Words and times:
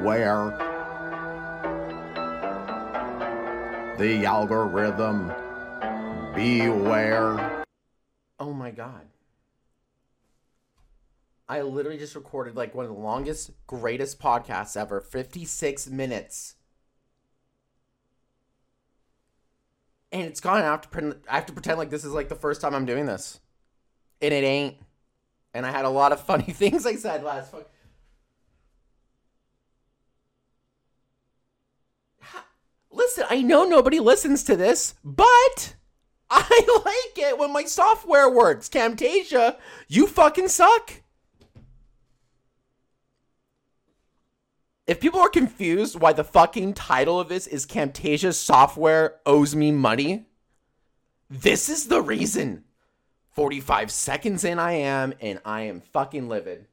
beware. 0.00 0.56
The 3.98 4.24
algorithm, 4.24 5.28
beware. 6.34 7.64
Oh 8.38 8.52
my 8.52 8.70
god. 8.70 9.06
I 11.48 11.62
literally 11.62 11.98
just 11.98 12.14
recorded 12.14 12.56
like 12.56 12.74
one 12.74 12.86
of 12.86 12.92
the 12.92 12.98
longest, 12.98 13.50
greatest 13.66 14.20
podcasts 14.20 14.76
ever 14.76 15.00
56 15.00 15.88
minutes. 15.88 16.54
And 20.12 20.22
it's 20.22 20.40
gone. 20.40 20.58
I 20.58 20.64
have, 20.64 20.80
to 20.82 20.88
pre- 20.88 21.12
I 21.28 21.34
have 21.34 21.46
to 21.46 21.52
pretend 21.52 21.78
like 21.78 21.90
this 21.90 22.04
is 22.04 22.12
like 22.12 22.28
the 22.28 22.34
first 22.34 22.60
time 22.60 22.74
I'm 22.74 22.86
doing 22.86 23.06
this. 23.06 23.40
And 24.22 24.32
it 24.32 24.44
ain't. 24.44 24.76
And 25.52 25.66
I 25.66 25.70
had 25.70 25.84
a 25.84 25.90
lot 25.90 26.12
of 26.12 26.20
funny 26.20 26.44
things 26.52 26.86
I 26.86 26.94
said 26.94 27.22
last 27.22 27.50
fuck. 27.50 27.68
Listen, 33.00 33.24
I 33.30 33.40
know 33.40 33.64
nobody 33.64 33.98
listens 33.98 34.44
to 34.44 34.56
this, 34.56 34.94
but 35.02 35.74
I 36.28 36.82
like 36.84 37.26
it 37.26 37.38
when 37.38 37.50
my 37.50 37.64
software 37.64 38.28
works. 38.28 38.68
Camtasia, 38.68 39.56
you 39.88 40.06
fucking 40.06 40.48
suck. 40.48 41.00
If 44.86 45.00
people 45.00 45.18
are 45.18 45.30
confused 45.30 45.98
why 45.98 46.12
the 46.12 46.22
fucking 46.22 46.74
title 46.74 47.18
of 47.18 47.30
this 47.30 47.46
is 47.46 47.64
Camtasia 47.64 48.34
software 48.34 49.16
owes 49.24 49.56
me 49.56 49.72
money, 49.72 50.26
this 51.30 51.70
is 51.70 51.88
the 51.88 52.02
reason. 52.02 52.64
45 53.32 53.90
seconds 53.90 54.44
in 54.44 54.58
I 54.58 54.72
am, 54.72 55.14
and 55.22 55.40
I 55.46 55.62
am 55.62 55.80
fucking 55.80 56.28
livid. 56.28 56.66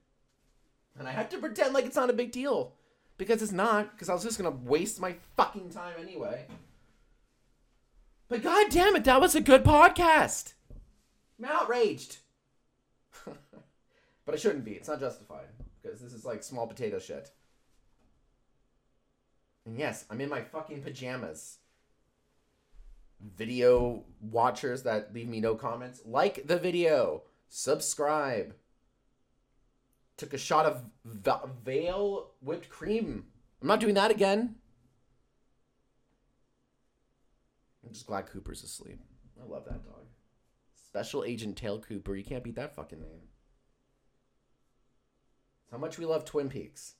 And 1.00 1.08
I 1.08 1.12
have 1.12 1.30
to 1.30 1.38
pretend 1.38 1.74
like 1.74 1.86
it's 1.86 1.96
not 1.96 2.10
a 2.10 2.14
big 2.14 2.34
deal. 2.34 2.74
Because 3.18 3.42
it's 3.42 3.52
not, 3.52 3.92
because 3.92 4.10
I 4.10 4.14
was 4.14 4.24
just 4.24 4.38
gonna 4.38 4.52
waste 4.52 5.00
my 5.00 5.16
fucking 5.36 5.70
time 5.70 5.94
anyway. 6.00 6.46
But 8.30 8.44
god 8.44 8.68
damn 8.70 8.96
it, 8.96 9.06
that 9.06 9.22
was 9.22 9.36
a 9.36 9.42
good 9.42 9.64
podcast. 9.64 10.54
I'm 11.40 11.46
outraged. 11.46 12.18
but 13.26 14.34
I 14.34 14.38
shouldn't 14.38 14.66
be. 14.66 14.74
It's 14.74 14.88
not 14.88 15.00
justified. 15.00 15.48
Because 15.82 16.00
this 16.02 16.14
is 16.14 16.26
like 16.26 16.44
small 16.44 16.68
potato 16.68 17.00
shit. 17.00 17.32
And 19.66 19.78
yes, 19.78 20.06
I'm 20.10 20.22
in 20.22 20.30
my 20.30 20.42
fucking 20.42 20.82
pajamas. 20.82 21.58
Video 23.36 24.04
watchers 24.22 24.84
that 24.84 25.14
leave 25.14 25.28
me 25.28 25.40
no 25.40 25.56
comments, 25.56 26.02
like 26.06 26.48
the 26.48 26.58
video, 26.58 27.24
subscribe. 27.50 28.54
Took 30.18 30.34
a 30.34 30.38
shot 30.38 30.66
of 30.66 30.84
Vale 31.64 32.32
whipped 32.42 32.70
cream. 32.70 33.26
I'm 33.62 33.68
not 33.68 33.80
doing 33.80 33.94
that 33.96 34.12
again. 34.12 34.56
I'm 37.86 37.94
just 37.94 38.08
glad 38.08 38.28
Cooper's 38.28 38.64
asleep. 38.64 39.00
I 39.40 39.46
love 39.48 39.66
that 39.66 39.86
dog. 39.86 40.06
Special 40.88 41.24
Agent 41.24 41.56
Tail 41.56 41.80
Cooper. 41.80 42.16
You 42.16 42.24
can't 42.24 42.44
beat 42.44 42.56
that 42.56 42.76
fucking 42.76 43.00
name. 43.00 43.22
How 45.72 45.78
much 45.78 45.98
we 45.98 46.06
love 46.06 46.26
Twin 46.26 46.50
Peaks. 46.50 46.96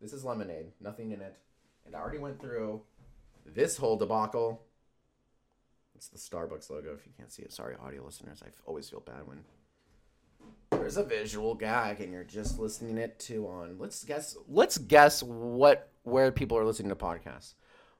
This 0.00 0.12
is 0.12 0.24
lemonade. 0.24 0.72
Nothing 0.80 1.12
in 1.12 1.20
it. 1.20 1.36
And 1.84 1.94
I 1.94 2.00
already 2.00 2.18
went 2.18 2.40
through 2.40 2.82
this 3.44 3.76
whole 3.76 3.96
debacle. 3.96 4.62
It's 5.94 6.08
the 6.08 6.18
Starbucks 6.18 6.70
logo 6.70 6.94
if 6.94 7.06
you 7.06 7.12
can't 7.16 7.32
see 7.32 7.42
it. 7.42 7.52
Sorry, 7.52 7.74
audio 7.84 8.04
listeners. 8.04 8.42
I 8.44 8.48
always 8.66 8.88
feel 8.88 9.00
bad 9.00 9.26
when 9.26 9.38
there's 10.70 10.96
a 10.96 11.04
visual 11.04 11.54
gag 11.54 12.00
and 12.00 12.12
you're 12.12 12.24
just 12.24 12.58
listening 12.58 12.98
it 12.98 13.18
to 13.18 13.46
on 13.46 13.76
let's 13.78 14.04
guess 14.04 14.36
let's 14.48 14.78
guess 14.78 15.22
what 15.22 15.90
where 16.02 16.32
people 16.32 16.56
are 16.56 16.64
listening 16.64 16.88
to 16.88 16.96
podcasts. 16.96 17.54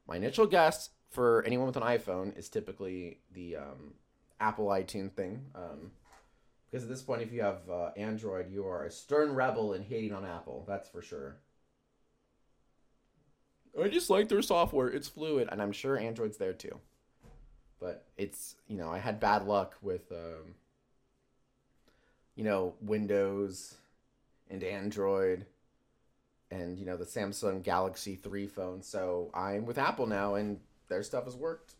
My 0.07 0.17
initial 0.17 0.47
guess 0.47 0.91
for 1.11 1.43
anyone 1.45 1.67
with 1.67 1.77
an 1.77 1.83
iPhone 1.83 2.37
is 2.39 2.49
typically 2.49 3.21
the 3.33 3.57
um, 3.57 3.95
Apple 4.41 4.67
iTunes 4.67 5.13
thing. 5.13 5.45
Um, 5.55 5.93
because 6.71 6.85
at 6.85 6.91
this 6.91 7.03
point, 7.03 7.23
if 7.23 7.33
you 7.33 7.41
have 7.41 7.69
uh, 7.71 7.91
Android, 7.97 8.51
you 8.53 8.67
are 8.67 8.85
a 8.85 8.91
stern 8.91 9.35
rebel 9.35 9.73
and 9.73 9.83
hating 9.83 10.13
on 10.13 10.27
Apple. 10.27 10.65
That's 10.69 10.87
for 10.89 11.01
sure. 11.01 11.37
I 13.83 13.89
just 13.89 14.11
like 14.11 14.29
their 14.29 14.43
software. 14.43 14.89
It's 14.89 15.09
fluid, 15.09 15.49
and 15.51 15.63
I'm 15.63 15.73
sure 15.73 15.99
Android's 15.99 16.37
there 16.37 16.53
too. 16.53 16.79
But 17.81 18.07
it's 18.19 18.57
you 18.67 18.77
know 18.77 18.91
I 18.91 18.99
had 18.99 19.19
bad 19.19 19.47
luck 19.47 19.77
with 19.81 20.13
um, 20.13 20.55
you 22.39 22.45
know 22.45 22.73
Windows 22.81 23.75
and 24.49 24.63
Android 24.63 25.45
and 26.53 26.79
you 26.79 26.87
know 26.87 26.97
the 26.97 27.05
Samsung 27.05 27.65
Galaxy 27.65 28.15
3 28.15 28.47
phone. 28.47 28.81
So 28.81 29.31
I'm 29.35 29.67
with 29.67 29.77
Apple 29.77 30.07
now, 30.07 30.37
and 30.37 30.61
their 30.89 31.03
stuff 31.03 31.25
has 31.25 31.35
worked. 31.35 31.75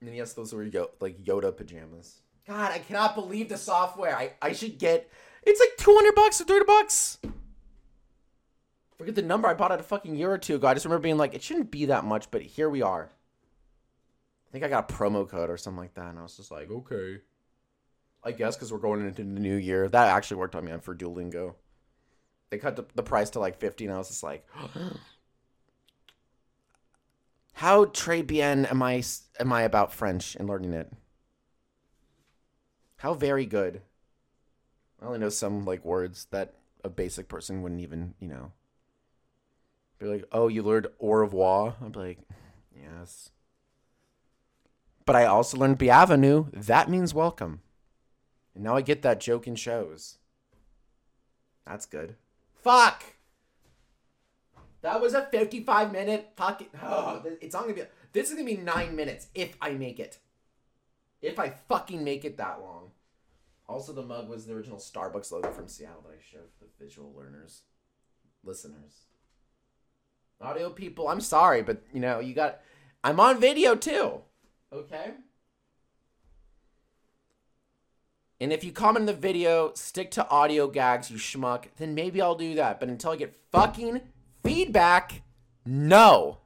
And 0.00 0.14
yes, 0.14 0.32
those 0.32 0.54
were 0.54 0.62
Yo- 0.62 0.90
like 1.00 1.22
Yoda 1.22 1.54
pajamas. 1.54 2.20
God, 2.46 2.70
I 2.70 2.78
cannot 2.78 3.16
believe 3.16 3.48
the 3.48 3.58
software. 3.58 4.16
I, 4.16 4.32
I 4.40 4.52
should 4.52 4.78
get. 4.78 5.10
It's 5.42 5.60
like 5.60 5.76
200 5.78 6.14
bucks 6.14 6.40
or 6.40 6.44
30 6.44 6.64
bucks. 6.64 7.18
Forget 8.96 9.14
the 9.16 9.22
number 9.22 9.48
I 9.48 9.54
bought 9.54 9.72
it 9.72 9.80
a 9.80 9.82
fucking 9.82 10.14
year 10.14 10.30
or 10.30 10.38
two 10.38 10.54
ago. 10.56 10.68
I 10.68 10.74
just 10.74 10.86
remember 10.86 11.02
being 11.02 11.16
like, 11.16 11.34
it 11.34 11.42
shouldn't 11.42 11.70
be 11.70 11.86
that 11.86 12.04
much, 12.04 12.30
but 12.30 12.42
here 12.42 12.70
we 12.70 12.82
are. 12.82 13.10
I 14.48 14.52
think 14.52 14.64
I 14.64 14.68
got 14.68 14.90
a 14.90 14.94
promo 14.94 15.28
code 15.28 15.50
or 15.50 15.56
something 15.56 15.80
like 15.80 15.94
that, 15.94 16.06
and 16.06 16.18
I 16.18 16.22
was 16.22 16.36
just 16.36 16.50
like, 16.50 16.70
okay. 16.70 17.20
I 18.22 18.32
guess 18.32 18.56
because 18.56 18.72
we're 18.72 18.78
going 18.78 19.06
into 19.06 19.22
the 19.22 19.40
new 19.40 19.56
year. 19.56 19.88
That 19.88 20.08
actually 20.08 20.38
worked 20.38 20.54
on 20.54 20.64
me 20.64 20.72
for 20.80 20.94
Duolingo. 20.94 21.54
They 22.50 22.58
cut 22.58 22.94
the, 22.94 23.02
price 23.02 23.30
to 23.30 23.40
like 23.40 23.58
50, 23.58 23.86
and 23.86 23.94
I 23.94 23.98
was 23.98 24.08
just 24.08 24.22
like, 24.24 24.44
how 27.52 27.84
très 27.84 28.26
bien 28.26 28.66
am 28.66 28.82
I, 28.82 29.02
am 29.38 29.52
I 29.52 29.62
about 29.62 29.94
French 29.94 30.34
and 30.34 30.48
learning 30.48 30.72
it? 30.72 30.92
How 32.96 33.14
very 33.14 33.46
good. 33.46 33.82
I 35.00 35.06
only 35.06 35.20
know 35.20 35.28
some 35.28 35.64
like 35.64 35.84
words 35.84 36.26
that 36.32 36.54
a 36.84 36.88
basic 36.90 37.28
person 37.28 37.62
wouldn't 37.62 37.80
even, 37.80 38.14
you 38.20 38.28
know. 38.28 38.52
Be 39.98 40.06
like, 40.06 40.24
oh, 40.32 40.48
you 40.48 40.62
learned 40.62 40.88
au 40.98 41.12
revoir? 41.12 41.76
I'd 41.82 41.92
be 41.92 41.98
like, 41.98 42.18
yes. 42.74 43.30
But 45.06 45.16
I 45.16 45.26
also 45.26 45.56
learned 45.56 45.78
bienvenue. 45.78 46.46
That 46.52 46.90
means 46.90 47.14
welcome. 47.14 47.60
And 48.60 48.66
now 48.66 48.76
I 48.76 48.82
get 48.82 49.00
that 49.00 49.20
joke 49.20 49.46
in 49.46 49.54
shows. 49.54 50.18
That's 51.64 51.86
good. 51.86 52.16
Fuck! 52.62 53.02
That 54.82 55.00
was 55.00 55.14
a 55.14 55.24
55 55.32 55.90
minute 55.90 56.32
fucking. 56.36 56.66
Oh, 56.82 57.22
it's 57.40 57.54
not 57.54 57.62
gonna 57.62 57.72
be. 57.72 57.84
This 58.12 58.28
is 58.28 58.34
gonna 58.34 58.44
be 58.44 58.58
nine 58.58 58.94
minutes 58.94 59.28
if 59.34 59.56
I 59.62 59.70
make 59.70 59.98
it. 59.98 60.18
If 61.22 61.38
I 61.38 61.54
fucking 61.70 62.04
make 62.04 62.26
it 62.26 62.36
that 62.36 62.60
long. 62.60 62.90
Also, 63.66 63.94
the 63.94 64.02
mug 64.02 64.28
was 64.28 64.44
the 64.44 64.52
original 64.52 64.76
Starbucks 64.76 65.32
logo 65.32 65.50
from 65.52 65.66
Seattle 65.66 66.04
that 66.06 66.12
I 66.12 66.20
showed 66.20 66.50
the 66.60 66.66
visual 66.78 67.14
learners, 67.16 67.62
listeners. 68.44 69.06
Audio 70.38 70.68
people, 70.68 71.08
I'm 71.08 71.22
sorry, 71.22 71.62
but 71.62 71.82
you 71.94 72.00
know, 72.00 72.20
you 72.20 72.34
got. 72.34 72.60
I'm 73.02 73.20
on 73.20 73.40
video 73.40 73.74
too. 73.74 74.20
Okay? 74.70 75.12
And 78.40 78.54
if 78.54 78.64
you 78.64 78.72
comment 78.72 79.02
in 79.02 79.06
the 79.06 79.12
video, 79.12 79.72
stick 79.74 80.10
to 80.12 80.26
audio 80.28 80.66
gags, 80.66 81.10
you 81.10 81.18
schmuck, 81.18 81.66
then 81.76 81.94
maybe 81.94 82.22
I'll 82.22 82.34
do 82.34 82.54
that. 82.54 82.80
But 82.80 82.88
until 82.88 83.10
I 83.10 83.16
get 83.16 83.36
fucking 83.52 84.00
feedback, 84.42 85.22
no. 85.66 86.38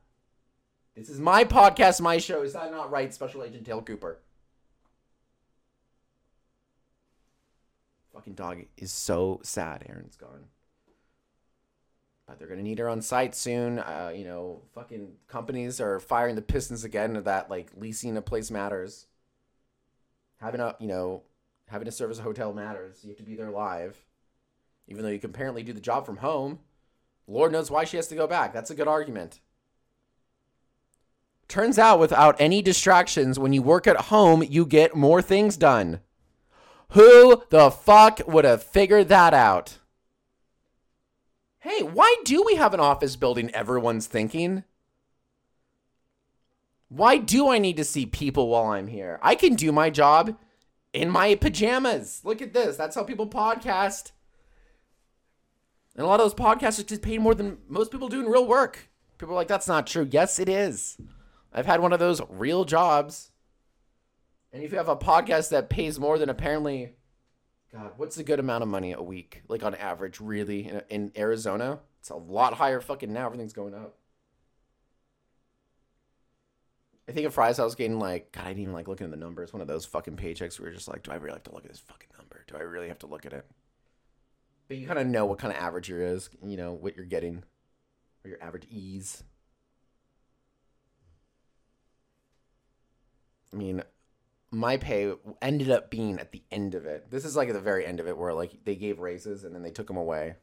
This 0.96 1.08
is 1.08 1.20
my 1.20 1.44
podcast, 1.44 2.00
my 2.00 2.18
show. 2.18 2.42
Is 2.42 2.52
that 2.54 2.72
not 2.72 2.90
right, 2.90 3.14
Special 3.14 3.44
Agent 3.44 3.64
Tail 3.64 3.80
Cooper? 3.80 4.18
Fucking 8.12 8.34
dog 8.34 8.64
is 8.76 8.92
so 8.92 9.40
sad. 9.44 9.84
Aaron's 9.88 10.16
gone. 10.16 10.46
But 12.26 12.38
they're 12.38 12.48
gonna 12.48 12.62
need 12.62 12.78
her 12.78 12.88
on 12.88 13.02
site 13.02 13.34
soon. 13.34 13.78
Uh, 13.78 14.12
you 14.14 14.24
know, 14.24 14.62
fucking 14.72 15.12
companies 15.28 15.80
are 15.80 16.00
firing 16.00 16.36
the 16.36 16.42
Pistons 16.42 16.84
again. 16.84 17.20
That 17.24 17.50
like 17.50 17.70
leasing 17.76 18.16
a 18.16 18.22
place 18.22 18.50
matters. 18.50 19.06
Having 20.40 20.60
a 20.60 20.76
you 20.78 20.86
know 20.86 21.22
having 21.68 21.86
to 21.86 21.92
service 21.92 22.18
a 22.18 22.22
hotel 22.22 22.52
matters. 22.52 23.00
You 23.02 23.10
have 23.10 23.18
to 23.18 23.22
be 23.22 23.36
there 23.36 23.50
live, 23.50 24.04
even 24.86 25.02
though 25.02 25.10
you 25.10 25.18
can 25.18 25.30
apparently 25.30 25.62
do 25.62 25.72
the 25.72 25.80
job 25.80 26.06
from 26.06 26.18
home. 26.18 26.58
Lord 27.26 27.52
knows 27.52 27.70
why 27.70 27.84
she 27.84 27.96
has 27.96 28.08
to 28.08 28.14
go 28.14 28.26
back. 28.26 28.52
That's 28.52 28.70
a 28.70 28.74
good 28.74 28.88
argument. 28.88 29.40
Turns 31.48 31.78
out, 31.78 31.98
without 31.98 32.36
any 32.40 32.62
distractions, 32.62 33.38
when 33.38 33.52
you 33.52 33.62
work 33.62 33.86
at 33.86 34.02
home, 34.02 34.42
you 34.42 34.66
get 34.66 34.96
more 34.96 35.22
things 35.22 35.56
done. 35.56 36.00
Who 36.90 37.42
the 37.50 37.70
fuck 37.70 38.20
would 38.26 38.44
have 38.44 38.62
figured 38.62 39.08
that 39.08 39.34
out? 39.34 39.78
Hey, 41.60 41.82
why 41.82 42.16
do 42.24 42.42
we 42.42 42.56
have 42.56 42.74
an 42.74 42.80
office 42.80 43.16
building 43.16 43.50
everyone's 43.50 44.06
thinking? 44.06 44.64
Why 46.88 47.16
do 47.16 47.48
I 47.48 47.58
need 47.58 47.76
to 47.78 47.84
see 47.84 48.06
people 48.06 48.48
while 48.48 48.66
I'm 48.66 48.86
here? 48.86 49.18
I 49.22 49.34
can 49.34 49.54
do 49.54 49.72
my 49.72 49.90
job 49.90 50.36
in 50.94 51.10
my 51.10 51.34
pajamas. 51.34 52.22
Look 52.24 52.40
at 52.40 52.54
this. 52.54 52.76
That's 52.76 52.94
how 52.94 53.02
people 53.02 53.26
podcast. 53.26 54.12
And 55.96 56.04
a 56.04 56.06
lot 56.06 56.20
of 56.20 56.24
those 56.24 56.34
podcasters 56.34 56.86
get 56.86 57.02
paid 57.02 57.20
more 57.20 57.34
than 57.34 57.58
most 57.68 57.90
people 57.90 58.08
do 58.08 58.20
in 58.20 58.26
real 58.26 58.46
work. 58.46 58.88
People 59.18 59.34
are 59.34 59.36
like, 59.36 59.48
that's 59.48 59.68
not 59.68 59.86
true. 59.86 60.08
Yes, 60.10 60.38
it 60.38 60.48
is. 60.48 60.96
I've 61.52 61.66
had 61.66 61.80
one 61.80 61.92
of 61.92 61.98
those 61.98 62.20
real 62.28 62.64
jobs. 62.64 63.30
And 64.52 64.62
if 64.62 64.70
you 64.70 64.78
have 64.78 64.88
a 64.88 64.96
podcast 64.96 65.50
that 65.50 65.68
pays 65.68 65.98
more 65.98 66.18
than 66.18 66.28
apparently, 66.28 66.94
God, 67.72 67.92
what's 67.96 68.18
a 68.18 68.24
good 68.24 68.40
amount 68.40 68.62
of 68.62 68.68
money 68.68 68.92
a 68.92 69.02
week? 69.02 69.42
Like 69.48 69.64
on 69.64 69.74
average, 69.74 70.20
really, 70.20 70.68
in, 70.68 70.82
in 70.90 71.12
Arizona? 71.16 71.80
It's 72.00 72.10
a 72.10 72.16
lot 72.16 72.54
higher 72.54 72.80
fucking 72.80 73.12
now. 73.12 73.26
Everything's 73.26 73.52
going 73.52 73.74
up. 73.74 73.96
I 77.08 77.12
think 77.12 77.26
at 77.26 77.32
Fry's 77.32 77.58
I 77.58 77.64
was 77.64 77.74
getting 77.74 77.98
like, 77.98 78.32
God, 78.32 78.44
I 78.44 78.48
didn't 78.48 78.62
even 78.62 78.74
like 78.74 78.88
looking 78.88 79.04
at 79.04 79.10
the 79.10 79.16
numbers. 79.16 79.52
One 79.52 79.60
of 79.60 79.68
those 79.68 79.84
fucking 79.84 80.16
paychecks 80.16 80.58
where 80.58 80.68
you're 80.68 80.76
just 80.76 80.88
like, 80.88 81.02
do 81.02 81.10
I 81.10 81.16
really 81.16 81.34
have 81.34 81.42
to 81.44 81.52
look 81.52 81.64
at 81.64 81.70
this 81.70 81.80
fucking 81.80 82.08
number? 82.18 82.44
Do 82.46 82.56
I 82.56 82.60
really 82.60 82.88
have 82.88 82.98
to 83.00 83.06
look 83.06 83.26
at 83.26 83.32
it? 83.32 83.46
But 84.68 84.78
you 84.78 84.86
kind 84.86 84.98
of 84.98 85.06
know 85.06 85.26
what 85.26 85.38
kind 85.38 85.52
of 85.52 85.60
average 85.60 85.88
your 85.90 86.02
is, 86.02 86.30
you 86.42 86.56
know, 86.56 86.72
what 86.72 86.96
you're 86.96 87.04
getting, 87.04 87.44
or 88.24 88.30
your 88.30 88.42
average 88.42 88.66
ease. 88.70 89.22
I 93.52 93.56
mean, 93.56 93.82
my 94.50 94.78
pay 94.78 95.12
ended 95.42 95.70
up 95.70 95.90
being 95.90 96.18
at 96.18 96.32
the 96.32 96.42
end 96.50 96.74
of 96.74 96.86
it. 96.86 97.10
This 97.10 97.26
is 97.26 97.36
like 97.36 97.48
at 97.48 97.54
the 97.54 97.60
very 97.60 97.84
end 97.84 98.00
of 98.00 98.08
it 98.08 98.16
where 98.16 98.32
like 98.32 98.64
they 98.64 98.76
gave 98.76 99.00
raises 99.00 99.44
and 99.44 99.54
then 99.54 99.62
they 99.62 99.70
took 99.70 99.88
them 99.88 99.96
away. 99.98 100.36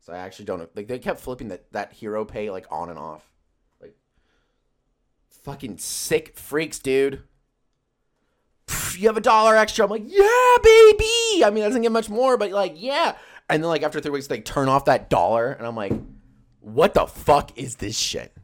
So 0.00 0.12
I 0.12 0.18
actually 0.18 0.44
don't. 0.44 0.74
Like 0.76 0.86
they 0.86 0.98
kept 0.98 1.20
flipping 1.20 1.48
that 1.48 1.72
that 1.72 1.92
hero 1.92 2.24
pay 2.24 2.50
like 2.50 2.66
on 2.70 2.90
and 2.90 2.98
off. 2.98 3.33
Fucking 5.42 5.78
sick 5.78 6.36
freaks, 6.36 6.78
dude. 6.78 7.22
You 8.96 9.08
have 9.08 9.16
a 9.16 9.20
dollar 9.20 9.56
extra. 9.56 9.84
I'm 9.84 9.90
like, 9.90 10.04
yeah, 10.06 10.56
baby. 10.62 11.44
I 11.44 11.50
mean, 11.52 11.64
it 11.64 11.66
doesn't 11.66 11.82
get 11.82 11.92
much 11.92 12.08
more, 12.08 12.36
but 12.36 12.50
like, 12.50 12.74
yeah. 12.76 13.16
And 13.50 13.62
then 13.62 13.68
like 13.68 13.82
after 13.82 14.00
three 14.00 14.12
weeks, 14.12 14.26
they 14.26 14.40
turn 14.40 14.68
off 14.68 14.86
that 14.86 15.10
dollar, 15.10 15.52
and 15.52 15.66
I'm 15.66 15.76
like, 15.76 15.92
what 16.60 16.94
the 16.94 17.06
fuck 17.06 17.56
is 17.58 17.76
this 17.76 17.98
shit? 17.98 18.34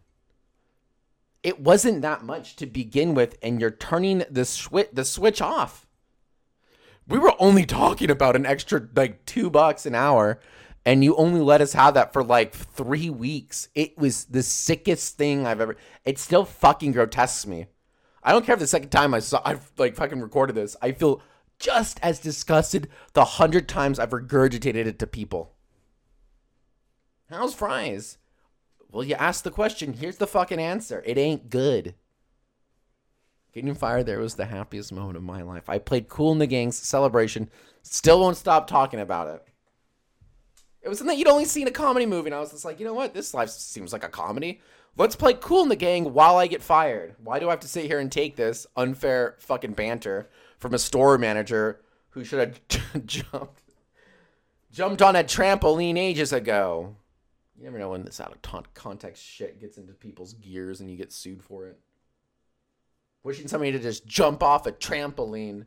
It 1.42 1.58
wasn't 1.58 2.02
that 2.02 2.22
much 2.22 2.56
to 2.56 2.66
begin 2.66 3.14
with, 3.14 3.38
and 3.42 3.60
you're 3.60 3.70
turning 3.70 4.24
the 4.30 4.44
switch 4.44 4.88
the 4.92 5.06
switch 5.06 5.40
off. 5.40 5.86
We 7.08 7.18
were 7.18 7.34
only 7.38 7.64
talking 7.64 8.10
about 8.10 8.36
an 8.36 8.44
extra 8.44 8.86
like 8.94 9.24
two 9.24 9.48
bucks 9.48 9.86
an 9.86 9.94
hour, 9.94 10.38
and 10.84 11.04
you 11.04 11.14
only 11.16 11.40
let 11.40 11.60
us 11.60 11.72
have 11.74 11.94
that 11.94 12.12
for 12.12 12.24
like 12.24 12.54
three 12.54 13.10
weeks. 13.10 13.68
It 13.74 13.98
was 13.98 14.24
the 14.24 14.42
sickest 14.42 15.16
thing 15.16 15.46
I've 15.46 15.60
ever. 15.60 15.76
It 16.04 16.18
still 16.18 16.44
fucking 16.44 16.92
grotesques 16.92 17.46
me. 17.46 17.66
I 18.22 18.32
don't 18.32 18.44
care 18.44 18.54
if 18.54 18.60
the 18.60 18.66
second 18.66 18.90
time 18.90 19.14
I 19.14 19.20
saw 19.20 19.40
I've 19.44 19.70
like 19.78 19.96
fucking 19.96 20.20
recorded 20.20 20.54
this. 20.56 20.76
I 20.82 20.92
feel 20.92 21.22
just 21.58 22.00
as 22.02 22.18
disgusted 22.18 22.88
the 23.12 23.24
hundred 23.24 23.68
times 23.68 23.98
I've 23.98 24.10
regurgitated 24.10 24.86
it 24.86 24.98
to 24.98 25.06
people. 25.06 25.54
How's 27.28 27.54
Fry's? 27.54 28.18
Well, 28.90 29.04
you 29.04 29.14
asked 29.14 29.44
the 29.44 29.50
question. 29.50 29.92
Here's 29.92 30.16
the 30.16 30.26
fucking 30.26 30.58
answer. 30.58 31.02
It 31.06 31.16
ain't 31.16 31.48
good. 31.48 31.94
Getting 33.52 33.74
fired 33.74 34.06
there 34.06 34.18
was 34.18 34.34
the 34.34 34.46
happiest 34.46 34.92
moment 34.92 35.16
of 35.16 35.22
my 35.22 35.42
life. 35.42 35.68
I 35.68 35.78
played 35.78 36.08
Kool 36.08 36.32
and 36.32 36.40
the 36.40 36.46
Gang's 36.46 36.76
celebration. 36.76 37.50
Still 37.82 38.20
won't 38.20 38.36
stop 38.36 38.66
talking 38.66 39.00
about 39.00 39.28
it. 39.28 39.46
It 40.82 40.88
was 40.88 40.98
something 40.98 41.18
you'd 41.18 41.28
only 41.28 41.44
seen 41.44 41.68
a 41.68 41.72
comedy 41.72 42.06
movie, 42.06 42.28
and 42.28 42.34
I 42.34 42.40
was 42.40 42.52
just 42.52 42.64
like, 42.64 42.80
you 42.80 42.86
know 42.86 42.94
what? 42.94 43.12
This 43.12 43.34
life 43.34 43.50
seems 43.50 43.92
like 43.92 44.04
a 44.04 44.08
comedy. 44.08 44.60
Let's 44.96 45.16
play 45.16 45.34
Kool 45.34 45.62
and 45.62 45.70
the 45.70 45.76
Gang 45.76 46.12
while 46.12 46.36
I 46.36 46.46
get 46.46 46.62
fired. 46.62 47.14
Why 47.22 47.38
do 47.38 47.48
I 47.48 47.50
have 47.50 47.60
to 47.60 47.68
sit 47.68 47.86
here 47.86 48.00
and 48.00 48.10
take 48.10 48.36
this 48.36 48.66
unfair 48.76 49.36
fucking 49.38 49.72
banter 49.72 50.28
from 50.58 50.74
a 50.74 50.78
store 50.78 51.16
manager 51.18 51.80
who 52.10 52.24
should 52.24 52.40
have 52.40 53.06
jumped 53.06 53.62
jumped 54.72 55.02
on 55.02 55.16
a 55.16 55.24
trampoline 55.24 55.98
ages 55.98 56.32
ago? 56.32 56.96
You 57.56 57.64
never 57.64 57.78
know 57.78 57.90
when 57.90 58.04
this 58.04 58.20
out 58.20 58.32
of 58.32 58.74
context 58.74 59.22
shit 59.22 59.60
gets 59.60 59.76
into 59.76 59.92
people's 59.92 60.32
gears 60.34 60.80
and 60.80 60.90
you 60.90 60.96
get 60.96 61.12
sued 61.12 61.42
for 61.42 61.66
it. 61.66 61.78
Wishing 63.22 63.48
somebody 63.48 63.72
to 63.72 63.78
just 63.78 64.06
jump 64.06 64.42
off 64.42 64.66
a 64.66 64.72
trampoline. 64.72 65.66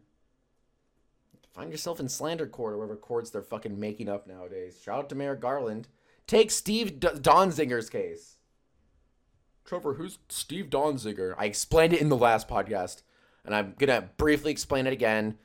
Find 1.54 1.72
yourself 1.72 2.00
in 2.00 2.10
slander 2.10 2.48
court 2.48 2.74
or 2.74 2.78
whatever 2.80 2.96
courts 2.96 3.30
they're 3.30 3.44
fucking 3.44 3.80
making 3.80 4.10
up 4.10 4.28
nowadays. 4.28 4.82
Shout 4.84 5.00
out 5.00 5.10
to 5.10 5.16
Merrick 5.16 5.40
Garland. 5.40 5.88
Take 6.26 6.50
Steve 6.50 7.00
D- 7.00 7.08
Donziger's 7.08 7.90
case. 7.90 8.38
Trevor, 9.64 9.94
who's 9.94 10.18
Steve 10.30 10.70
Donziger? 10.70 11.36
I 11.38 11.46
explained 11.46 11.94
it 11.94 12.02
in 12.02 12.10
the 12.10 12.18
last 12.18 12.48
podcast, 12.48 13.04
and 13.46 13.56
I'm 13.56 13.76
gonna 13.78 14.10
briefly 14.18 14.52
explain 14.52 14.88
it 14.88 14.94
again 14.94 15.38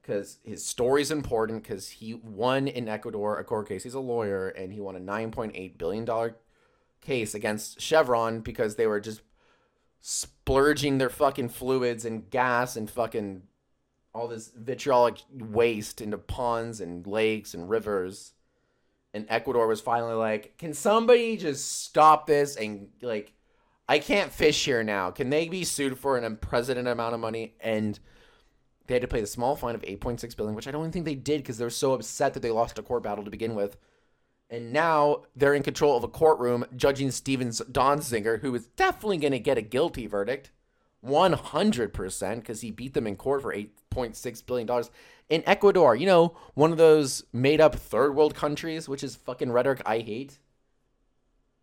because 0.00 0.38
his 0.44 0.64
story 0.64 1.02
is 1.02 1.10
important 1.10 1.64
because 1.64 1.88
he 1.90 2.14
won 2.14 2.68
in 2.68 2.88
Ecuador 2.88 3.38
a 3.38 3.44
court 3.44 3.68
case. 3.68 3.82
He's 3.82 3.94
a 3.94 4.00
lawyer 4.00 4.48
and 4.48 4.72
he 4.72 4.80
won 4.80 4.94
a 4.94 5.00
$9.8 5.00 5.76
billion 5.76 6.34
case 7.00 7.34
against 7.34 7.80
Chevron 7.80 8.40
because 8.40 8.76
they 8.76 8.86
were 8.86 9.00
just 9.00 9.22
splurging 10.00 10.98
their 10.98 11.10
fucking 11.10 11.48
fluids 11.48 12.04
and 12.04 12.30
gas 12.30 12.76
and 12.76 12.88
fucking 12.88 13.42
all 14.16 14.28
this 14.28 14.50
vitriolic 14.56 15.22
waste 15.30 16.00
into 16.00 16.16
ponds 16.16 16.80
and 16.80 17.06
lakes 17.06 17.52
and 17.52 17.68
rivers. 17.68 18.32
And 19.12 19.26
Ecuador 19.28 19.66
was 19.66 19.80
finally 19.80 20.14
like, 20.14 20.56
can 20.56 20.72
somebody 20.72 21.36
just 21.36 21.82
stop 21.82 22.26
this 22.26 22.56
and 22.56 22.88
like, 23.02 23.32
I 23.88 23.98
can't 23.98 24.32
fish 24.32 24.64
here 24.64 24.82
now. 24.82 25.10
Can 25.10 25.30
they 25.30 25.48
be 25.48 25.64
sued 25.64 25.98
for 25.98 26.16
an 26.16 26.24
unprecedented 26.24 26.90
amount 26.90 27.14
of 27.14 27.20
money 27.20 27.54
and 27.60 27.98
they 28.86 28.94
had 28.94 29.02
to 29.02 29.08
pay 29.08 29.20
the 29.20 29.26
small 29.26 29.54
fine 29.54 29.74
of 29.74 29.82
8.6 29.82 30.36
billion, 30.36 30.54
which 30.54 30.68
I 30.68 30.70
don't 30.70 30.90
think 30.92 31.04
they 31.04 31.14
did 31.14 31.42
because 31.42 31.58
they 31.58 31.64
were 31.64 31.70
so 31.70 31.92
upset 31.92 32.34
that 32.34 32.40
they 32.40 32.50
lost 32.50 32.78
a 32.78 32.82
court 32.82 33.02
battle 33.02 33.24
to 33.24 33.30
begin 33.30 33.54
with. 33.54 33.76
And 34.48 34.72
now 34.72 35.24
they're 35.34 35.54
in 35.54 35.62
control 35.62 35.96
of 35.96 36.04
a 36.04 36.08
courtroom 36.08 36.64
judging 36.74 37.10
Steven 37.10 37.48
Donziger, 37.48 38.40
who 38.40 38.54
is 38.54 38.66
definitely 38.68 39.18
going 39.18 39.32
to 39.32 39.38
get 39.40 39.58
a 39.58 39.62
guilty 39.62 40.06
verdict. 40.06 40.52
100% 41.06 42.36
because 42.36 42.60
he 42.60 42.70
beat 42.70 42.94
them 42.94 43.06
in 43.06 43.16
court 43.16 43.42
for 43.42 43.54
$8.6 43.54 44.46
billion. 44.46 44.84
In 45.28 45.42
Ecuador, 45.46 45.96
you 45.96 46.06
know, 46.06 46.36
one 46.54 46.72
of 46.72 46.78
those 46.78 47.24
made 47.32 47.60
up 47.60 47.74
third 47.74 48.14
world 48.14 48.34
countries, 48.34 48.88
which 48.88 49.02
is 49.02 49.16
fucking 49.16 49.52
rhetoric 49.52 49.82
I 49.84 49.98
hate. 49.98 50.38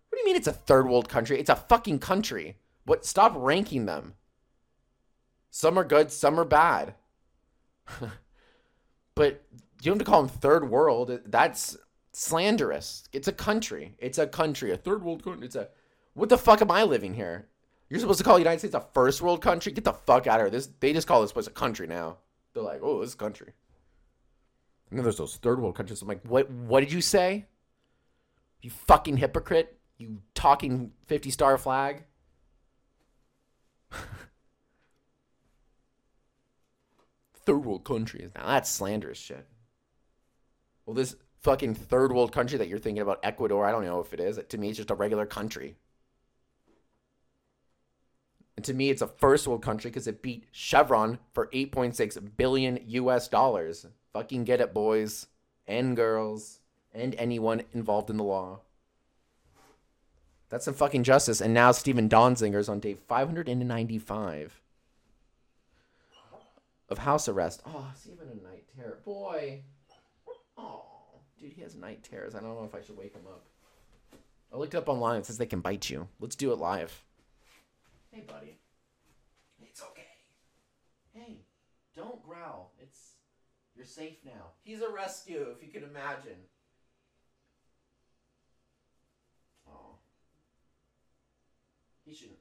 What 0.09 0.17
do 0.17 0.19
you 0.19 0.25
mean 0.25 0.35
it's 0.35 0.47
a 0.47 0.53
third 0.53 0.87
world 0.87 1.09
country? 1.09 1.39
It's 1.39 1.49
a 1.49 1.55
fucking 1.55 1.99
country. 1.99 2.57
What? 2.85 3.05
Stop 3.05 3.33
ranking 3.35 3.85
them. 3.85 4.13
Some 5.49 5.77
are 5.77 5.83
good, 5.83 6.11
some 6.11 6.39
are 6.39 6.45
bad. 6.45 6.95
but 9.15 9.43
you 9.81 9.91
don't 9.91 9.99
have 9.99 10.05
to 10.05 10.11
call 10.11 10.23
them 10.23 10.29
third 10.29 10.69
world. 10.69 11.19
That's 11.25 11.77
slanderous. 12.11 13.03
It's 13.11 13.27
a 13.27 13.33
country. 13.33 13.95
It's 13.97 14.17
a 14.17 14.27
country. 14.27 14.71
A 14.71 14.77
third 14.77 15.03
world 15.03 15.23
country. 15.23 15.45
It's 15.45 15.55
a. 15.55 15.69
What 16.13 16.29
the 16.29 16.37
fuck 16.37 16.61
am 16.61 16.71
I 16.71 16.83
living 16.83 17.15
here? 17.15 17.47
You're 17.89 17.99
supposed 17.99 18.19
to 18.19 18.23
call 18.23 18.35
the 18.35 18.41
United 18.41 18.59
States 18.59 18.75
a 18.75 18.85
first 18.93 19.21
world 19.21 19.41
country? 19.41 19.71
Get 19.71 19.83
the 19.83 19.93
fuck 19.93 20.27
out 20.27 20.39
of 20.39 20.45
here. 20.45 20.49
This 20.49 20.69
they 20.79 20.93
just 20.93 21.07
call 21.07 21.21
this 21.21 21.31
place 21.31 21.47
a 21.47 21.51
country 21.51 21.87
now. 21.87 22.17
They're 22.53 22.63
like, 22.63 22.81
oh, 22.81 22.99
this 23.01 23.09
is 23.09 23.15
country. 23.15 23.53
And 24.89 24.97
then 24.97 25.03
there's 25.03 25.17
those 25.17 25.35
third 25.37 25.59
world 25.59 25.75
countries. 25.75 26.01
I'm 26.01 26.07
like, 26.07 26.23
what? 26.23 26.49
What 26.49 26.79
did 26.81 26.91
you 26.91 27.01
say? 27.01 27.45
You 28.61 28.69
fucking 28.69 29.17
hypocrite! 29.17 29.77
You 29.97 30.19
talking 30.33 30.91
fifty 31.05 31.29
star 31.31 31.57
flag. 31.57 32.05
third 37.45 37.65
world 37.65 37.83
countries. 37.83 38.31
Now 38.35 38.47
that's 38.47 38.69
slanderous 38.69 39.17
shit. 39.17 39.47
Well, 40.85 40.93
this 40.93 41.15
fucking 41.41 41.75
third 41.75 42.11
world 42.11 42.31
country 42.31 42.57
that 42.57 42.67
you're 42.67 42.79
thinking 42.79 43.01
about, 43.01 43.19
Ecuador, 43.23 43.65
I 43.65 43.71
don't 43.71 43.85
know 43.85 43.99
if 43.99 44.13
it 44.13 44.19
is. 44.19 44.39
To 44.47 44.57
me, 44.57 44.69
it's 44.69 44.77
just 44.77 44.91
a 44.91 44.95
regular 44.95 45.25
country. 45.25 45.75
And 48.63 48.67
to 48.67 48.73
me, 48.73 48.89
it's 48.89 49.01
a 49.01 49.07
first 49.07 49.45
world 49.45 49.61
country 49.61 49.91
because 49.91 50.07
it 50.07 50.21
beat 50.21 50.45
Chevron 50.53 51.19
for 51.33 51.47
8.6 51.47 52.37
billion 52.37 52.79
US 52.87 53.27
dollars. 53.27 53.85
Fucking 54.13 54.45
get 54.45 54.61
it, 54.61 54.73
boys 54.73 55.27
and 55.67 55.97
girls 55.97 56.61
and 56.93 57.13
anyone 57.15 57.63
involved 57.73 58.09
in 58.09 58.15
the 58.15 58.23
law. 58.23 58.61
That's 60.47 60.63
some 60.63 60.75
fucking 60.75 61.03
justice. 61.03 61.41
And 61.41 61.53
now 61.53 61.73
Steven 61.73 62.07
Donziger's 62.07 62.69
on 62.69 62.79
day 62.79 62.93
595 62.93 64.61
of 66.87 66.97
house 66.99 67.27
arrest. 67.27 67.63
Oh, 67.65 67.91
even 68.05 68.29
a 68.29 68.47
night 68.47 68.63
terror. 68.77 68.99
Boy. 69.03 69.59
Oh, 70.57 70.85
dude, 71.37 71.51
he 71.51 71.63
has 71.63 71.75
night 71.75 72.07
terrors. 72.09 72.33
I 72.33 72.39
don't 72.39 72.57
know 72.57 72.63
if 72.63 72.73
I 72.73 72.81
should 72.81 72.95
wake 72.97 73.13
him 73.13 73.27
up. 73.27 73.43
I 74.53 74.57
looked 74.57 74.73
up 74.73 74.87
online. 74.87 75.19
It 75.19 75.25
says 75.25 75.37
they 75.37 75.45
can 75.45 75.59
bite 75.59 75.89
you. 75.89 76.07
Let's 76.21 76.37
do 76.37 76.53
it 76.53 76.59
live. 76.59 77.03
Hey, 78.13 78.21
buddy. 78.27 78.59
It's 79.59 79.81
okay. 79.81 80.03
Hey, 81.13 81.45
don't 81.95 82.21
growl. 82.23 82.73
It's 82.79 83.15
you're 83.75 83.87
safe 83.87 84.17
now. 84.23 84.51
He's 84.61 84.83
a 84.83 84.91
rescue, 84.91 85.47
if 85.49 85.65
you 85.65 85.71
can 85.71 85.89
imagine. 85.89 86.37
Oh. 89.67 89.95
He 92.05 92.13
shouldn't. 92.13 92.37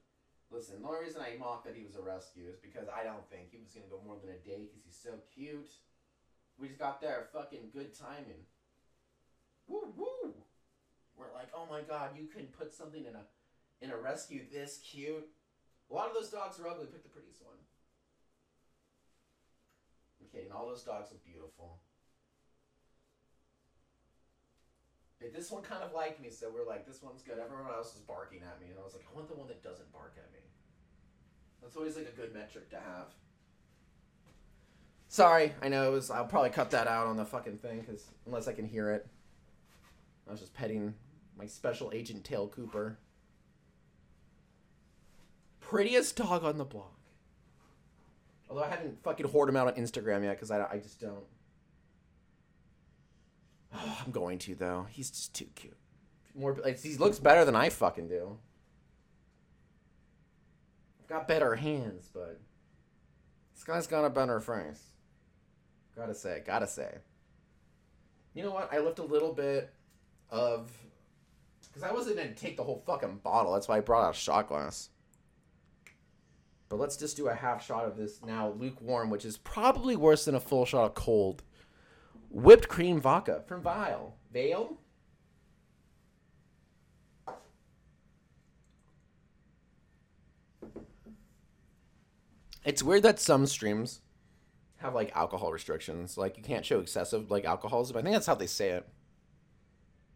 Listen, 0.50 0.82
the 0.82 0.88
only 0.88 1.06
reason 1.06 1.22
I 1.22 1.38
mocked 1.38 1.64
that 1.64 1.74
he 1.74 1.86
was 1.86 1.96
a 1.96 2.02
rescue 2.02 2.44
is 2.50 2.58
because 2.58 2.88
I 2.94 3.02
don't 3.02 3.26
think 3.30 3.48
he 3.50 3.56
was 3.56 3.72
going 3.72 3.86
to 3.86 3.90
go 3.90 4.02
more 4.04 4.18
than 4.22 4.34
a 4.34 4.46
day 4.46 4.68
because 4.68 4.84
he's 4.84 5.00
so 5.02 5.14
cute. 5.34 5.70
We 6.58 6.68
just 6.68 6.80
got 6.80 7.00
there 7.00 7.28
fucking 7.32 7.70
good 7.72 7.98
timing. 7.98 8.44
Woo 9.66 9.90
woo! 9.96 10.34
we're 11.16 11.32
like, 11.32 11.48
oh 11.56 11.66
my 11.70 11.80
god, 11.80 12.10
you 12.18 12.26
can 12.26 12.44
put 12.46 12.74
something 12.74 13.06
in 13.06 13.14
a 13.14 13.24
in 13.80 13.90
a 13.90 13.96
rescue 13.96 14.42
this 14.52 14.78
cute. 14.84 15.28
A 15.92 15.94
lot 15.94 16.08
of 16.08 16.14
those 16.14 16.30
dogs 16.30 16.58
are 16.58 16.66
ugly. 16.66 16.86
Pick 16.86 17.02
the 17.02 17.10
prettiest 17.10 17.44
one. 17.44 17.56
Okay, 20.24 20.44
and 20.44 20.52
all 20.52 20.66
those 20.66 20.82
dogs 20.82 21.10
look 21.12 21.22
beautiful. 21.22 21.80
But 25.20 25.34
this 25.34 25.50
one 25.50 25.62
kind 25.62 25.82
of 25.82 25.92
liked 25.92 26.20
me, 26.20 26.30
so 26.30 26.50
we're 26.52 26.66
like, 26.66 26.86
this 26.86 27.02
one's 27.02 27.20
good. 27.22 27.38
Everyone 27.38 27.70
else 27.70 27.94
is 27.94 28.00
barking 28.00 28.40
at 28.40 28.58
me, 28.58 28.68
and 28.70 28.78
I 28.80 28.82
was 28.82 28.94
like, 28.94 29.04
I 29.12 29.14
want 29.14 29.28
the 29.28 29.34
one 29.34 29.48
that 29.48 29.62
doesn't 29.62 29.92
bark 29.92 30.14
at 30.16 30.32
me. 30.32 30.40
That's 31.60 31.76
always 31.76 31.94
like 31.94 32.08
a 32.08 32.16
good 32.16 32.32
metric 32.32 32.70
to 32.70 32.76
have. 32.76 33.08
Sorry, 35.08 35.52
I 35.60 35.68
know 35.68 35.88
it 35.88 35.92
was. 35.92 36.10
I'll 36.10 36.24
probably 36.24 36.50
cut 36.50 36.70
that 36.70 36.88
out 36.88 37.06
on 37.06 37.18
the 37.18 37.26
fucking 37.26 37.58
thing, 37.58 37.80
because 37.80 38.10
unless 38.26 38.48
I 38.48 38.54
can 38.54 38.66
hear 38.66 38.90
it. 38.90 39.06
I 40.26 40.30
was 40.30 40.40
just 40.40 40.54
petting 40.54 40.94
my 41.36 41.46
special 41.46 41.90
agent 41.92 42.24
Tail 42.24 42.48
Cooper. 42.48 42.98
Prettiest 45.72 46.16
dog 46.16 46.44
on 46.44 46.58
the 46.58 46.66
block. 46.66 46.98
Although 48.50 48.64
I 48.64 48.68
haven't 48.68 49.02
fucking 49.02 49.26
hoard 49.26 49.48
him 49.48 49.56
out 49.56 49.68
on 49.68 49.74
Instagram 49.74 50.22
yet 50.22 50.36
because 50.36 50.50
I, 50.50 50.66
I 50.70 50.76
just 50.76 51.00
don't. 51.00 51.24
Oh, 53.74 53.98
I'm 54.04 54.12
going 54.12 54.38
to 54.40 54.54
though. 54.54 54.86
He's 54.90 55.10
just 55.10 55.34
too 55.34 55.46
cute. 55.54 55.76
More 56.34 56.54
like 56.62 56.78
he 56.78 56.94
looks 56.98 57.18
better 57.18 57.46
than 57.46 57.56
I 57.56 57.70
fucking 57.70 58.08
do. 58.08 58.36
I've 61.00 61.08
got 61.08 61.26
better 61.26 61.54
hands, 61.54 62.10
but 62.12 62.38
this 63.54 63.64
guy's 63.64 63.86
got 63.86 64.04
a 64.04 64.10
better 64.10 64.40
face. 64.40 64.90
Gotta 65.96 66.14
say, 66.14 66.42
gotta 66.44 66.66
say. 66.66 66.98
You 68.34 68.42
know 68.42 68.50
what? 68.52 68.70
I 68.70 68.78
left 68.80 68.98
a 68.98 69.04
little 69.04 69.32
bit 69.32 69.72
of 70.28 70.70
because 71.62 71.82
I 71.82 71.94
wasn't 71.94 72.18
gonna 72.18 72.34
take 72.34 72.58
the 72.58 72.64
whole 72.64 72.82
fucking 72.86 73.20
bottle. 73.24 73.54
That's 73.54 73.68
why 73.68 73.78
I 73.78 73.80
brought 73.80 74.04
out 74.04 74.14
a 74.14 74.18
shot 74.18 74.48
glass. 74.48 74.90
But 76.72 76.80
let's 76.80 76.96
just 76.96 77.18
do 77.18 77.28
a 77.28 77.34
half 77.34 77.62
shot 77.62 77.84
of 77.84 77.98
this 77.98 78.22
now 78.24 78.54
lukewarm, 78.58 79.10
which 79.10 79.26
is 79.26 79.36
probably 79.36 79.94
worse 79.94 80.24
than 80.24 80.34
a 80.34 80.40
full 80.40 80.64
shot 80.64 80.86
of 80.86 80.94
cold. 80.94 81.42
Whipped 82.30 82.66
cream 82.66 82.98
vodka 82.98 83.42
from 83.46 83.60
Vial. 83.60 84.16
Vale? 84.32 84.78
It's 92.64 92.82
weird 92.82 93.02
that 93.02 93.20
some 93.20 93.44
streams 93.44 94.00
have 94.78 94.94
like 94.94 95.14
alcohol 95.14 95.52
restrictions. 95.52 96.16
Like 96.16 96.38
you 96.38 96.42
can't 96.42 96.64
show 96.64 96.80
excessive 96.80 97.30
like 97.30 97.44
alcoholism. 97.44 97.98
I 97.98 98.00
think 98.00 98.14
that's 98.14 98.26
how 98.26 98.34
they 98.34 98.46
say 98.46 98.70
it. 98.70 98.88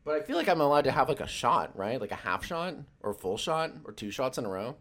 But 0.04 0.14
I 0.14 0.22
feel 0.22 0.36
like 0.36 0.48
I'm 0.48 0.62
allowed 0.62 0.84
to 0.84 0.90
have 0.90 1.10
like 1.10 1.20
a 1.20 1.26
shot, 1.26 1.76
right? 1.76 2.00
Like 2.00 2.12
a 2.12 2.14
half 2.14 2.46
shot 2.46 2.76
or 3.02 3.12
full 3.12 3.36
shot 3.36 3.72
or 3.84 3.92
two 3.92 4.10
shots 4.10 4.38
in 4.38 4.46
a 4.46 4.48
row. 4.48 4.76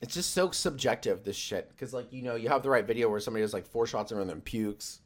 It's 0.00 0.14
just 0.14 0.32
so 0.32 0.50
subjective, 0.50 1.24
this 1.24 1.36
shit. 1.36 1.68
Because, 1.70 1.92
like, 1.92 2.12
you 2.12 2.22
know, 2.22 2.34
you 2.34 2.48
have 2.48 2.62
the 2.62 2.70
right 2.70 2.86
video 2.86 3.08
where 3.08 3.20
somebody 3.20 3.42
does 3.42 3.52
like 3.52 3.66
four 3.66 3.86
shots 3.86 4.12
and 4.12 4.28
then 4.28 4.40
pukes. 4.40 5.00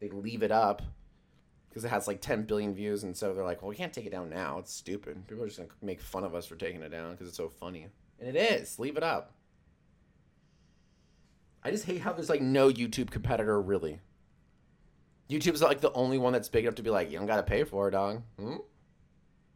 They 0.00 0.08
leave 0.08 0.42
it 0.42 0.50
up 0.50 0.82
because 1.68 1.84
it 1.84 1.88
has 1.88 2.08
like 2.08 2.20
10 2.22 2.44
billion 2.44 2.74
views. 2.74 3.02
And 3.04 3.14
so 3.16 3.34
they're 3.34 3.44
like, 3.44 3.60
well, 3.60 3.68
we 3.68 3.76
can't 3.76 3.92
take 3.92 4.06
it 4.06 4.12
down 4.12 4.30
now. 4.30 4.58
It's 4.58 4.72
stupid. 4.72 5.26
People 5.28 5.44
are 5.44 5.46
just 5.46 5.58
to 5.58 5.68
make 5.82 6.00
fun 6.00 6.24
of 6.24 6.34
us 6.34 6.46
for 6.46 6.56
taking 6.56 6.82
it 6.82 6.88
down 6.88 7.12
because 7.12 7.28
it's 7.28 7.36
so 7.36 7.48
funny. 7.50 7.88
And 8.18 8.34
it 8.34 8.38
is. 8.38 8.78
Leave 8.78 8.96
it 8.96 9.02
up. 9.02 9.34
I 11.62 11.70
just 11.70 11.84
hate 11.84 12.00
how 12.00 12.12
there's 12.14 12.30
like 12.30 12.40
no 12.40 12.70
YouTube 12.70 13.10
competitor, 13.10 13.60
really. 13.60 14.00
YouTube's 15.28 15.62
like 15.62 15.80
the 15.80 15.92
only 15.92 16.18
one 16.18 16.32
that's 16.32 16.48
big 16.48 16.64
enough 16.64 16.74
to 16.76 16.82
be 16.82 16.90
like, 16.90 17.10
you 17.10 17.18
don't 17.18 17.26
got 17.26 17.36
to 17.36 17.42
pay 17.42 17.64
for 17.64 17.88
it, 17.88 17.92
dog. 17.92 18.22
Hmm? 18.38 18.56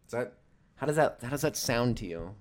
Is 0.07 0.13
that. 0.13 0.35
How 0.77 0.87
does 0.87 0.97
that 0.97 1.19
how 1.23 1.31
does 1.31 1.43
that 1.43 1.57
sound 1.57 1.97
to 1.99 2.07
you? 2.07 2.35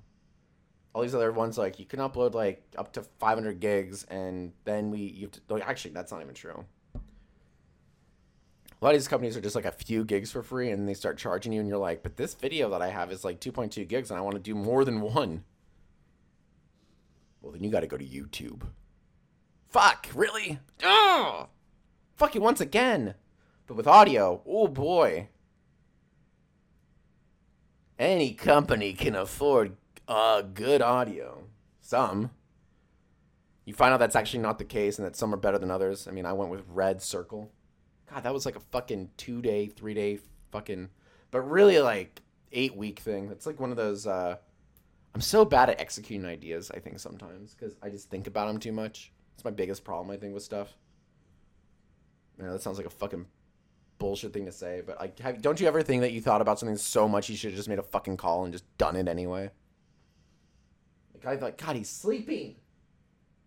All 0.93 1.01
these 1.01 1.15
other 1.15 1.31
ones 1.31 1.57
like 1.57 1.79
you 1.79 1.85
can 1.85 1.99
upload 1.99 2.33
like 2.33 2.63
up 2.77 2.93
to 2.93 3.01
500 3.01 3.59
gigs 3.59 4.03
and 4.05 4.53
then 4.63 4.91
we 4.91 4.99
you 4.99 5.29
have 5.49 5.59
to 5.59 5.67
actually 5.67 5.91
that's 5.91 6.11
not 6.11 6.21
even 6.21 6.35
true. 6.35 6.65
A 6.95 6.99
lot 8.83 8.93
of 8.93 8.99
these 8.99 9.07
companies 9.07 9.37
are 9.37 9.41
just 9.41 9.55
like 9.55 9.65
a 9.65 9.71
few 9.71 10.03
gigs 10.03 10.31
for 10.31 10.43
free 10.43 10.69
and 10.69 10.87
they 10.87 10.93
start 10.93 11.17
charging 11.17 11.53
you 11.53 11.61
and 11.61 11.69
you're 11.69 11.77
like 11.77 12.03
but 12.03 12.17
this 12.17 12.33
video 12.33 12.69
that 12.69 12.81
i 12.81 12.89
have 12.89 13.11
is 13.11 13.23
like 13.23 13.39
2.2 13.39 13.87
gigs 13.87 14.11
and 14.11 14.19
i 14.19 14.21
want 14.21 14.35
to 14.35 14.41
do 14.41 14.53
more 14.53 14.85
than 14.85 15.01
one. 15.01 15.43
Well 17.41 17.51
then 17.51 17.63
you 17.63 17.71
got 17.71 17.81
to 17.81 17.87
go 17.87 17.97
to 17.97 18.05
youtube. 18.05 18.61
Fuck 19.69 20.09
really? 20.13 20.59
Oh 20.83 21.47
fuck 22.15 22.35
you 22.35 22.41
once 22.41 22.61
again. 22.61 23.15
But 23.65 23.77
with 23.77 23.87
audio 23.87 24.43
oh 24.45 24.67
boy. 24.67 25.29
Any 27.97 28.33
company 28.33 28.93
can 28.93 29.15
afford 29.15 29.77
uh, 30.07 30.41
good 30.41 30.81
audio. 30.81 31.43
Some. 31.81 32.31
You 33.65 33.73
find 33.73 33.93
out 33.93 33.99
that's 33.99 34.15
actually 34.15 34.41
not 34.41 34.57
the 34.57 34.65
case 34.65 34.97
and 34.97 35.05
that 35.05 35.15
some 35.15 35.33
are 35.33 35.37
better 35.37 35.57
than 35.57 35.71
others. 35.71 36.07
I 36.07 36.11
mean, 36.11 36.25
I 36.25 36.33
went 36.33 36.51
with 36.51 36.63
Red 36.67 37.01
Circle. 37.01 37.51
God, 38.11 38.23
that 38.23 38.33
was 38.33 38.45
like 38.45 38.55
a 38.55 38.61
fucking 38.61 39.11
two 39.17 39.41
day, 39.41 39.67
three 39.67 39.93
day 39.93 40.19
fucking, 40.51 40.89
but 41.31 41.41
really 41.41 41.79
like 41.79 42.21
eight 42.51 42.75
week 42.75 42.99
thing. 42.99 43.29
It's 43.31 43.45
like 43.45 43.59
one 43.59 43.71
of 43.71 43.77
those. 43.77 44.05
Uh, 44.05 44.35
I'm 45.15 45.21
so 45.21 45.45
bad 45.45 45.69
at 45.69 45.79
executing 45.79 46.25
ideas, 46.25 46.71
I 46.73 46.79
think, 46.79 46.99
sometimes 46.99 47.53
because 47.53 47.77
I 47.81 47.89
just 47.89 48.09
think 48.09 48.27
about 48.27 48.47
them 48.47 48.59
too 48.59 48.71
much. 48.71 49.11
It's 49.35 49.45
my 49.45 49.51
biggest 49.51 49.83
problem, 49.83 50.11
I 50.11 50.17
think, 50.17 50.33
with 50.33 50.43
stuff. 50.43 50.75
Know, 52.37 52.51
that 52.51 52.61
sounds 52.61 52.77
like 52.77 52.87
a 52.87 52.91
fucking 52.91 53.27
bullshit 53.99 54.33
thing 54.33 54.45
to 54.45 54.51
say, 54.51 54.81
but 54.85 54.99
like, 54.99 55.17
have, 55.19 55.41
don't 55.41 55.61
you 55.61 55.67
ever 55.67 55.81
think 55.81 56.01
that 56.01 56.11
you 56.11 56.19
thought 56.19 56.41
about 56.41 56.59
something 56.59 56.77
so 56.77 57.07
much 57.07 57.29
you 57.29 57.37
should 57.37 57.51
have 57.51 57.57
just 57.57 57.69
made 57.69 57.79
a 57.79 57.83
fucking 57.83 58.17
call 58.17 58.43
and 58.43 58.51
just 58.51 58.65
done 58.77 58.95
it 58.95 59.07
anyway? 59.07 59.49
I'd 61.25 61.41
like, 61.41 61.57
God, 61.57 61.75
he's 61.75 61.89
sleeping. 61.89 62.55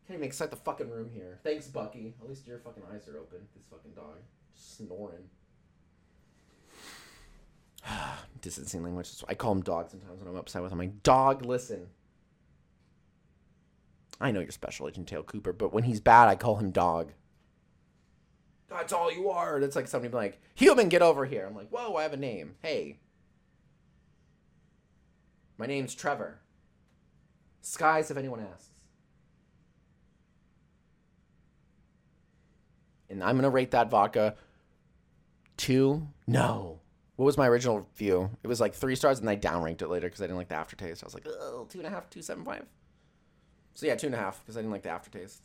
Can't 0.06 0.18
even 0.18 0.26
excite 0.26 0.50
the 0.50 0.56
fucking 0.56 0.88
room 0.88 1.10
here. 1.12 1.40
Thanks, 1.42 1.66
Bucky. 1.66 2.14
At 2.20 2.28
least 2.28 2.46
your 2.46 2.58
fucking 2.58 2.82
eyes 2.92 3.08
are 3.08 3.18
open. 3.18 3.38
This 3.56 3.66
fucking 3.66 3.92
dog. 3.92 4.18
Snoring. 4.54 5.24
Distancing 8.40 8.84
language. 8.84 9.10
I 9.28 9.34
call 9.34 9.52
him 9.52 9.62
dog 9.62 9.90
sometimes 9.90 10.20
when 10.20 10.28
I'm 10.28 10.36
upset 10.36 10.62
with 10.62 10.70
him. 10.72 10.80
I'm 10.80 10.86
like, 10.86 11.02
dog, 11.02 11.44
listen. 11.44 11.88
I 14.20 14.30
know 14.30 14.40
you're 14.40 14.50
Special 14.50 14.88
Agent 14.88 15.08
Tail 15.08 15.22
Cooper, 15.22 15.52
but 15.52 15.72
when 15.72 15.84
he's 15.84 16.00
bad, 16.00 16.28
I 16.28 16.36
call 16.36 16.56
him 16.56 16.70
dog. 16.70 17.12
That's 18.68 18.92
all 18.92 19.12
you 19.12 19.30
are. 19.30 19.60
That's 19.60 19.76
like 19.76 19.88
somebody 19.88 20.14
like, 20.14 20.40
human, 20.54 20.88
get 20.88 21.02
over 21.02 21.24
here. 21.24 21.46
I'm 21.46 21.54
like, 21.54 21.68
whoa, 21.68 21.96
I 21.96 22.02
have 22.02 22.12
a 22.12 22.16
name. 22.16 22.54
Hey. 22.62 23.00
My 25.58 25.66
name's 25.66 25.94
Trevor. 25.94 26.40
Skies, 27.66 28.12
if 28.12 28.16
anyone 28.16 28.38
asks. 28.40 28.68
And 33.10 33.24
I'm 33.24 33.34
going 33.34 33.42
to 33.42 33.50
rate 33.50 33.72
that 33.72 33.90
vodka 33.90 34.36
two. 35.56 36.06
No. 36.28 36.78
What 37.16 37.26
was 37.26 37.36
my 37.36 37.48
original 37.48 37.88
view? 37.96 38.30
It 38.44 38.46
was 38.46 38.60
like 38.60 38.72
three 38.72 38.94
stars, 38.94 39.18
and 39.18 39.28
I 39.28 39.36
downranked 39.36 39.82
it 39.82 39.88
later 39.88 40.06
because 40.06 40.20
I 40.20 40.24
didn't 40.26 40.36
like 40.36 40.48
the 40.48 40.54
aftertaste. 40.54 41.02
I 41.02 41.06
was 41.06 41.14
like, 41.14 41.26
oh, 41.26 41.66
two 41.68 41.78
and 41.78 41.86
a 41.88 41.90
half, 41.90 42.08
two 42.08 42.22
seven 42.22 42.44
five. 42.44 42.66
So 43.74 43.86
yeah, 43.86 43.96
two 43.96 44.06
and 44.06 44.14
a 44.14 44.18
half 44.18 44.40
because 44.40 44.56
I 44.56 44.60
didn't 44.60 44.72
like 44.72 44.82
the 44.82 44.90
aftertaste. 44.90 45.42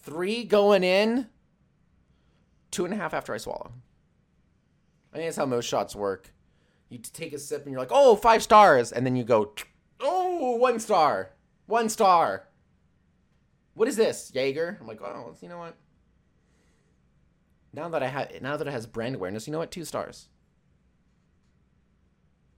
Three 0.00 0.44
going 0.44 0.84
in. 0.84 1.26
Two 2.70 2.84
and 2.84 2.92
a 2.92 2.98
half 2.98 3.14
after 3.14 3.32
I 3.32 3.38
swallow. 3.38 3.72
I 5.12 5.16
think 5.16 5.28
that's 5.28 5.38
how 5.38 5.46
most 5.46 5.64
shots 5.64 5.96
work. 5.96 6.34
You 6.90 6.98
take 6.98 7.32
a 7.32 7.38
sip 7.38 7.62
and 7.62 7.72
you're 7.72 7.80
like, 7.80 7.92
oh, 7.92 8.14
five 8.14 8.42
stars, 8.42 8.92
and 8.92 9.06
then 9.06 9.16
you 9.16 9.24
go, 9.24 9.54
oh, 10.00 10.56
one 10.56 10.78
star. 10.80 11.30
One 11.66 11.88
star. 11.88 12.48
What 13.74 13.88
is 13.88 13.96
this, 13.96 14.30
Jaeger? 14.34 14.78
I'm 14.80 14.86
like, 14.86 15.02
oh, 15.02 15.36
you 15.40 15.48
know 15.48 15.58
what? 15.58 15.76
Now 17.72 17.88
that 17.90 18.02
I 18.02 18.06
have, 18.06 18.40
now 18.40 18.56
that 18.56 18.66
it 18.66 18.70
has 18.70 18.86
brand 18.86 19.16
awareness, 19.16 19.46
you 19.46 19.52
know 19.52 19.58
what? 19.58 19.70
Two 19.70 19.84
stars. 19.84 20.28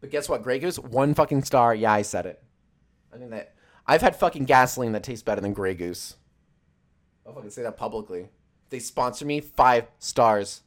But 0.01 0.11
guess 0.11 0.29
what, 0.29 0.45
Grey 0.45 0.61
Goose? 0.61 0.79
One 0.79 1.15
fucking 1.15 1.43
star. 1.43 1.75
Yeah, 1.75 1.93
I 1.93 2.03
said 2.03 2.27
it. 2.27 2.41
I 3.13 3.17
think 3.17 3.31
that 3.31 3.55
I've 3.87 4.03
had 4.03 4.15
fucking 4.15 4.45
gasoline 4.45 4.93
that 4.93 5.03
tastes 5.03 5.25
better 5.25 5.41
than 5.41 5.55
Grey 5.55 5.75
Goose. 5.75 6.17
I'll 7.27 7.35
fucking 7.35 7.51
say 7.51 7.63
that 7.63 7.77
publicly. 7.77 8.29
They 8.71 8.79
sponsor 8.79 9.25
me, 9.25 9.41
five 9.41 9.89
stars. 9.99 10.63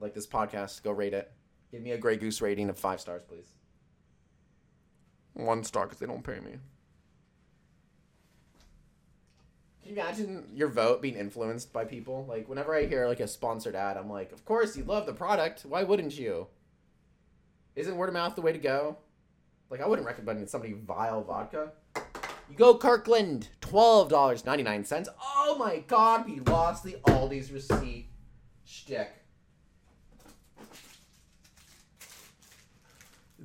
Like 0.00 0.14
this 0.14 0.26
podcast, 0.26 0.82
go 0.82 0.92
rate 0.92 1.12
it. 1.12 1.30
Give 1.70 1.82
me 1.82 1.90
a 1.90 1.98
Grey 1.98 2.16
Goose 2.16 2.40
rating 2.40 2.70
of 2.70 2.78
five 2.78 3.00
stars, 3.00 3.22
please. 3.28 3.52
One 5.34 5.64
star 5.64 5.84
because 5.84 5.98
they 5.98 6.06
don't 6.06 6.24
pay 6.24 6.40
me. 6.40 6.56
Can 9.84 9.94
you 9.94 10.00
imagine 10.00 10.48
your 10.54 10.68
vote 10.68 11.02
being 11.02 11.14
influenced 11.14 11.70
by 11.70 11.84
people? 11.84 12.24
Like 12.26 12.48
whenever 12.48 12.74
I 12.74 12.86
hear 12.86 13.06
like 13.06 13.20
a 13.20 13.28
sponsored 13.28 13.74
ad, 13.74 13.98
I'm 13.98 14.08
like, 14.08 14.32
of 14.32 14.42
course 14.46 14.74
you 14.78 14.84
love 14.84 15.04
the 15.04 15.12
product. 15.12 15.66
Why 15.68 15.82
wouldn't 15.82 16.18
you? 16.18 16.46
Isn't 17.76 17.94
word 17.94 18.08
of 18.08 18.14
mouth 18.14 18.34
the 18.34 18.40
way 18.40 18.52
to 18.52 18.58
go? 18.58 18.96
Like 19.68 19.82
I 19.82 19.86
wouldn't 19.86 20.06
recommend 20.06 20.48
somebody 20.48 20.72
vile 20.72 21.22
vodka. 21.22 21.72
You 22.48 22.56
go 22.56 22.78
Kirkland, 22.78 23.48
twelve 23.60 24.08
dollars 24.08 24.46
ninety 24.46 24.62
nine 24.62 24.86
cents. 24.86 25.10
Oh 25.22 25.56
my 25.58 25.80
God, 25.86 26.26
we 26.26 26.40
lost 26.40 26.82
the 26.82 26.96
Aldi's 27.06 27.52
receipt. 27.52 28.08
Shtick. 28.64 29.24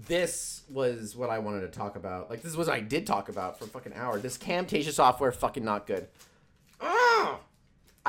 this 0.07 0.63
was 0.69 1.15
what 1.15 1.29
I 1.29 1.39
wanted 1.39 1.61
to 1.61 1.67
talk 1.67 1.95
about. 1.95 2.29
Like 2.29 2.41
this 2.41 2.55
was 2.55 2.67
what 2.67 2.75
I 2.75 2.79
did 2.79 3.05
talk 3.05 3.29
about 3.29 3.59
for 3.59 3.65
a 3.65 3.67
fucking 3.67 3.93
hour. 3.93 4.19
This 4.19 4.37
Camtasia 4.37 4.91
software 4.91 5.31
fucking 5.31 5.63
not 5.63 5.85
good. 5.85 6.07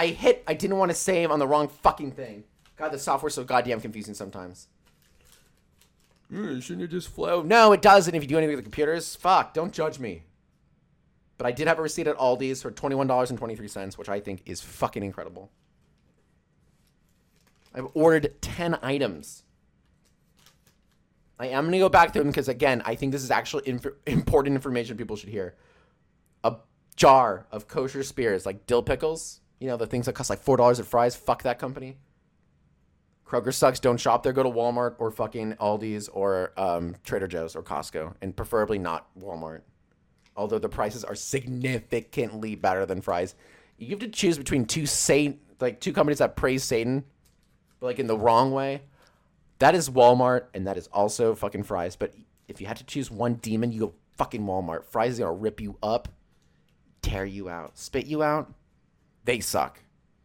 I 0.00 0.06
hit. 0.06 0.42
I 0.46 0.54
didn't 0.54 0.78
want 0.78 0.90
to 0.90 0.94
save 0.94 1.30
on 1.30 1.38
the 1.38 1.46
wrong 1.46 1.68
fucking 1.68 2.12
thing. 2.12 2.44
God, 2.78 2.90
the 2.90 2.98
software's 2.98 3.34
so 3.34 3.44
goddamn 3.44 3.82
confusing 3.82 4.14
sometimes. 4.14 4.68
Mm, 6.32 6.62
shouldn't 6.62 6.84
it 6.84 6.90
just 6.90 7.08
flow? 7.08 7.42
No, 7.42 7.72
it 7.72 7.82
doesn't. 7.82 8.14
If 8.14 8.22
you 8.22 8.28
do 8.28 8.38
anything 8.38 8.56
with 8.56 8.64
the 8.64 8.70
computers, 8.70 9.14
fuck. 9.14 9.52
Don't 9.52 9.74
judge 9.74 9.98
me. 9.98 10.22
But 11.36 11.46
I 11.46 11.52
did 11.52 11.68
have 11.68 11.78
a 11.78 11.82
receipt 11.82 12.06
at 12.06 12.16
Aldi's 12.16 12.62
for 12.62 12.70
twenty 12.70 12.94
one 12.94 13.08
dollars 13.08 13.28
and 13.28 13.38
twenty 13.38 13.54
three 13.56 13.68
cents, 13.68 13.98
which 13.98 14.08
I 14.08 14.20
think 14.20 14.40
is 14.46 14.62
fucking 14.62 15.02
incredible. 15.02 15.50
I've 17.74 17.88
ordered 17.92 18.40
ten 18.40 18.78
items. 18.80 19.42
I 21.38 21.48
am 21.48 21.64
going 21.64 21.72
to 21.72 21.78
go 21.78 21.90
back 21.90 22.14
through 22.14 22.22
them 22.22 22.30
because, 22.30 22.48
again, 22.48 22.80
I 22.86 22.94
think 22.94 23.12
this 23.12 23.22
is 23.22 23.30
actually 23.30 23.68
inf- 23.68 23.86
important 24.06 24.54
information 24.54 24.96
people 24.96 25.16
should 25.16 25.28
hear. 25.28 25.56
A 26.42 26.56
jar 26.96 27.46
of 27.52 27.68
kosher 27.68 28.02
spears, 28.02 28.46
like 28.46 28.66
dill 28.66 28.82
pickles, 28.82 29.40
you 29.60 29.68
know, 29.68 29.76
the 29.76 29.86
things 29.86 30.06
that 30.06 30.14
cost 30.14 30.30
like 30.30 30.44
$4 30.44 30.80
at 30.80 30.86
Fry's. 30.86 31.14
Fuck 31.14 31.44
that 31.44 31.58
company. 31.58 31.96
Kroger 33.26 33.54
sucks. 33.54 33.78
Don't 33.78 33.98
shop 34.00 34.24
there. 34.24 34.32
Go 34.32 34.42
to 34.42 34.50
Walmart 34.50 34.96
or 34.98 35.10
fucking 35.12 35.54
Aldi's 35.54 36.08
or 36.08 36.52
um, 36.56 36.96
Trader 37.04 37.28
Joe's 37.28 37.54
or 37.54 37.62
Costco, 37.62 38.14
and 38.20 38.34
preferably 38.34 38.78
not 38.78 39.06
Walmart. 39.16 39.60
Although 40.36 40.58
the 40.58 40.68
prices 40.68 41.04
are 41.04 41.14
significantly 41.14 42.56
better 42.56 42.86
than 42.86 43.00
Fry's. 43.00 43.36
You 43.78 43.90
have 43.90 44.00
to 44.00 44.08
choose 44.08 44.36
between 44.36 44.64
two 44.64 44.86
Satan, 44.86 45.38
like 45.60 45.80
two 45.80 45.92
companies 45.92 46.18
that 46.18 46.34
praise 46.34 46.64
Satan, 46.64 47.04
but 47.78 47.86
like 47.86 47.98
in 48.00 48.08
the 48.08 48.18
wrong 48.18 48.50
way 48.50 48.82
that 49.60 49.74
is 49.74 49.88
Walmart, 49.88 50.46
and 50.54 50.66
that 50.66 50.76
is 50.76 50.88
also 50.88 51.34
fucking 51.34 51.62
Fry's. 51.62 51.94
But 51.94 52.14
if 52.48 52.60
you 52.60 52.66
had 52.66 52.78
to 52.78 52.84
choose 52.84 53.10
one 53.10 53.34
demon, 53.34 53.70
you 53.70 53.80
go 53.80 53.94
fucking 54.16 54.42
Walmart. 54.42 54.84
Fry's 54.84 55.12
is 55.12 55.18
gonna 55.20 55.32
rip 55.32 55.60
you 55.60 55.76
up, 55.82 56.08
tear 57.02 57.24
you 57.24 57.48
out, 57.48 57.78
spit 57.78 58.06
you 58.06 58.22
out. 58.22 58.52
They 59.30 59.38
suck. 59.38 59.78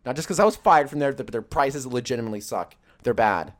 Not 0.03 0.15
just 0.15 0.27
because 0.27 0.39
I 0.39 0.45
was 0.45 0.55
fired 0.55 0.89
from 0.89 0.97
there, 0.97 1.13
but 1.13 1.27
their 1.27 1.43
prices 1.43 1.85
legitimately 1.85 2.41
suck. 2.41 2.75
They're 3.03 3.13
bad. 3.13 3.53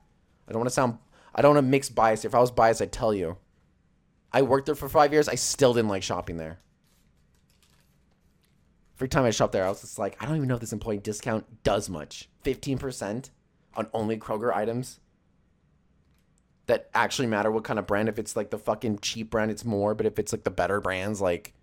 I 0.48 0.52
don't 0.52 0.60
want 0.60 0.70
to 0.70 0.74
sound. 0.74 0.98
I 1.36 1.44
don't 1.44 1.54
want 1.54 1.64
to 1.64 1.70
mix 1.70 1.88
bias. 1.88 2.24
Here. 2.24 2.30
If 2.30 2.34
I 2.34 2.40
was 2.40 2.50
biased, 2.50 2.82
I'd 2.82 2.92
tell 2.92 3.14
you. 3.14 3.38
I 4.34 4.42
worked 4.42 4.66
there 4.66 4.74
for 4.74 4.90
five 4.90 5.14
years. 5.14 5.30
I 5.30 5.36
still 5.36 5.76
didn't 5.76 5.92
like 5.92 6.02
shopping 6.02 6.38
there. 6.38 6.62
Every 8.98 9.08
time 9.08 9.24
I 9.24 9.30
shop 9.30 9.52
there, 9.52 9.64
I 9.64 9.70
was 9.70 9.82
just 9.82 10.00
like, 10.00 10.18
I 10.20 10.26
don't 10.26 10.36
even 10.36 10.48
know 10.48 10.56
if 10.56 10.62
this 10.62 10.74
employee 10.74 10.98
discount 10.98 11.62
does 11.62 11.92
much. 11.92 12.28
15% 12.44 13.30
on 13.76 13.88
only 13.94 14.18
Kroger 14.18 14.52
items 14.52 15.00
that 16.66 16.90
actually 16.96 17.28
matter 17.28 17.52
what 17.52 17.64
kind 17.64 17.78
of 17.78 17.86
brand. 17.86 18.10
If 18.10 18.18
it's 18.18 18.36
like 18.36 18.50
the 18.50 18.58
fucking 18.58 18.98
cheap 18.98 19.30
brand, 19.30 19.52
it's 19.52 19.64
more. 19.64 19.94
But 19.94 20.08
if 20.08 20.18
it's 20.18 20.32
like 20.32 20.44
the 20.44 20.50
better 20.50 20.82
brands, 20.82 21.22
like 21.22 21.54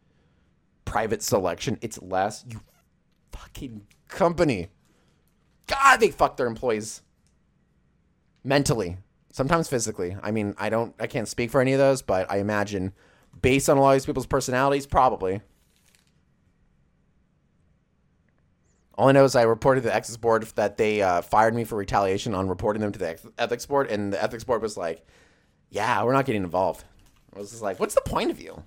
private 0.85 1.21
selection, 1.21 1.79
it's 1.83 2.01
less. 2.01 2.45
You 2.49 2.61
fucking 3.33 3.87
company. 4.09 4.69
God, 5.67 6.01
they 6.01 6.11
fuck 6.11 6.37
their 6.37 6.47
employees 6.47 7.03
mentally, 8.45 8.99
sometimes 9.33 9.69
physically. 9.69 10.17
I 10.23 10.31
mean, 10.31 10.55
I 10.59 10.69
don't, 10.69 10.95
I 11.01 11.07
can't 11.07 11.29
speak 11.29 11.51
for 11.51 11.61
any 11.61 11.73
of 11.73 11.79
those, 11.79 12.03
but 12.03 12.31
I 12.31 12.39
imagine 12.39 12.93
based 13.41 13.71
on 13.71 13.77
a 13.77 13.81
lot 13.81 13.91
of 13.91 13.95
these 13.97 14.07
people's 14.07 14.27
personalities, 14.27 14.87
probably. 14.87 15.41
All 18.99 19.09
I 19.09 19.13
know 19.13 19.25
is 19.25 19.35
I 19.35 19.43
reported 19.43 19.83
to 19.83 19.89
the 19.89 19.95
ethics 19.95 20.17
board 20.17 20.43
that 20.55 20.77
they 20.77 21.01
uh, 21.01 21.23
fired 21.23 21.55
me 21.55 21.65
for 21.65 21.77
retaliation 21.77 22.35
on 22.35 22.49
reporting 22.49 22.83
them 22.83 22.93
to 22.93 22.99
the 22.99 23.19
ethics 23.39 23.65
board, 23.65 23.91
and 23.91 24.13
the 24.13 24.23
ethics 24.23 24.45
board 24.45 24.61
was 24.61 24.77
like, 24.77 25.05
"Yeah, 25.71 26.05
we're 26.05 26.13
not 26.13 26.27
getting 26.27 26.45
involved." 26.45 26.85
I 27.35 27.39
was 27.39 27.51
just 27.51 27.63
like, 27.63 27.81
"What's 27.81 27.95
the 27.95 28.03
point 28.03 28.31
of 28.31 28.41
you?" 28.41 28.63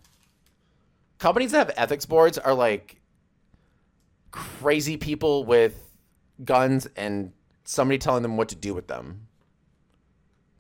Companies 1.20 1.52
that 1.52 1.68
have 1.68 1.76
ethics 1.78 2.08
boards 2.08 2.40
are 2.40 2.56
like 2.56 3.00
crazy 4.36 4.98
people 4.98 5.46
with 5.46 5.94
guns 6.44 6.88
and 6.98 7.32
somebody 7.64 7.98
telling 7.98 8.22
them 8.22 8.36
what 8.36 8.50
to 8.50 8.56
do 8.56 8.74
with 8.74 8.88
them. 8.88 9.28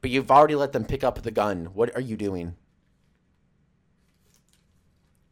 But 0.01 0.11
you've 0.11 0.31
already 0.31 0.55
let 0.55 0.71
them 0.71 0.85
pick 0.85 1.03
up 1.03 1.21
the 1.21 1.31
gun. 1.31 1.65
What 1.73 1.93
are 1.95 2.01
you 2.01 2.15
doing? 2.15 2.55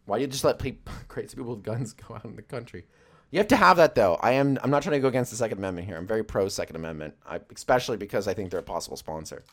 Why 0.05 0.17
do 0.17 0.21
you 0.21 0.27
just 0.27 0.43
let 0.43 0.59
people, 0.59 0.93
crazy 1.07 1.37
people 1.37 1.55
with 1.55 1.63
guns 1.63 1.93
go 1.93 2.15
out 2.15 2.25
in 2.25 2.35
the 2.35 2.41
country? 2.41 2.85
You 3.31 3.39
have 3.39 3.47
to 3.47 3.55
have 3.55 3.77
that 3.77 3.95
though. 3.95 4.15
I 4.21 4.33
am. 4.33 4.59
I'm 4.61 4.69
not 4.69 4.83
trying 4.83 4.93
to 4.93 4.99
go 4.99 5.07
against 5.07 5.31
the 5.31 5.37
Second 5.37 5.57
Amendment 5.57 5.87
here. 5.87 5.97
I'm 5.97 6.05
very 6.05 6.23
pro 6.23 6.49
Second 6.49 6.75
Amendment, 6.75 7.15
I, 7.25 7.39
especially 7.55 7.97
because 7.97 8.27
I 8.27 8.35
think 8.35 8.51
they're 8.51 8.59
a 8.59 8.63
possible 8.63 8.97
sponsor. 8.97 9.43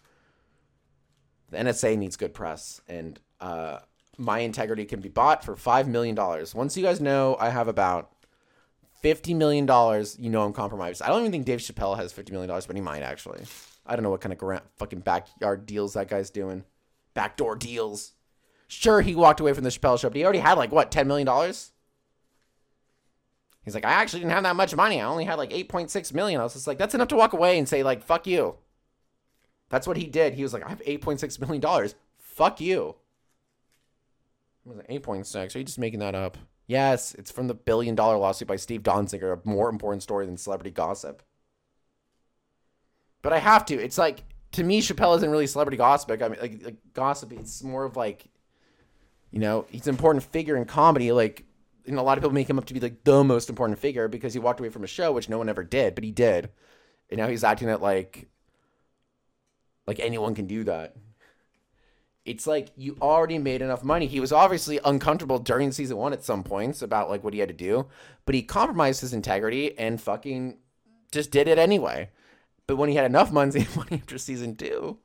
The 1.48 1.57
NRA 1.57 1.96
needs 1.96 2.16
good 2.16 2.35
press, 2.35 2.83
and 2.88 3.18
uh, 3.40 3.79
my 4.18 4.40
integrity 4.40 4.85
can 4.85 5.00
be 5.00 5.09
bought 5.09 5.44
for 5.44 5.57
five 5.57 5.88
million 5.88 6.14
dollars. 6.14 6.55
Once 6.55 6.76
you 6.76 6.83
guys 6.83 7.00
know, 7.00 7.38
I 7.40 7.48
have 7.48 7.68
about 7.68 8.11
fifty 9.01 9.35
million 9.35 9.67
dollars. 9.67 10.17
You 10.19 10.31
know, 10.31 10.43
I'm 10.43 10.53
compromised. 10.53 11.03
I 11.03 11.09
don't 11.09 11.21
even 11.21 11.33
think 11.33 11.47
Dave 11.47 11.61
Chappelle 11.61 11.97
has 11.97 12.13
fifty 12.13 12.33
million 12.33 12.49
dollars, 12.49 12.67
but 12.67 12.77
he 12.77 12.83
might 12.83 13.03
actually. 13.03 13.43
I 13.87 13.97
don't 13.97 14.03
know 14.03 14.11
what 14.11 14.21
kind 14.21 14.33
of 14.33 14.39
grant, 14.39 14.63
fucking 14.77 15.01
backyard 15.01 15.67
deals 15.67 15.95
that 15.95 16.09
guy's 16.09 16.31
doing. 16.31 16.65
Backdoor 17.15 17.57
deals. 17.57 18.13
Sure, 18.69 19.01
he 19.01 19.17
walked 19.17 19.41
away 19.41 19.53
from 19.53 19.65
the 19.65 19.71
Chappelle 19.71 19.99
show, 19.99 20.09
but 20.09 20.17
he 20.17 20.23
already 20.23 20.39
had 20.39 20.57
like 20.59 20.71
what 20.71 20.91
ten 20.91 21.09
million 21.09 21.27
dollars. 21.27 21.73
He's 23.65 23.75
like, 23.75 23.85
I 23.85 23.91
actually 23.91 24.21
didn't 24.21 24.33
have 24.33 24.45
that 24.45 24.57
much 24.57 24.75
money. 24.75 25.01
I 25.01 25.05
only 25.05 25.25
had 25.25 25.37
like 25.37 25.51
8.6 25.51 26.15
million. 26.15 26.41
I 26.41 26.45
was 26.45 26.55
just 26.55 26.67
like, 26.67 26.79
that's 26.79 26.95
enough 26.95 27.09
to 27.09 27.17
walk 27.17 27.35
away 27.35 27.59
and 27.59 27.69
say, 27.69 27.83
like, 27.83 28.03
fuck 28.03 28.27
you. 28.27 28.57
That's 29.69 29.87
what 29.87 29.99
he 29.99 30.07
did. 30.07 30.35
He 30.35 30.43
was 30.43 30.53
like, 30.53 30.65
I 30.65 30.71
have 30.71 30.83
8.6 30.83 31.41
million 31.41 31.61
dollars. 31.61 31.95
Fuck 32.19 32.61
you. 32.61 32.97
It 34.65 34.69
was 34.69 34.79
like 34.79 34.89
8.6. 34.89 35.55
Are 35.55 35.59
you 35.59 35.65
just 35.65 35.79
making 35.79 36.01
that 36.01 36.15
up? 36.15 36.39
Yes, 36.71 37.17
it's 37.17 37.33
from 37.33 37.49
the 37.49 37.55
billion 37.55 37.97
dollar 37.97 38.17
lawsuit 38.17 38.47
by 38.47 38.55
Steve 38.55 38.85
Donziger, 38.85 39.33
a 39.33 39.41
more 39.49 39.69
important 39.69 40.05
story 40.05 40.25
than 40.25 40.37
celebrity 40.37 40.71
gossip. 40.71 41.21
But 43.23 43.33
I 43.33 43.39
have 43.39 43.65
to. 43.67 43.75
It's 43.75 43.99
like 43.99 44.23
to 44.53 44.63
me, 44.63 44.81
Chappelle 44.81 45.17
isn't 45.17 45.29
really 45.29 45.49
celebrity 45.49 45.77
gossip. 45.79 46.13
I 46.13 46.29
mean, 46.29 46.39
like, 46.41 46.65
like 46.65 46.77
gossip. 46.93 47.33
It's 47.33 47.65
more 47.65 47.83
of 47.83 47.97
like, 47.97 48.27
you 49.33 49.41
know, 49.41 49.67
he's 49.69 49.89
an 49.89 49.95
important 49.95 50.23
figure 50.23 50.57
in 50.57 50.65
comedy. 50.65 51.11
Like 51.11 51.45
and 51.87 51.99
a 51.99 52.03
lot 52.03 52.17
of 52.19 52.23
people 52.23 52.35
make 52.35 52.49
him 52.49 52.57
up 52.57 52.67
to 52.67 52.75
be 52.75 52.79
like 52.79 53.03
the 53.03 53.25
most 53.25 53.49
important 53.49 53.81
figure 53.81 54.07
because 54.07 54.33
he 54.33 54.39
walked 54.39 54.61
away 54.61 54.69
from 54.69 54.85
a 54.85 54.87
show, 54.87 55.11
which 55.11 55.29
no 55.29 55.39
one 55.39 55.49
ever 55.49 55.65
did, 55.65 55.97
but 55.97 56.05
he 56.05 56.13
did. 56.13 56.51
And 57.11 57.19
now 57.19 57.27
he's 57.27 57.43
acting 57.43 57.69
it 57.69 57.81
like 57.81 58.29
like 59.89 59.99
anyone 59.99 60.37
can 60.37 60.47
do 60.47 60.63
that. 60.63 60.95
It's 62.25 62.47
like 62.47 62.71
you 62.77 62.97
already 63.01 63.39
made 63.39 63.63
enough 63.63 63.83
money. 63.83 64.07
He 64.07 64.21
was 64.21 64.33
obviously 64.33 64.79
uncomfortable 64.85 65.39
during 65.39 65.73
season 65.73 65.97
one 65.97 66.13
at 66.13 66.23
some 66.23 66.45
points 66.45 66.83
about 66.83 67.09
like 67.09 67.25
what 67.25 67.33
he 67.33 67.41
had 67.41 67.49
to 67.49 67.55
do, 67.55 67.87
but 68.27 68.35
he 68.35 68.43
compromised 68.43 69.01
his 69.01 69.15
integrity 69.15 69.77
and 69.79 70.01
fucking 70.01 70.59
just 71.11 71.31
did 71.31 71.49
it 71.49 71.59
anyway. 71.59 72.11
But 72.67 72.77
when 72.77 72.89
he 72.89 72.95
had 72.95 73.07
enough 73.07 73.33
money, 73.33 73.67
after 73.91 74.19
season 74.19 74.55
two, 74.55 74.99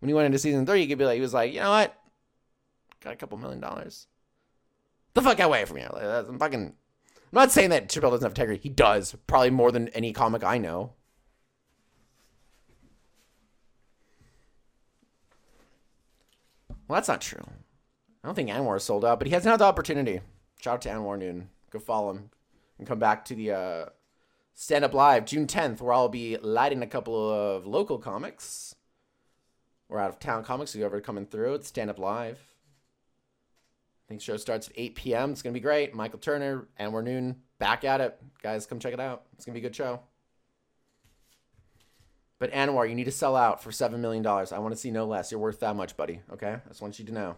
when 0.00 0.08
he 0.08 0.14
went 0.14 0.26
into 0.26 0.38
season 0.38 0.66
three, 0.66 0.80
he 0.80 0.86
could 0.86 0.98
be 0.98 1.04
like, 1.04 1.16
he 1.16 1.20
was 1.20 1.34
like, 1.34 1.52
you 1.52 1.60
know 1.60 1.70
what, 1.70 1.94
got 3.00 3.12
a 3.12 3.16
couple 3.16 3.38
million 3.38 3.60
dollars 3.60 4.06
the 5.14 5.22
fuck 5.22 5.40
away 5.40 5.64
from 5.64 5.78
here. 5.78 5.88
Like, 5.92 6.04
I'm 6.04 6.38
fucking. 6.38 6.60
I'm 6.66 7.40
not 7.40 7.50
saying 7.50 7.70
that 7.70 7.88
Chappelle 7.88 8.10
doesn't 8.10 8.22
have 8.22 8.32
integrity. 8.32 8.62
He 8.62 8.68
does, 8.68 9.16
probably 9.26 9.50
more 9.50 9.72
than 9.72 9.88
any 9.88 10.12
comic 10.12 10.44
I 10.44 10.58
know. 10.58 10.92
Well, 16.94 17.00
that's 17.00 17.08
not 17.08 17.20
true. 17.22 17.42
I 18.22 18.28
don't 18.28 18.36
think 18.36 18.50
Anwar 18.50 18.76
is 18.76 18.84
sold 18.84 19.04
out, 19.04 19.18
but 19.18 19.26
he 19.26 19.34
hasn't 19.34 19.50
had 19.50 19.58
the 19.58 19.64
opportunity. 19.64 20.20
Shout 20.60 20.74
out 20.74 20.82
to 20.82 20.90
Anwar 20.90 21.18
Noon. 21.18 21.48
Go 21.70 21.80
follow 21.80 22.10
him 22.10 22.30
and 22.78 22.86
come 22.86 23.00
back 23.00 23.24
to 23.24 23.34
the 23.34 23.50
uh, 23.50 23.84
Stand 24.54 24.84
Up 24.84 24.94
Live 24.94 25.24
June 25.24 25.48
10th, 25.48 25.80
where 25.80 25.92
I'll 25.92 26.08
be 26.08 26.36
lighting 26.36 26.84
a 26.84 26.86
couple 26.86 27.28
of 27.28 27.66
local 27.66 27.98
comics 27.98 28.76
or 29.88 29.98
out 29.98 30.08
of 30.08 30.20
town 30.20 30.44
comics. 30.44 30.70
So 30.70 30.78
you 30.78 30.84
ever 30.84 31.00
coming 31.00 31.26
through, 31.26 31.54
it's 31.54 31.66
Stand 31.66 31.90
Up 31.90 31.98
Live. 31.98 32.38
I 32.38 34.06
think 34.06 34.20
the 34.20 34.24
show 34.24 34.36
starts 34.36 34.68
at 34.68 34.74
8 34.76 34.94
p.m. 34.94 35.32
It's 35.32 35.42
going 35.42 35.52
to 35.52 35.58
be 35.58 35.64
great. 35.64 35.96
Michael 35.96 36.20
Turner, 36.20 36.68
Anwar 36.78 37.02
Noon, 37.02 37.40
back 37.58 37.82
at 37.82 38.00
it. 38.02 38.16
Guys, 38.40 38.66
come 38.66 38.78
check 38.78 38.94
it 38.94 39.00
out. 39.00 39.24
It's 39.32 39.44
going 39.44 39.54
to 39.56 39.60
be 39.60 39.66
a 39.66 39.68
good 39.68 39.74
show. 39.74 39.98
But 42.44 42.52
Anwar, 42.52 42.86
you 42.86 42.94
need 42.94 43.04
to 43.04 43.10
sell 43.10 43.36
out 43.36 43.62
for 43.62 43.70
$7 43.70 44.00
million. 44.00 44.26
I 44.26 44.58
want 44.58 44.74
to 44.74 44.76
see 44.78 44.90
no 44.90 45.06
less. 45.06 45.30
You're 45.30 45.40
worth 45.40 45.60
that 45.60 45.76
much, 45.76 45.96
buddy. 45.96 46.20
Okay? 46.30 46.52
I 46.62 46.68
just 46.68 46.82
want 46.82 46.98
you 46.98 47.06
to 47.06 47.12
know. 47.12 47.36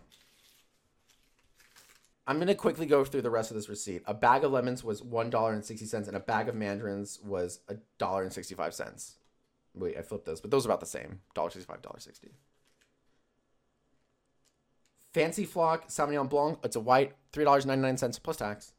I'm 2.27 2.39
going 2.39 2.49
to 2.49 2.57
quickly 2.57 2.87
go 2.87 3.05
through 3.05 3.23
the 3.23 3.31
rest 3.31 3.53
of 3.53 3.55
this 3.55 3.69
receipt. 3.69 4.03
A 4.07 4.15
bag 4.15 4.43
of 4.43 4.51
lemons 4.51 4.83
was 4.83 5.03
$1.60, 5.03 6.09
and 6.09 6.17
a 6.17 6.19
bag 6.19 6.49
of 6.49 6.57
mandarins 6.57 7.21
was 7.25 7.61
$1.65. 8.01 9.13
Wait, 9.77 9.97
I 9.97 10.03
flipped 10.03 10.25
those, 10.25 10.41
but 10.41 10.51
those 10.51 10.67
are 10.67 10.71
about 10.71 10.81
the 10.81 10.87
same 10.87 11.21
$1.65, 11.37 11.83
$1.60. 11.83 12.31
Fancy 15.15 15.45
Flock 15.45 15.87
Sauvignon 15.87 16.29
Blanc. 16.29 16.59
It's 16.65 16.75
a 16.75 16.81
white, 16.81 17.15
three 17.33 17.45
dollars 17.45 17.65
ninety 17.65 17.83
nine 17.83 17.97
cents 17.97 18.19
plus 18.19 18.39
tax. 18.39 18.73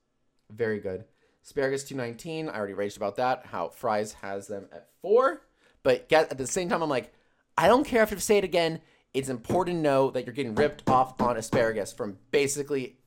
Very 0.51 0.81
good. 0.81 1.05
Asparagus 1.45 1.85
two 1.85 1.95
nineteen. 1.95 2.49
I 2.49 2.57
already 2.57 2.73
raged 2.73 2.97
about 2.97 3.15
that. 3.15 3.45
How 3.45 3.69
Fry's 3.69 4.11
has 4.11 4.47
them 4.47 4.67
at 4.73 4.89
four, 5.01 5.43
but 5.87 6.11
at 6.11 6.37
the 6.37 6.45
same 6.45 6.67
time, 6.67 6.83
I'm 6.83 6.89
like, 6.89 7.13
I 7.57 7.67
don't 7.67 7.85
care 7.85 8.03
if 8.03 8.11
you 8.11 8.19
say 8.19 8.37
it 8.37 8.43
again. 8.43 8.81
it's 9.13 9.29
important 9.29 9.77
to 9.77 9.81
know 9.81 10.11
that 10.11 10.25
you're 10.25 10.33
getting 10.33 10.53
ripped 10.53 10.89
off 10.89 11.21
on 11.21 11.37
asparagus 11.37 11.93
from 11.93 12.17
basically 12.29 12.97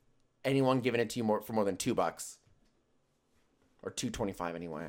anyone 0.46 0.80
giving 0.80 0.98
it 0.98 1.10
to 1.10 1.18
you 1.18 1.24
more 1.24 1.42
for 1.42 1.52
more 1.52 1.66
than 1.66 1.76
two 1.76 1.94
bucks 1.94 2.38
or 3.82 3.90
two 3.90 4.08
twenty 4.08 4.32
five 4.32 4.56
anyway. 4.56 4.86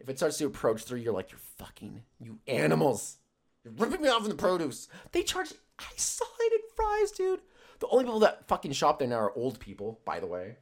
If 0.00 0.08
it 0.08 0.16
starts 0.16 0.38
to 0.38 0.46
approach 0.46 0.84
three, 0.84 1.02
you're 1.02 1.12
like, 1.12 1.30
you're 1.30 1.38
fucking 1.58 2.02
you 2.18 2.38
animals. 2.46 3.18
You're 3.62 3.74
ripping 3.74 4.00
me 4.00 4.08
off 4.08 4.22
in 4.22 4.30
the 4.30 4.36
produce. 4.36 4.88
They 5.12 5.22
charge. 5.22 5.52
I 5.78 5.92
saw 5.96 6.24
it 6.40 6.62
Fry's, 6.74 7.10
dude. 7.10 7.42
The 7.80 7.88
only 7.88 8.04
people 8.04 8.20
that 8.20 8.48
fucking 8.48 8.72
shop 8.72 9.00
there 9.00 9.08
now 9.08 9.16
are 9.16 9.36
old 9.36 9.60
people, 9.60 10.00
by 10.06 10.18
the 10.18 10.26
way. 10.26 10.56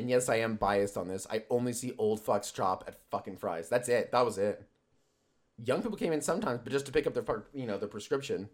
And 0.00 0.08
yes, 0.08 0.30
I 0.30 0.36
am 0.36 0.54
biased 0.56 0.96
on 0.96 1.08
this. 1.08 1.26
I 1.30 1.42
only 1.50 1.74
see 1.74 1.92
old 1.98 2.24
fucks 2.24 2.56
shop 2.56 2.84
at 2.88 2.96
fucking 3.10 3.36
Fry's. 3.36 3.68
That's 3.68 3.86
it. 3.86 4.10
That 4.12 4.24
was 4.24 4.38
it. 4.38 4.66
Young 5.62 5.82
people 5.82 5.98
came 5.98 6.14
in 6.14 6.22
sometimes, 6.22 6.60
but 6.64 6.72
just 6.72 6.86
to 6.86 6.92
pick 6.92 7.06
up 7.06 7.12
their, 7.12 7.44
you 7.52 7.66
know, 7.66 7.76
their 7.76 7.86
prescription, 7.86 8.48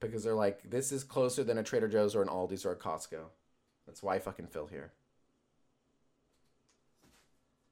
because 0.00 0.22
they're 0.22 0.34
like, 0.34 0.68
this 0.68 0.92
is 0.92 1.02
closer 1.02 1.44
than 1.44 1.56
a 1.56 1.62
Trader 1.62 1.88
Joe's 1.88 2.14
or 2.14 2.20
an 2.20 2.28
Aldi's 2.28 2.66
or 2.66 2.72
a 2.72 2.76
Costco. 2.76 3.20
That's 3.86 4.02
why 4.02 4.16
I 4.16 4.18
fucking 4.18 4.48
fill 4.48 4.66
here. 4.66 4.92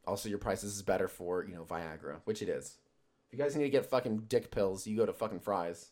Also, 0.07 0.31
your 0.31 0.39
prices 0.39 0.75
is 0.75 0.81
better 0.81 1.09
for 1.09 1.45
you 1.45 1.55
know 1.55 1.65
Viagra, 1.65 2.21
which 2.25 2.41
it 2.41 2.49
is. 2.49 2.79
If 3.27 3.39
you 3.39 3.45
guys 3.45 3.55
need 3.55 3.65
to 3.65 3.69
get 3.69 3.91
fucking 3.91 4.25
dick 4.29 4.51
pills, 4.51 4.87
you 4.87 4.97
go 4.97 5.05
to 5.05 5.13
fucking 5.13 5.41
Fry's. 5.41 5.91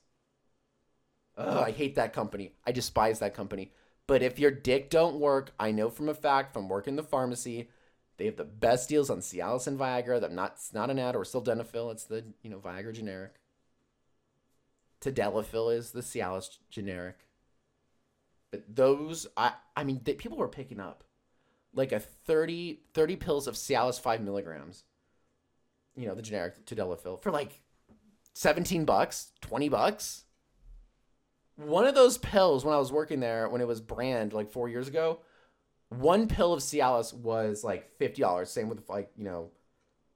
Ugh, 1.37 1.63
I 1.63 1.73
hate 1.73 1.97
that 1.97 2.15
company. 2.15 2.55
I 2.67 2.73
despise 2.73 3.19
that 3.19 3.35
company. 3.35 3.73
But 4.11 4.25
if 4.25 4.41
your 4.41 4.51
dick 4.51 4.91
don't 4.91 5.21
work, 5.21 5.53
I 5.61 5.71
know 5.71 5.89
from 5.89 6.09
a 6.09 6.15
fact 6.15 6.53
from 6.53 6.69
working 6.69 6.97
the 6.97 7.03
pharmacy, 7.05 7.69
they 8.17 8.25
have 8.25 8.35
the 8.35 8.43
best 8.43 8.89
deals 8.89 9.09
on 9.09 9.21
Cialis 9.21 9.69
and 9.69 9.79
Viagra. 9.79 10.21
That 10.21 10.33
not 10.33 10.55
it's 10.57 10.75
not 10.75 10.91
an 10.91 10.99
ad 10.99 11.15
or 11.15 11.23
sildenafil. 11.23 11.93
It's 11.93 12.07
the 12.07 12.25
you 12.43 12.51
know 12.51 12.59
Viagra 12.59 12.93
generic. 12.93 13.35
Tadalafil 15.01 15.77
is 15.77 15.93
the 15.93 16.01
Cialis 16.01 16.59
generic. 16.71 17.19
But 18.51 18.65
those, 18.75 19.29
I 19.37 19.53
I 19.77 19.85
mean, 19.85 20.01
they, 20.03 20.15
people 20.15 20.39
were 20.39 20.49
picking 20.49 20.81
up 20.81 21.05
like 21.73 21.93
a 21.93 22.01
30, 22.01 22.81
30 22.93 23.15
pills 23.15 23.47
of 23.47 23.55
Cialis 23.55 24.01
five 24.01 24.23
milligrams. 24.23 24.83
You 25.95 26.09
know 26.09 26.17
the 26.17 26.23
generic 26.23 26.67
Tadalafil 26.67 27.23
for 27.23 27.31
like 27.31 27.61
seventeen 28.35 28.85
bucks, 28.85 29.31
twenty 29.41 29.69
bucks 29.69 30.25
one 31.67 31.87
of 31.87 31.95
those 31.95 32.19
pills 32.19 32.65
when 32.65 32.75
I 32.75 32.79
was 32.79 32.93
working 32.93 33.21
there 33.21 33.49
when 33.49 33.61
it 33.61 33.67
was 33.67 33.81
brand 33.81 34.33
like 34.33 34.51
four 34.51 34.69
years 34.69 34.89
ago, 34.89 35.21
one 35.91 36.27
pill 36.27 36.53
of 36.53 36.61
Cialis 36.61 37.13
was 37.13 37.63
like 37.63 37.97
fifty 37.99 38.23
dollars. 38.23 38.51
Same 38.51 38.69
with 38.69 38.89
like 38.89 39.11
you 39.17 39.25
know, 39.25 39.51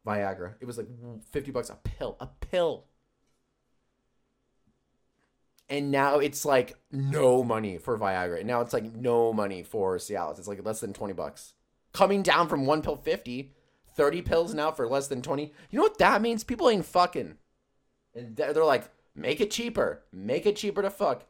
Viagra. 0.06 0.54
It 0.60 0.66
was 0.66 0.78
like 0.78 0.88
fifty 1.30 1.50
bucks 1.50 1.70
a 1.70 1.76
pill, 1.76 2.16
a 2.20 2.26
pill. 2.26 2.84
And 5.68 5.90
now 5.90 6.18
it's 6.18 6.44
like 6.44 6.76
no 6.92 7.42
money 7.42 7.78
for 7.78 7.98
Viagra. 7.98 8.38
And 8.38 8.46
now 8.46 8.60
it's 8.60 8.72
like 8.72 8.94
no 8.94 9.32
money 9.32 9.62
for 9.62 9.96
Cialis. 9.96 10.38
It's 10.38 10.48
like 10.48 10.64
less 10.64 10.80
than 10.80 10.92
twenty 10.92 11.14
bucks, 11.14 11.54
coming 11.92 12.22
down 12.22 12.48
from 12.48 12.66
one 12.66 12.82
pill 12.82 12.96
fifty. 12.96 13.52
30 13.96 14.22
pills 14.22 14.52
now 14.54 14.72
for 14.72 14.88
less 14.88 15.06
than 15.06 15.22
20. 15.22 15.52
You 15.70 15.76
know 15.78 15.84
what 15.84 15.98
that 15.98 16.20
means? 16.20 16.42
People 16.42 16.68
ain't 16.68 16.84
fucking. 16.84 17.36
And 18.12 18.34
they're 18.34 18.64
like, 18.64 18.90
make 19.14 19.40
it 19.40 19.52
cheaper. 19.52 20.02
Make 20.12 20.46
it 20.46 20.56
cheaper 20.56 20.82
to 20.82 20.90
fuck 20.90 21.26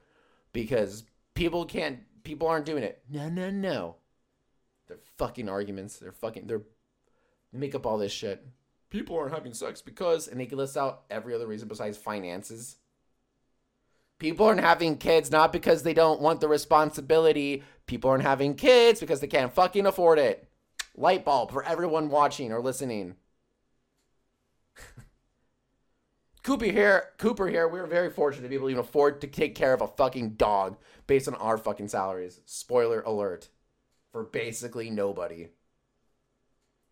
because 0.55 1.05
people 1.35 1.67
can't 1.67 1.99
people 2.23 2.49
aren't 2.49 2.64
doing 2.64 2.83
it. 2.83 3.03
No, 3.11 3.29
no, 3.29 3.51
no. 3.51 3.97
They're 4.88 4.97
fucking 5.19 5.51
arguments. 5.51 5.99
They're 5.99 6.12
fucking 6.12 6.47
they're 6.47 6.62
they 7.53 7.59
make 7.59 7.75
up 7.75 7.85
all 7.85 7.99
this 7.99 8.12
shit. 8.12 8.47
People 8.88 9.19
aren't 9.19 9.35
having 9.35 9.53
sex 9.53 9.83
because 9.83 10.27
and 10.27 10.40
they 10.40 10.47
can 10.47 10.57
list 10.57 10.79
out 10.79 11.03
every 11.11 11.35
other 11.35 11.47
reason 11.47 11.69
besides 11.69 11.99
finances. 11.99 12.77
People 14.19 14.47
aren't 14.47 14.61
having 14.61 14.97
kids 14.97 15.31
not 15.31 15.53
because 15.53 15.83
they 15.83 15.93
don't 15.93 16.21
want 16.21 16.40
the 16.40 16.49
responsibility. 16.49 17.62
People 17.87 18.09
aren't 18.09 18.23
having 18.23 18.55
kids 18.55 19.01
because 19.01 19.21
they 19.21 19.27
can't 19.27 19.53
fucking 19.53 19.85
afford 19.85 20.19
it. 20.19 20.49
Light 20.97 21.25
bulb 21.25 21.51
for 21.51 21.64
everyone 21.64 22.09
watching 22.09 22.53
or 22.53 22.61
listening. 22.62 23.17
Cooper 26.44 26.66
here, 26.66 27.09
Cooper 27.16 27.48
here. 27.48 27.66
We 27.66 27.80
are 27.80 27.87
very 27.87 28.11
fortunate 28.11 28.42
to 28.42 28.48
be 28.50 28.54
able 28.54 28.66
to 28.66 28.72
even 28.72 28.85
afford 28.85 29.22
to 29.22 29.26
take 29.26 29.54
care 29.54 29.72
of 29.72 29.80
a 29.80 29.88
fucking 29.88 30.35
dog 30.35 30.76
based 31.07 31.26
on 31.26 31.35
our 31.37 31.57
fucking 31.57 31.88
salaries. 31.88 32.38
Spoiler 32.44 33.00
alert 33.00 33.48
for 34.12 34.24
basically 34.24 34.90
nobody. 34.90 35.48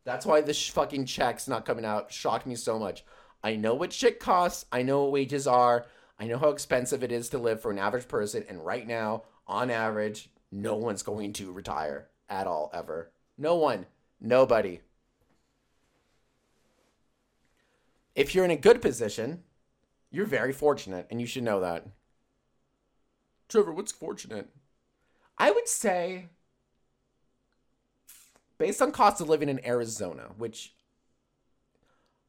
That's 0.06 0.24
why 0.24 0.40
this 0.40 0.68
fucking 0.68 1.04
check's 1.04 1.48
not 1.48 1.66
coming 1.66 1.84
out 1.84 2.10
shocked 2.10 2.46
me 2.46 2.54
so 2.54 2.78
much. 2.78 3.04
I 3.44 3.56
know 3.56 3.74
what 3.74 3.92
shit 3.92 4.18
costs. 4.18 4.64
I 4.72 4.80
know 4.82 5.02
what 5.02 5.12
wages 5.12 5.46
are. 5.46 5.84
I 6.18 6.24
know 6.26 6.38
how 6.38 6.48
expensive 6.48 7.04
it 7.04 7.12
is 7.12 7.28
to 7.28 7.38
live 7.38 7.60
for 7.60 7.70
an 7.70 7.78
average 7.78 8.08
person. 8.08 8.44
And 8.48 8.64
right 8.64 8.86
now, 8.86 9.24
on 9.46 9.70
average, 9.70 10.30
no 10.50 10.76
one's 10.76 11.02
going 11.02 11.34
to 11.34 11.52
retire 11.52 12.08
at 12.26 12.46
all, 12.46 12.70
ever. 12.72 13.12
No 13.36 13.56
one. 13.56 13.84
Nobody. 14.18 14.80
If 18.14 18.35
you're 18.35 18.44
in 18.44 18.51
a 18.51 18.57
good 18.57 18.83
position, 18.83 19.42
you're 20.11 20.27
very 20.27 20.53
fortunate, 20.53 21.07
and 21.11 21.20
you 21.20 21.27
should 21.27 21.42
know 21.42 21.61
that. 21.61 21.87
Trevor, 23.48 23.72
what's 23.72 23.92
fortunate? 23.92 24.48
I 25.38 25.51
would 25.51 25.68
say, 25.68 26.27
based 28.59 28.83
on 28.83 28.92
cost 28.92 29.20
of 29.20 29.29
living 29.29 29.48
in 29.48 29.64
Arizona, 29.66 30.31
which 30.37 30.75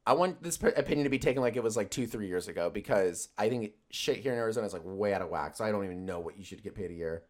I 0.06 0.12
want 0.14 0.42
this 0.42 0.56
opinion 0.56 1.04
to 1.04 1.10
be 1.10 1.18
taken 1.18 1.42
like 1.42 1.56
it 1.56 1.62
was 1.62 1.76
like 1.76 1.90
two, 1.90 2.06
three 2.06 2.26
years 2.26 2.48
ago, 2.48 2.70
because 2.70 3.28
I 3.38 3.48
think 3.48 3.72
shit 3.90 4.18
here 4.18 4.32
in 4.32 4.38
Arizona 4.38 4.66
is 4.66 4.72
like 4.72 4.82
way 4.84 5.14
out 5.14 5.22
of 5.22 5.30
whack. 5.30 5.56
So 5.56 5.64
I 5.64 5.70
don't 5.70 5.84
even 5.84 6.04
know 6.04 6.20
what 6.20 6.36
you 6.36 6.44
should 6.44 6.62
get 6.62 6.74
paid 6.74 6.90
a 6.90 6.94
year. 6.94 7.22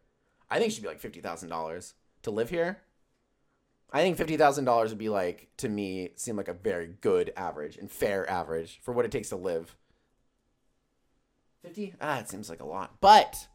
I 0.50 0.58
think 0.58 0.70
it 0.70 0.74
should 0.74 0.82
be 0.82 0.88
like 0.88 1.00
fifty 1.00 1.20
thousand 1.20 1.48
dollars 1.48 1.94
to 2.22 2.30
live 2.30 2.50
here. 2.50 2.82
I 3.94 4.00
think 4.00 4.16
fifty 4.16 4.36
thousand 4.36 4.64
dollars 4.64 4.90
would 4.90 4.98
be 4.98 5.08
like 5.08 5.48
to 5.58 5.68
me 5.68 6.10
seem 6.16 6.36
like 6.36 6.48
a 6.48 6.52
very 6.52 6.88
good 7.00 7.32
average 7.36 7.76
and 7.76 7.88
fair 7.88 8.28
average 8.28 8.80
for 8.82 8.92
what 8.92 9.04
it 9.04 9.12
takes 9.12 9.28
to 9.28 9.36
live. 9.36 9.76
Fifty? 11.62 11.94
Ah, 12.00 12.18
it 12.18 12.28
seems 12.28 12.50
like 12.50 12.60
a 12.60 12.66
lot. 12.66 13.00
But 13.00 13.46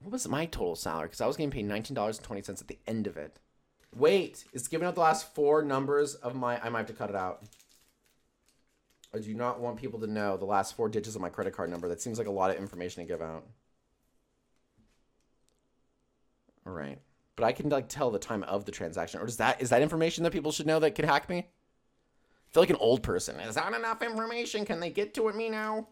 what 0.00 0.10
was 0.10 0.26
my 0.26 0.46
total 0.46 0.74
salary? 0.74 1.06
Because 1.06 1.20
I 1.20 1.28
was 1.28 1.36
getting 1.36 1.52
paid 1.52 1.66
nineteen 1.66 1.94
dollars 1.94 2.16
and 2.18 2.26
twenty 2.26 2.42
cents 2.42 2.60
at 2.60 2.66
the 2.66 2.80
end 2.88 3.06
of 3.06 3.16
it. 3.16 3.38
Wait, 3.94 4.44
it's 4.52 4.66
giving 4.66 4.86
out 4.86 4.96
the 4.96 5.00
last 5.00 5.32
four 5.32 5.62
numbers 5.62 6.16
of 6.16 6.34
my. 6.34 6.60
I 6.60 6.70
might 6.70 6.80
have 6.80 6.86
to 6.88 6.92
cut 6.92 7.10
it 7.10 7.16
out. 7.16 7.44
I 9.14 9.18
do 9.20 9.32
not 9.32 9.60
want 9.60 9.76
people 9.76 10.00
to 10.00 10.08
know 10.08 10.36
the 10.36 10.44
last 10.44 10.76
four 10.76 10.88
digits 10.88 11.14
of 11.14 11.22
my 11.22 11.30
credit 11.30 11.54
card 11.54 11.70
number. 11.70 11.88
That 11.88 12.02
seems 12.02 12.18
like 12.18 12.26
a 12.26 12.32
lot 12.32 12.50
of 12.50 12.56
information 12.56 13.04
to 13.04 13.08
give 13.08 13.22
out. 13.22 13.46
All 16.48 16.55
right. 16.72 16.98
But 17.36 17.44
I 17.44 17.52
can 17.52 17.68
like 17.68 17.88
tell 17.88 18.10
the 18.10 18.18
time 18.18 18.42
of 18.44 18.64
the 18.64 18.72
transaction. 18.72 19.20
Or 19.20 19.26
is 19.26 19.36
that 19.36 19.60
is 19.60 19.70
that 19.70 19.82
information 19.82 20.24
that 20.24 20.32
people 20.32 20.52
should 20.52 20.66
know 20.66 20.80
that 20.80 20.94
could 20.94 21.04
hack 21.04 21.28
me? 21.28 21.38
I 21.38 22.52
feel 22.52 22.62
like 22.62 22.70
an 22.70 22.76
old 22.76 23.02
person. 23.02 23.38
Is 23.40 23.54
that 23.56 23.72
enough 23.72 24.02
information? 24.02 24.64
Can 24.64 24.80
they 24.80 24.90
get 24.90 25.14
to 25.14 25.28
it 25.28 25.36
me 25.36 25.48
now? 25.48 25.88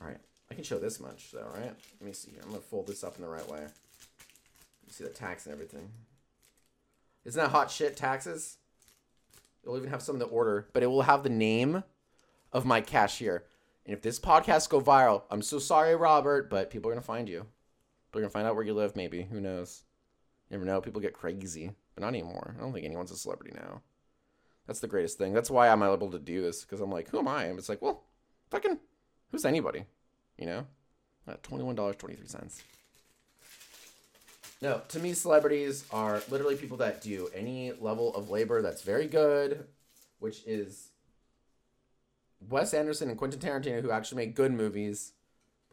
All 0.00 0.08
right. 0.08 0.18
I 0.50 0.54
can 0.54 0.64
show 0.64 0.78
this 0.78 1.00
much 1.00 1.30
though, 1.32 1.48
right? 1.54 1.74
Let 2.00 2.02
me 2.02 2.12
see 2.12 2.32
here. 2.32 2.40
I'm 2.42 2.50
gonna 2.50 2.60
fold 2.60 2.86
this 2.86 3.04
up 3.04 3.16
in 3.16 3.22
the 3.22 3.28
right 3.28 3.48
way. 3.48 3.60
You 3.60 4.92
see 4.92 5.04
the 5.04 5.10
tax 5.10 5.46
and 5.46 5.52
everything. 5.52 5.88
Isn't 7.24 7.42
that 7.42 7.50
hot 7.50 7.70
shit 7.70 7.96
taxes? 7.96 8.56
It'll 9.62 9.76
even 9.76 9.90
have 9.90 10.02
some 10.02 10.14
of 10.14 10.20
the 10.20 10.26
order, 10.26 10.68
but 10.72 10.84
it 10.84 10.86
will 10.86 11.02
have 11.02 11.24
the 11.24 11.28
name 11.28 11.82
of 12.52 12.64
my 12.64 12.80
cashier. 12.80 13.44
And 13.84 13.94
if 13.94 14.02
this 14.02 14.20
podcast 14.20 14.68
go 14.68 14.80
viral, 14.80 15.22
I'm 15.30 15.42
so 15.42 15.58
sorry, 15.58 15.96
Robert, 15.96 16.48
but 16.48 16.70
people 16.70 16.90
are 16.90 16.94
gonna 16.94 17.02
find 17.02 17.28
you. 17.28 17.46
They're 18.16 18.22
gonna 18.22 18.30
find 18.30 18.46
out 18.46 18.54
where 18.54 18.64
you 18.64 18.72
live, 18.72 18.96
maybe. 18.96 19.24
Who 19.24 19.42
knows? 19.42 19.84
You 20.48 20.56
never 20.56 20.64
know. 20.64 20.80
People 20.80 21.02
get 21.02 21.12
crazy, 21.12 21.70
but 21.94 22.00
not 22.00 22.08
anymore. 22.08 22.54
I 22.56 22.62
don't 22.62 22.72
think 22.72 22.86
anyone's 22.86 23.10
a 23.10 23.16
celebrity 23.16 23.54
now. 23.54 23.82
That's 24.66 24.80
the 24.80 24.86
greatest 24.86 25.18
thing. 25.18 25.34
That's 25.34 25.50
why 25.50 25.68
I'm 25.68 25.82
able 25.82 26.10
to 26.10 26.18
do 26.18 26.40
this 26.40 26.62
because 26.62 26.80
I'm 26.80 26.90
like, 26.90 27.10
who 27.10 27.18
am 27.18 27.28
I? 27.28 27.44
And 27.44 27.58
it's 27.58 27.68
like, 27.68 27.82
well, 27.82 28.04
fucking, 28.50 28.78
who's 29.30 29.44
anybody? 29.44 29.84
You 30.38 30.46
know? 30.46 30.66
At 31.28 31.42
twenty-one 31.42 31.74
dollars 31.74 31.96
twenty-three 31.96 32.26
cents. 32.26 32.62
No, 34.62 34.80
to 34.88 34.98
me, 34.98 35.12
celebrities 35.12 35.84
are 35.92 36.22
literally 36.30 36.56
people 36.56 36.78
that 36.78 37.02
do 37.02 37.28
any 37.34 37.72
level 37.72 38.14
of 38.14 38.30
labor 38.30 38.62
that's 38.62 38.80
very 38.80 39.08
good, 39.08 39.66
which 40.20 40.42
is 40.46 40.88
Wes 42.48 42.72
Anderson 42.72 43.10
and 43.10 43.18
Quentin 43.18 43.40
Tarantino, 43.40 43.82
who 43.82 43.90
actually 43.90 44.24
make 44.24 44.34
good 44.34 44.52
movies 44.52 45.12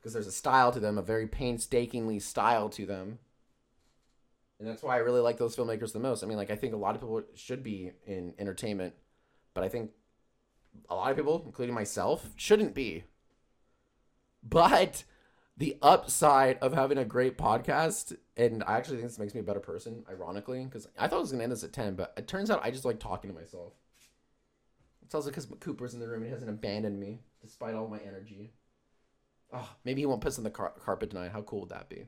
because 0.04 0.12
there's 0.12 0.28
a 0.28 0.34
style 0.34 0.70
to 0.70 0.82
them, 0.82 0.98
a 0.98 1.02
very 1.02 1.28
painstakingly 1.28 2.20
style 2.20 2.68
to 2.68 2.86
them. 2.86 3.20
And 4.60 4.68
that's 4.68 4.84
why 4.84 4.96
I 4.96 5.00
really 5.00 5.22
like 5.22 5.38
those 5.38 5.56
filmmakers 5.56 5.94
the 5.94 6.00
most. 6.00 6.24
I 6.24 6.28
mean, 6.28 6.36
like 6.36 6.52
I 6.52 6.58
think 6.58 6.74
a 6.74 6.78
lot 6.78 6.94
of 6.94 7.00
people 7.00 7.24
should 7.36 7.64
be 7.64 7.94
in 8.06 8.34
entertainment, 8.38 8.96
but 9.54 9.64
I 9.64 9.70
think 9.70 9.92
a 10.90 10.96
lot 10.96 11.12
of 11.12 11.16
people, 11.16 11.42
including 11.46 11.74
myself, 11.74 12.32
shouldn't 12.36 12.74
be. 12.74 13.06
But 14.44 15.06
the 15.56 15.78
upside 15.82 16.58
of 16.58 16.74
having 16.74 16.98
a 16.98 17.06
great 17.06 17.38
podcast, 17.38 18.18
and 18.36 18.62
I 18.68 18.76
actually 18.76 18.98
think 18.98 19.08
this 19.08 19.20
makes 19.20 19.34
me 19.34 19.40
a 19.40 19.44
better 19.44 19.62
person, 19.62 20.04
ironically, 20.10 20.66
because 20.66 20.86
I 21.00 21.08
thought 21.08 21.18
I 21.18 21.22
was 21.22 21.32
gonna 21.32 21.44
end 21.44 21.54
this 21.54 21.64
at 21.64 21.72
ten, 21.72 21.96
but 21.96 22.12
it 22.18 22.28
turns 22.28 22.52
out 22.52 22.60
I 22.62 22.72
just 22.72 22.84
like 22.84 23.00
talking 23.00 23.32
to 23.32 23.40
myself. 23.40 23.72
It's 25.02 25.16
also 25.16 25.30
because 25.30 25.48
Cooper's 25.62 25.94
in 25.94 26.02
the 26.02 26.08
room 26.10 26.24
and 26.24 26.26
he 26.26 26.32
hasn't 26.32 26.50
abandoned 26.50 27.00
me 27.00 27.22
despite 27.42 27.74
all 27.74 27.88
my 27.88 28.00
energy. 28.06 28.52
Oh, 29.54 29.70
maybe 29.86 30.02
he 30.02 30.06
won't 30.06 30.22
piss 30.22 30.38
on 30.40 30.44
the 30.44 30.50
car- 30.50 30.74
carpet 30.80 31.12
tonight. 31.12 31.32
How 31.32 31.44
cool 31.44 31.62
would 31.62 31.70
that 31.70 31.88
be? 31.88 32.08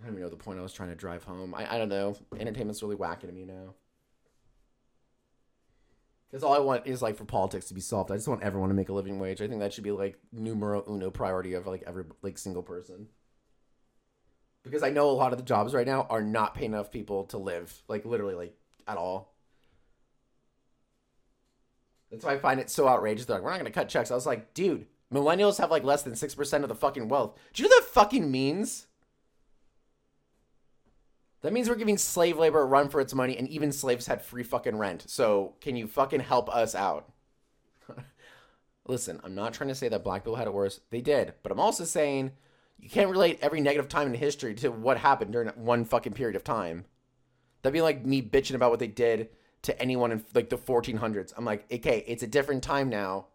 I 0.00 0.04
don't 0.04 0.12
even 0.12 0.22
know 0.22 0.28
the 0.28 0.36
point 0.36 0.58
I 0.58 0.62
was 0.62 0.72
trying 0.72 0.90
to 0.90 0.94
drive 0.94 1.24
home. 1.24 1.54
I, 1.54 1.74
I 1.74 1.78
don't 1.78 1.88
know. 1.88 2.14
Entertainment's 2.38 2.82
really 2.82 2.96
whacking 2.96 3.30
at 3.30 3.34
me 3.34 3.44
now. 3.44 3.74
Because 6.30 6.42
all 6.42 6.52
I 6.52 6.58
want 6.58 6.86
is 6.86 7.00
like 7.00 7.16
for 7.16 7.24
politics 7.24 7.66
to 7.66 7.74
be 7.74 7.80
solved. 7.80 8.10
I 8.10 8.16
just 8.16 8.28
want 8.28 8.42
everyone 8.42 8.68
to 8.68 8.74
make 8.74 8.88
a 8.88 8.92
living 8.92 9.18
wage. 9.18 9.40
I 9.40 9.48
think 9.48 9.60
that 9.60 9.72
should 9.72 9.84
be 9.84 9.92
like 9.92 10.18
numero 10.32 10.84
uno 10.90 11.10
priority 11.10 11.54
of 11.54 11.66
like 11.66 11.84
every 11.86 12.04
like 12.22 12.38
single 12.38 12.62
person. 12.62 13.08
Because 14.62 14.82
I 14.82 14.90
know 14.90 15.10
a 15.10 15.12
lot 15.12 15.32
of 15.32 15.38
the 15.38 15.44
jobs 15.44 15.74
right 15.74 15.86
now 15.86 16.06
are 16.10 16.22
not 16.22 16.54
paying 16.54 16.72
enough 16.72 16.90
people 16.90 17.24
to 17.26 17.38
live, 17.38 17.82
like 17.86 18.04
literally, 18.04 18.34
like 18.34 18.56
at 18.88 18.96
all. 18.96 19.33
That's 22.14 22.24
why 22.24 22.34
I 22.34 22.38
find 22.38 22.60
it 22.60 22.70
so 22.70 22.88
outrageous. 22.88 23.26
They're 23.26 23.36
like, 23.36 23.44
we're 23.44 23.50
not 23.50 23.58
going 23.58 23.70
to 23.70 23.78
cut 23.78 23.88
checks. 23.88 24.10
I 24.10 24.14
was 24.14 24.26
like, 24.26 24.54
dude, 24.54 24.86
millennials 25.12 25.58
have 25.58 25.70
like 25.70 25.84
less 25.84 26.02
than 26.02 26.14
6% 26.14 26.62
of 26.62 26.68
the 26.68 26.74
fucking 26.74 27.08
wealth. 27.08 27.38
Do 27.52 27.62
you 27.62 27.68
know 27.68 27.74
what 27.74 27.84
that 27.84 27.90
fucking 27.90 28.30
means? 28.30 28.86
That 31.42 31.52
means 31.52 31.68
we're 31.68 31.74
giving 31.74 31.98
slave 31.98 32.38
labor 32.38 32.62
a 32.62 32.64
run 32.64 32.88
for 32.88 33.00
its 33.00 33.12
money, 33.12 33.36
and 33.36 33.46
even 33.48 33.70
slaves 33.70 34.06
had 34.06 34.22
free 34.22 34.42
fucking 34.42 34.78
rent. 34.78 35.04
So 35.08 35.56
can 35.60 35.76
you 35.76 35.86
fucking 35.86 36.20
help 36.20 36.48
us 36.48 36.74
out? 36.74 37.12
Listen, 38.86 39.20
I'm 39.22 39.34
not 39.34 39.52
trying 39.52 39.68
to 39.68 39.74
say 39.74 39.88
that 39.88 40.04
black 40.04 40.22
people 40.22 40.36
had 40.36 40.46
it 40.46 40.54
worse. 40.54 40.80
They 40.90 41.02
did. 41.02 41.34
But 41.42 41.52
I'm 41.52 41.60
also 41.60 41.84
saying 41.84 42.32
you 42.78 42.88
can't 42.88 43.10
relate 43.10 43.40
every 43.42 43.60
negative 43.60 43.88
time 43.88 44.08
in 44.08 44.14
history 44.14 44.54
to 44.54 44.70
what 44.70 44.98
happened 44.98 45.32
during 45.32 45.48
one 45.50 45.84
fucking 45.84 46.14
period 46.14 46.36
of 46.36 46.44
time. 46.44 46.86
That'd 47.60 47.74
be 47.74 47.82
like 47.82 48.06
me 48.06 48.22
bitching 48.22 48.54
about 48.54 48.70
what 48.70 48.78
they 48.78 48.86
did 48.86 49.28
to 49.64 49.80
anyone 49.80 50.12
in 50.12 50.24
like 50.34 50.50
the 50.50 50.58
1400s. 50.58 51.32
I'm 51.36 51.44
like, 51.44 51.64
okay, 51.72 52.04
it's 52.06 52.22
a 52.22 52.26
different 52.26 52.62
time 52.62 52.88
now. 52.88 53.26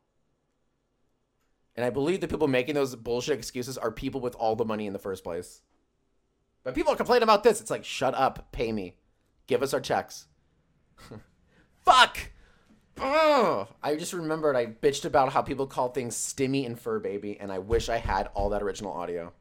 And 1.75 1.85
I 1.85 1.89
believe 1.89 2.21
the 2.21 2.27
people 2.27 2.47
making 2.47 2.75
those 2.75 2.95
bullshit 2.95 3.37
excuses 3.37 3.77
are 3.77 3.91
people 3.91 4.21
with 4.21 4.35
all 4.35 4.55
the 4.55 4.65
money 4.65 4.85
in 4.85 4.93
the 4.93 4.99
first 4.99 5.23
place. 5.23 5.61
But 6.63 6.75
people 6.75 6.95
complain 6.95 7.23
about 7.23 7.43
this. 7.43 7.61
It's 7.61 7.71
like, 7.71 7.85
shut 7.85 8.13
up, 8.15 8.51
pay 8.51 8.71
me, 8.71 8.97
give 9.47 9.63
us 9.63 9.73
our 9.73 9.79
checks. 9.79 10.27
Fuck. 11.85 12.31
Oh, 12.99 13.67
I 13.83 13.95
just 13.95 14.13
remembered 14.13 14.55
I 14.55 14.65
bitched 14.65 15.05
about 15.05 15.31
how 15.31 15.41
people 15.41 15.67
call 15.67 15.89
things 15.89 16.15
Stimmy 16.15 16.65
and 16.65 16.79
Fur 16.79 16.99
Baby, 16.99 17.39
and 17.39 17.51
I 17.51 17.59
wish 17.59 17.89
I 17.89 17.97
had 17.97 18.29
all 18.33 18.49
that 18.49 18.61
original 18.61 18.91
audio. 18.91 19.33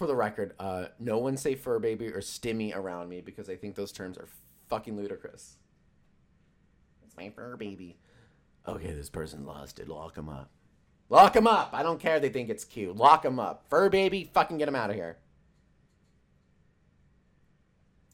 For 0.00 0.06
the 0.06 0.16
record, 0.16 0.54
uh, 0.58 0.86
no 0.98 1.18
one 1.18 1.36
say 1.36 1.54
Fur 1.54 1.78
Baby 1.78 2.06
or 2.06 2.22
Stimmy 2.22 2.74
around 2.74 3.10
me 3.10 3.20
because 3.20 3.50
I 3.50 3.56
think 3.56 3.74
those 3.74 3.92
terms 3.92 4.16
are 4.16 4.28
fucking 4.70 4.96
ludicrous. 4.96 5.58
It's 7.04 7.14
my 7.18 7.28
fur 7.28 7.54
baby. 7.58 7.98
Okay, 8.66 8.92
this 8.92 9.10
person 9.10 9.44
lost 9.44 9.78
it. 9.78 9.88
Lock 9.88 10.16
him 10.16 10.30
up. 10.30 10.48
Lock 11.10 11.36
him 11.36 11.46
up. 11.46 11.74
I 11.74 11.82
don't 11.82 12.00
care. 12.00 12.18
They 12.18 12.30
think 12.30 12.48
it's 12.48 12.64
cute. 12.64 12.96
Lock 12.96 13.26
him 13.26 13.38
up. 13.38 13.66
Fur 13.68 13.90
baby, 13.90 14.30
fucking 14.32 14.56
get 14.56 14.68
him 14.68 14.74
out 14.74 14.88
of 14.88 14.96
here. 14.96 15.18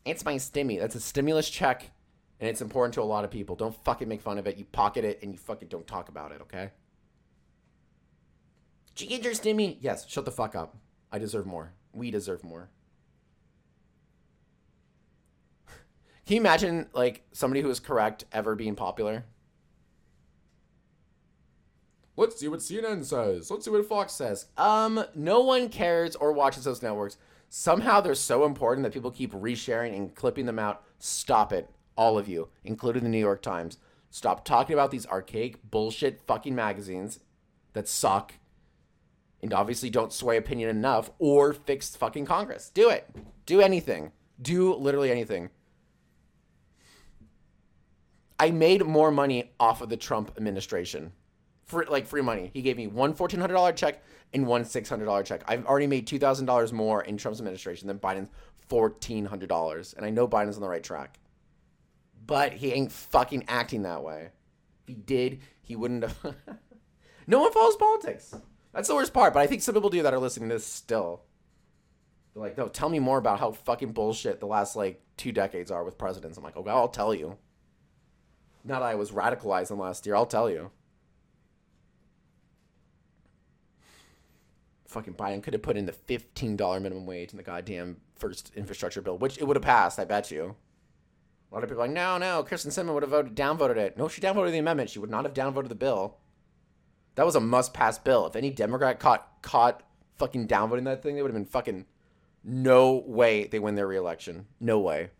It's 0.05 0.25
my 0.25 0.35
stimmy. 0.35 0.81
That's 0.81 0.97
a 0.97 1.01
stimulus 1.01 1.49
check, 1.49 1.93
and 2.41 2.51
it's 2.51 2.63
important 2.63 2.95
to 2.95 3.01
a 3.01 3.05
lot 3.05 3.23
of 3.23 3.31
people. 3.31 3.55
Don't 3.55 3.77
fucking 3.85 4.09
make 4.09 4.23
fun 4.23 4.39
of 4.39 4.49
it. 4.49 4.57
You 4.57 4.65
pocket 4.65 5.05
it, 5.05 5.21
and 5.23 5.31
you 5.31 5.39
fucking 5.39 5.69
don't 5.69 5.87
talk 5.87 6.09
about 6.09 6.33
it, 6.33 6.41
okay? 6.41 6.73
Your 8.99 9.35
stimmy? 9.35 9.77
Yes, 9.81 10.05
shut 10.09 10.25
the 10.25 10.33
fuck 10.33 10.57
up. 10.57 10.77
I 11.13 11.19
deserve 11.19 11.47
more. 11.47 11.71
We 11.97 12.11
deserve 12.11 12.45
more. 12.45 12.69
Can 16.27 16.35
you 16.35 16.41
imagine, 16.41 16.89
like, 16.93 17.25
somebody 17.33 17.63
who 17.63 17.71
is 17.71 17.81
correct 17.81 18.27
ever 18.33 18.55
being 18.55 18.75
popular? 18.75 19.25
Let's 22.17 22.39
see 22.39 22.49
what 22.49 22.61
CNN 22.61 23.05
says. 23.05 23.51
Let's 23.51 23.65
see 23.65 23.71
what 23.71 23.87
Fox 23.87 24.13
says. 24.13 24.47
Um, 24.59 25.05
no 25.15 25.41
one 25.41 25.71
cares 25.71 26.17
or 26.17 26.33
watches 26.33 26.65
those 26.65 26.83
networks. 26.83 27.17
Somehow 27.49 28.01
they're 28.01 28.15
so 28.15 28.45
important 28.45 28.85
that 28.85 28.93
people 28.93 29.11
keep 29.11 29.33
resharing 29.33 29.97
and 29.97 30.15
clipping 30.15 30.47
them 30.47 30.59
out. 30.59 30.83
Stop 30.99 31.53
it. 31.53 31.71
All 31.97 32.19
of 32.19 32.29
you, 32.29 32.49
including 32.63 33.05
the 33.05 33.09
New 33.09 33.19
York 33.19 33.41
Times. 33.41 33.79
Stop 34.11 34.45
talking 34.45 34.75
about 34.75 34.91
these 34.91 35.07
archaic 35.07 35.71
bullshit 35.71 36.21
fucking 36.27 36.55
magazines 36.55 37.21
that 37.73 37.89
suck 37.89 38.35
and 39.43 39.53
obviously 39.53 39.91
don't 39.91 40.13
sway 40.13 40.37
opinion 40.37 40.71
enough 40.71 41.11
or 41.19 41.53
fix 41.53 41.95
fucking 41.95 42.27
Congress. 42.27 42.71
Do 42.73 42.91
it. 42.91 43.09
Do 43.45 43.61
anything. 43.61 44.13
Do 44.41 44.75
literally 44.75 45.11
anything. 45.11 45.51
I 48.39 48.51
made 48.51 48.85
more 48.85 49.11
money 49.11 49.53
off 49.59 49.81
of 49.81 49.89
the 49.89 49.97
Trump 49.97 50.33
administration 50.37 51.13
for 51.65 51.85
like 51.87 52.07
free 52.07 52.23
money. 52.23 52.51
He 52.53 52.63
gave 52.63 52.77
me 52.77 52.87
one 52.87 53.15
fourteen 53.15 53.41
hundred 53.41 53.55
dollar 53.55 53.73
check 53.73 54.03
and 54.33 54.47
one 54.47 54.65
six 54.65 54.89
hundred 54.89 55.07
dollar 55.07 55.23
check. 55.23 55.43
I've 55.47 55.65
already 55.67 55.87
made 55.87 56.07
two 56.07 56.19
thousand 56.19 56.47
dollars 56.47 56.73
more 56.73 57.03
in 57.03 57.17
Trump's 57.17 57.41
administration 57.41 57.89
than 57.89 57.99
Biden's 57.99 58.31
fourteen 58.69 59.25
hundred 59.25 59.49
dollars, 59.49 59.95
and 59.95 60.05
I 60.05 60.11
know 60.11 60.29
Biden's 60.29 60.57
on 60.57 60.63
the 60.63 60.69
right 60.69 60.83
track. 60.83 61.19
But 62.27 62.53
he 62.53 62.73
ain't 62.73 62.93
fucking 62.93 63.45
acting 63.49 63.83
that 63.83 64.03
way. 64.03 64.31
If 64.83 64.89
he 64.89 64.95
did, 64.95 65.41
he 65.63 65.77
wouldn't 65.77 66.05
have. 66.05 66.37
no 67.27 67.41
one 67.41 67.53
follows 67.53 67.77
politics. 67.77 68.35
That's 68.77 68.89
the 68.89 68.95
worst 68.95 69.15
part. 69.15 69.33
But 69.33 69.41
I 69.41 69.47
think 69.47 69.63
some 69.63 69.75
people 69.75 69.89
do 69.89 70.03
that 70.03 70.13
are 70.13 70.19
listening 70.19 70.51
to 70.51 70.57
this 70.57 70.67
still. 70.67 71.23
They're 72.35 72.43
like, 72.43 72.59
no, 72.59 72.69
tell 72.69 72.91
me 72.91 72.99
more 72.99 73.17
about 73.17 73.41
how 73.41 73.53
fucking 73.53 73.93
bullshit 73.93 74.39
the 74.39 74.47
last 74.47 74.77
like 74.77 75.01
two 75.17 75.33
decades 75.33 75.71
are 75.71 75.83
with 75.83 75.97
presidents. 75.97 76.37
I'm 76.37 76.45
like, 76.45 76.59
okay, 76.59 76.71
I'll 76.71 76.87
tell 76.87 77.15
you. 77.15 77.39
That 78.67 78.83
I 78.83 78.95
was 78.95 79.13
radicalized 79.13 79.71
in 79.71 79.79
last 79.79 80.05
year, 80.05 80.15
I'll 80.15 80.27
tell 80.27 80.51
you. 80.51 80.71
fucking 84.89 85.15
Biden 85.15 85.43
could 85.43 85.53
have 85.53 85.63
put 85.63 85.77
in 85.77 85.85
the 85.85 85.93
$15 85.93 86.57
minimum 86.81 87.05
wage 87.05 87.33
in 87.33 87.37
the 87.37 87.43
goddamn 87.43 87.99
first 88.15 88.53
infrastructure 88.57 89.03
bill, 89.03 89.19
which 89.19 89.37
it 89.37 89.45
would 89.45 89.57
have 89.57 89.63
passed, 89.63 89.99
I 89.99 90.07
bet 90.07 90.31
you. 90.31 90.55
A 91.51 91.55
lot 91.55 91.63
of 91.63 91.69
people 91.69 91.83
are 91.83 91.87
like, 91.87 91.95
no, 91.95 92.17
no, 92.17 92.43
Kyrsten 92.43 92.69
Sinema 92.69 92.95
would 92.95 93.03
have 93.03 93.11
voted, 93.11 93.35
downvoted 93.35 93.77
it. 93.77 93.99
No, 93.99 94.09
she 94.09 94.23
downvoted 94.23 94.53
the 94.53 94.59
amendment. 94.59 94.89
She 94.89 94.99
would 94.99 95.11
not 95.11 95.25
have 95.25 95.35
downvoted 95.35 95.69
the 95.69 95.75
bill. 95.75 96.17
That 97.17 97.27
was 97.27 97.35
a 97.35 97.41
must 97.41 97.75
pass 97.75 97.99
bill. 97.99 98.27
If 98.27 98.37
any 98.37 98.51
Democrat 98.51 99.01
caught 99.01 99.43
caught 99.43 99.83
fucking 100.17 100.49
downvoting 100.49 100.85
that 100.85 101.03
thing, 101.03 101.17
they 101.17 101.23
would 101.23 101.31
have 101.31 101.43
been 101.43 101.51
fucking 101.51 101.87
no 102.45 103.03
way 103.07 103.47
they 103.47 103.59
win 103.59 103.75
their 103.75 103.89
reelection. 103.89 104.47
No 104.61 104.79
way. 104.79 105.11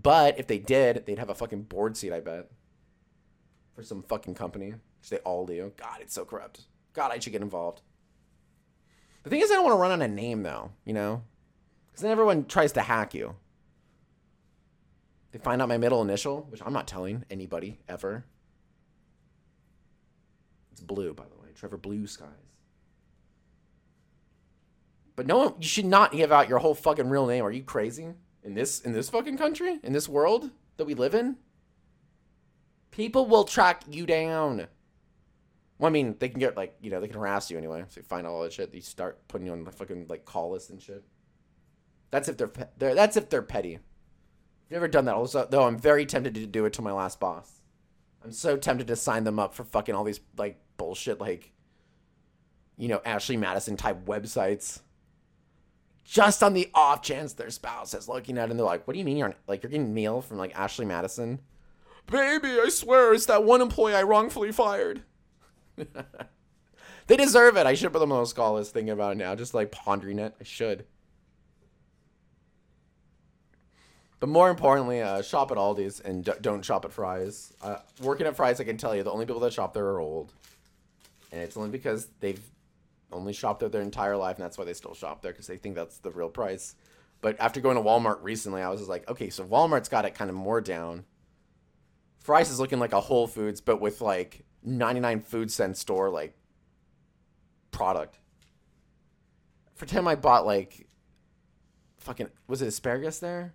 But 0.00 0.38
if 0.38 0.46
they 0.46 0.58
did, 0.58 1.04
they'd 1.06 1.18
have 1.18 1.30
a 1.30 1.34
fucking 1.34 1.64
board 1.64 1.96
seat, 1.96 2.12
I 2.12 2.20
bet. 2.20 2.50
For 3.74 3.82
some 3.82 4.02
fucking 4.02 4.34
company. 4.34 4.74
Which 5.00 5.10
they 5.10 5.18
all 5.18 5.46
do. 5.46 5.72
God, 5.76 5.98
it's 6.00 6.14
so 6.14 6.24
corrupt. 6.24 6.62
God, 6.92 7.10
I 7.10 7.18
should 7.18 7.32
get 7.32 7.42
involved. 7.42 7.82
The 9.22 9.30
thing 9.30 9.40
is, 9.40 9.50
I 9.50 9.54
don't 9.54 9.64
want 9.64 9.74
to 9.74 9.80
run 9.80 9.90
on 9.90 10.02
a 10.02 10.08
name, 10.08 10.42
though, 10.42 10.70
you 10.84 10.92
know? 10.92 11.22
Because 11.90 12.02
then 12.02 12.12
everyone 12.12 12.46
tries 12.46 12.72
to 12.72 12.82
hack 12.82 13.14
you. 13.14 13.34
They 15.32 15.38
find 15.38 15.60
out 15.60 15.68
my 15.68 15.78
middle 15.78 16.02
initial, 16.02 16.46
which 16.50 16.62
I'm 16.64 16.72
not 16.72 16.86
telling 16.86 17.24
anybody 17.30 17.80
ever. 17.88 18.24
It's 20.74 20.80
blue, 20.80 21.14
by 21.14 21.22
the 21.22 21.40
way. 21.40 21.52
Trevor 21.54 21.76
Blue 21.76 22.04
Skies. 22.08 22.26
But 25.14 25.28
no 25.28 25.38
one, 25.38 25.54
you 25.60 25.68
should 25.68 25.84
not 25.84 26.10
give 26.10 26.32
out 26.32 26.48
your 26.48 26.58
whole 26.58 26.74
fucking 26.74 27.08
real 27.08 27.26
name. 27.26 27.44
Are 27.44 27.52
you 27.52 27.62
crazy? 27.62 28.08
In 28.42 28.54
this, 28.54 28.80
in 28.80 28.92
this 28.92 29.08
fucking 29.08 29.38
country? 29.38 29.78
In 29.84 29.92
this 29.92 30.08
world 30.08 30.50
that 30.78 30.84
we 30.84 30.94
live 30.94 31.14
in? 31.14 31.36
People 32.90 33.26
will 33.26 33.44
track 33.44 33.84
you 33.88 34.04
down. 34.04 34.66
Well, 35.78 35.86
I 35.86 35.92
mean, 35.92 36.16
they 36.18 36.28
can 36.28 36.40
get 36.40 36.56
like 36.56 36.76
you 36.80 36.90
know 36.90 37.00
they 37.00 37.06
can 37.06 37.16
harass 37.16 37.52
you 37.52 37.58
anyway. 37.58 37.84
So 37.88 38.00
you 38.00 38.04
find 38.04 38.26
all 38.26 38.42
that 38.42 38.52
shit. 38.52 38.72
They 38.72 38.80
start 38.80 39.26
putting 39.28 39.46
you 39.46 39.52
on 39.52 39.62
the 39.62 39.70
fucking 39.70 40.06
like 40.08 40.24
call 40.24 40.50
list 40.50 40.70
and 40.70 40.82
shit. 40.82 41.04
That's 42.10 42.28
if 42.28 42.36
they're, 42.36 42.48
pe- 42.48 42.68
they're 42.78 42.94
that's 42.94 43.16
if 43.16 43.30
they're 43.30 43.42
petty. 43.42 43.76
I've 43.76 44.70
never 44.70 44.88
done 44.88 45.04
that. 45.04 45.14
Also, 45.14 45.46
though, 45.48 45.64
I'm 45.64 45.78
very 45.78 46.06
tempted 46.06 46.34
to 46.34 46.46
do 46.46 46.64
it 46.64 46.72
to 46.74 46.82
my 46.82 46.92
last 46.92 47.20
boss. 47.20 47.60
I'm 48.24 48.32
so 48.32 48.56
tempted 48.56 48.86
to 48.86 48.96
sign 48.96 49.24
them 49.24 49.38
up 49.38 49.54
for 49.54 49.64
fucking 49.64 49.94
all 49.94 50.04
these 50.04 50.20
like 50.36 50.63
bullshit 50.76 51.20
like, 51.20 51.52
you 52.76 52.88
know, 52.88 53.00
Ashley 53.04 53.36
Madison 53.36 53.76
type 53.76 54.04
websites. 54.04 54.80
Just 56.04 56.42
on 56.42 56.52
the 56.52 56.70
off 56.74 57.02
chance 57.02 57.32
their 57.32 57.50
spouse 57.50 57.94
is 57.94 58.08
looking 58.08 58.36
at 58.36 58.48
it 58.48 58.50
and 58.50 58.58
they're 58.58 58.66
like, 58.66 58.86
"What 58.86 58.92
do 58.92 58.98
you 58.98 59.06
mean 59.06 59.16
you're 59.16 59.34
like 59.46 59.62
you're 59.62 59.70
getting 59.70 59.94
mail 59.94 60.20
from 60.20 60.36
like 60.36 60.54
Ashley 60.54 60.84
Madison?" 60.84 61.40
Baby, 62.06 62.60
I 62.60 62.68
swear 62.68 63.14
it's 63.14 63.26
that 63.26 63.44
one 63.44 63.62
employee 63.62 63.94
I 63.94 64.02
wrongfully 64.02 64.52
fired. 64.52 65.02
they 67.06 67.16
deserve 67.16 67.56
it. 67.56 67.66
I 67.66 67.72
should 67.74 67.92
put 67.92 68.00
them 68.00 68.12
on 68.12 68.22
the 68.22 68.30
call 68.34 68.54
list 68.54 68.74
thinking 68.74 68.90
about 68.90 69.12
it 69.12 69.18
now, 69.18 69.34
just 69.34 69.54
like 69.54 69.72
pondering 69.72 70.18
it. 70.18 70.34
I 70.38 70.44
should. 70.44 70.84
But 74.20 74.28
more 74.30 74.48
importantly, 74.48 75.02
uh, 75.02 75.20
shop 75.20 75.50
at 75.50 75.58
Aldi's 75.58 76.00
and 76.00 76.24
d- 76.24 76.32
don't 76.40 76.64
shop 76.64 76.84
at 76.86 76.92
Fry's. 76.92 77.52
Uh, 77.60 77.76
working 78.00 78.26
at 78.26 78.36
Fry's, 78.36 78.58
I 78.58 78.64
can 78.64 78.78
tell 78.78 78.96
you, 78.96 79.02
the 79.02 79.10
only 79.10 79.26
people 79.26 79.40
that 79.40 79.52
shop 79.52 79.74
there 79.74 79.84
are 79.86 80.00
old. 80.00 80.32
And 81.34 81.42
it's 81.42 81.56
only 81.56 81.70
because 81.70 82.06
they've 82.20 82.40
only 83.10 83.32
shopped 83.32 83.58
there 83.58 83.68
their 83.68 83.82
entire 83.82 84.16
life, 84.16 84.36
and 84.36 84.44
that's 84.44 84.56
why 84.56 84.64
they 84.64 84.72
still 84.72 84.94
shop 84.94 85.20
there, 85.20 85.32
because 85.32 85.48
they 85.48 85.56
think 85.56 85.74
that's 85.74 85.98
the 85.98 86.12
real 86.12 86.28
price. 86.28 86.76
But 87.22 87.40
after 87.40 87.60
going 87.60 87.76
to 87.76 87.82
Walmart 87.82 88.22
recently, 88.22 88.62
I 88.62 88.68
was 88.68 88.78
just 88.78 88.88
like, 88.88 89.08
okay, 89.10 89.30
so 89.30 89.44
Walmart's 89.44 89.88
got 89.88 90.04
it 90.04 90.14
kind 90.14 90.30
of 90.30 90.36
more 90.36 90.60
down. 90.60 91.04
Fry's 92.18 92.50
is 92.50 92.60
looking 92.60 92.78
like 92.78 92.92
a 92.92 93.00
Whole 93.00 93.26
Foods, 93.26 93.60
but 93.60 93.80
with 93.80 94.00
like 94.00 94.44
99 94.62 95.22
food 95.22 95.50
cent 95.50 95.76
store 95.76 96.08
like 96.08 96.36
product. 97.72 98.20
For 99.74 99.86
Tim, 99.86 100.06
I 100.06 100.14
bought 100.14 100.46
like 100.46 100.86
fucking 101.98 102.28
was 102.46 102.62
it 102.62 102.68
asparagus 102.68 103.18
there? 103.18 103.54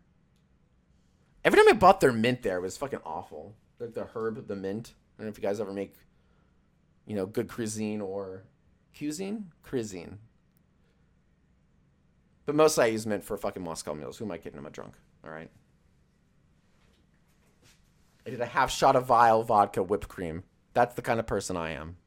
Every 1.45 1.57
time 1.57 1.69
I 1.69 1.77
bought 1.77 2.01
their 2.01 2.11
mint 2.11 2.43
there, 2.43 2.57
it 2.57 2.61
was 2.61 2.75
fucking 2.75 2.99
awful. 3.05 3.55
Like 3.79 3.93
the 3.93 4.03
herb, 4.13 4.47
the 4.47 4.55
mint. 4.57 4.95
I 5.17 5.21
don't 5.21 5.27
know 5.27 5.31
if 5.31 5.37
you 5.37 5.41
guys 5.41 5.61
ever 5.61 5.71
make, 5.71 5.95
you 7.09 7.15
know, 7.15 7.25
good 7.25 7.49
cuisine 7.49 8.01
or 8.01 8.43
cuisine, 8.95 9.51
cuisine. 9.63 10.19
But 12.45 12.53
mostly 12.55 12.85
I 12.85 12.87
use 12.87 13.07
mint 13.07 13.23
for 13.23 13.35
fucking 13.35 13.63
Moscow 13.63 13.95
mules. 13.95 14.19
Who 14.19 14.25
am 14.25 14.31
I 14.31 14.37
kidding? 14.37 14.59
I'm 14.59 14.65
a 14.67 14.69
drunk. 14.69 14.93
All 15.25 15.31
right. 15.31 15.49
I 18.27 18.29
did 18.29 18.39
a 18.41 18.45
half 18.45 18.69
shot 18.71 18.95
of 18.95 19.07
vile 19.07 19.41
vodka 19.41 19.81
whipped 19.81 20.07
cream. 20.07 20.43
That's 20.73 20.93
the 20.93 21.01
kind 21.01 21.19
of 21.19 21.25
person 21.25 21.57
I 21.57 21.71
am. 21.71 21.97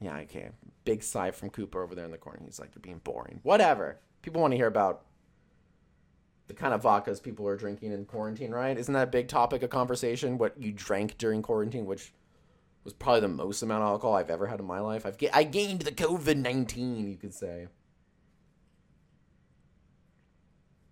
Yeah, 0.00 0.18
okay. 0.18 0.50
Big 0.84 1.02
sigh 1.02 1.32
from 1.32 1.50
Cooper 1.50 1.82
over 1.82 1.96
there 1.96 2.04
in 2.04 2.12
the 2.12 2.18
corner. 2.18 2.38
He's 2.44 2.60
like, 2.60 2.76
you're 2.76 2.80
being 2.80 3.00
boring. 3.02 3.40
Whatever. 3.42 3.98
People 4.22 4.40
want 4.40 4.52
to 4.52 4.56
hear 4.56 4.68
about 4.68 5.02
the 6.54 6.60
kind 6.60 6.74
of 6.74 6.82
vodkas 6.82 7.22
people 7.22 7.48
are 7.48 7.56
drinking 7.56 7.92
in 7.92 8.04
quarantine, 8.04 8.50
right? 8.50 8.76
Isn't 8.76 8.92
that 8.92 9.08
a 9.08 9.10
big 9.10 9.28
topic 9.28 9.62
of 9.62 9.70
conversation? 9.70 10.36
What 10.36 10.60
you 10.60 10.70
drank 10.70 11.16
during 11.16 11.40
quarantine, 11.40 11.86
which 11.86 12.12
was 12.84 12.92
probably 12.92 13.20
the 13.20 13.28
most 13.28 13.62
amount 13.62 13.82
of 13.82 13.88
alcohol 13.88 14.16
I've 14.16 14.30
ever 14.30 14.46
had 14.46 14.60
in 14.60 14.66
my 14.66 14.80
life. 14.80 15.06
I've 15.06 15.16
I 15.32 15.44
gained 15.44 15.82
the 15.82 15.92
COVID 15.92 16.36
nineteen, 16.36 17.08
you 17.10 17.16
could 17.16 17.32
say. 17.32 17.68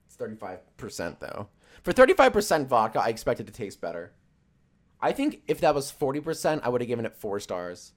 It's 0.07 0.17
thirty 0.17 0.35
five 0.37 0.61
percent 0.79 1.21
though. 1.21 1.49
For 1.83 1.93
thirty 1.93 2.15
five 2.15 2.33
percent 2.33 2.69
vodka, 2.69 3.01
I 3.01 3.09
expect 3.09 3.41
it 3.41 3.47
to 3.47 3.53
taste 3.53 3.81
better. 3.81 4.13
I 5.01 5.13
think 5.13 5.43
if 5.47 5.61
that 5.61 5.75
was 5.75 5.91
forty 5.91 6.21
percent, 6.21 6.63
I 6.65 6.71
would 6.71 6.81
have 6.81 6.89
given 6.89 7.05
it 7.05 7.17
four 7.17 7.39
stars. 7.39 7.93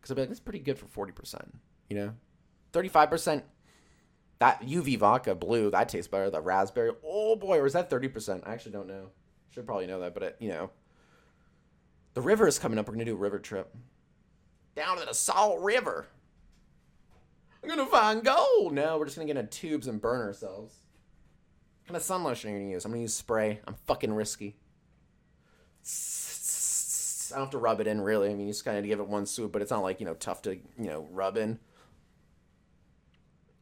Because 0.00 0.10
I'd 0.10 0.14
be 0.14 0.22
like, 0.22 0.28
that's 0.30 0.40
pretty 0.40 0.60
good 0.60 0.78
for 0.78 0.86
forty 0.86 1.12
percent. 1.12 1.58
You 1.90 1.96
know, 1.96 2.14
thirty 2.72 2.88
five 2.88 3.10
percent. 3.10 3.44
That 4.42 4.60
UV 4.62 4.98
vodka 4.98 5.36
blue 5.36 5.70
that 5.70 5.88
tastes 5.88 6.08
better. 6.08 6.28
The 6.28 6.40
raspberry, 6.40 6.90
oh 7.06 7.36
boy, 7.36 7.58
or 7.58 7.66
is 7.66 7.74
that 7.74 7.88
thirty 7.88 8.08
percent? 8.08 8.42
I 8.44 8.52
actually 8.52 8.72
don't 8.72 8.88
know. 8.88 9.10
Should 9.50 9.66
probably 9.66 9.86
know 9.86 10.00
that, 10.00 10.14
but 10.14 10.24
it, 10.24 10.36
you 10.40 10.48
know, 10.48 10.70
the 12.14 12.22
river 12.22 12.48
is 12.48 12.58
coming 12.58 12.76
up. 12.76 12.88
We're 12.88 12.94
gonna 12.94 13.04
do 13.04 13.14
a 13.14 13.16
river 13.16 13.38
trip 13.38 13.72
down 14.74 14.98
to 14.98 15.06
the 15.06 15.14
Salt 15.14 15.60
River. 15.60 16.08
I'm 17.62 17.68
gonna 17.68 17.86
find 17.86 18.24
gold. 18.24 18.72
No, 18.72 18.98
we're 18.98 19.04
just 19.04 19.16
gonna 19.16 19.28
get 19.28 19.36
in 19.36 19.46
tubes 19.46 19.86
and 19.86 20.02
burn 20.02 20.20
ourselves. 20.20 20.74
What 21.82 21.86
kind 21.86 21.96
of 21.96 22.02
sun 22.02 22.24
lotion 22.24 22.50
are 22.50 22.54
you 22.54 22.58
gonna 22.62 22.72
use? 22.72 22.84
I'm 22.84 22.90
gonna 22.90 23.02
use 23.02 23.14
spray. 23.14 23.60
I'm 23.64 23.76
fucking 23.86 24.12
risky. 24.12 24.56
I 27.30 27.36
don't 27.36 27.44
have 27.44 27.50
to 27.50 27.58
rub 27.58 27.80
it 27.80 27.86
in 27.86 28.00
really. 28.00 28.28
I 28.28 28.34
mean, 28.34 28.48
you 28.48 28.52
just 28.52 28.64
kind 28.64 28.76
of 28.76 28.84
give 28.84 28.98
it 28.98 29.06
one 29.06 29.24
swoop, 29.24 29.52
but 29.52 29.62
it's 29.62 29.70
not 29.70 29.84
like 29.84 30.00
you 30.00 30.06
know 30.06 30.14
tough 30.14 30.42
to 30.42 30.56
you 30.56 30.62
know 30.78 31.06
rub 31.12 31.36
in. 31.36 31.60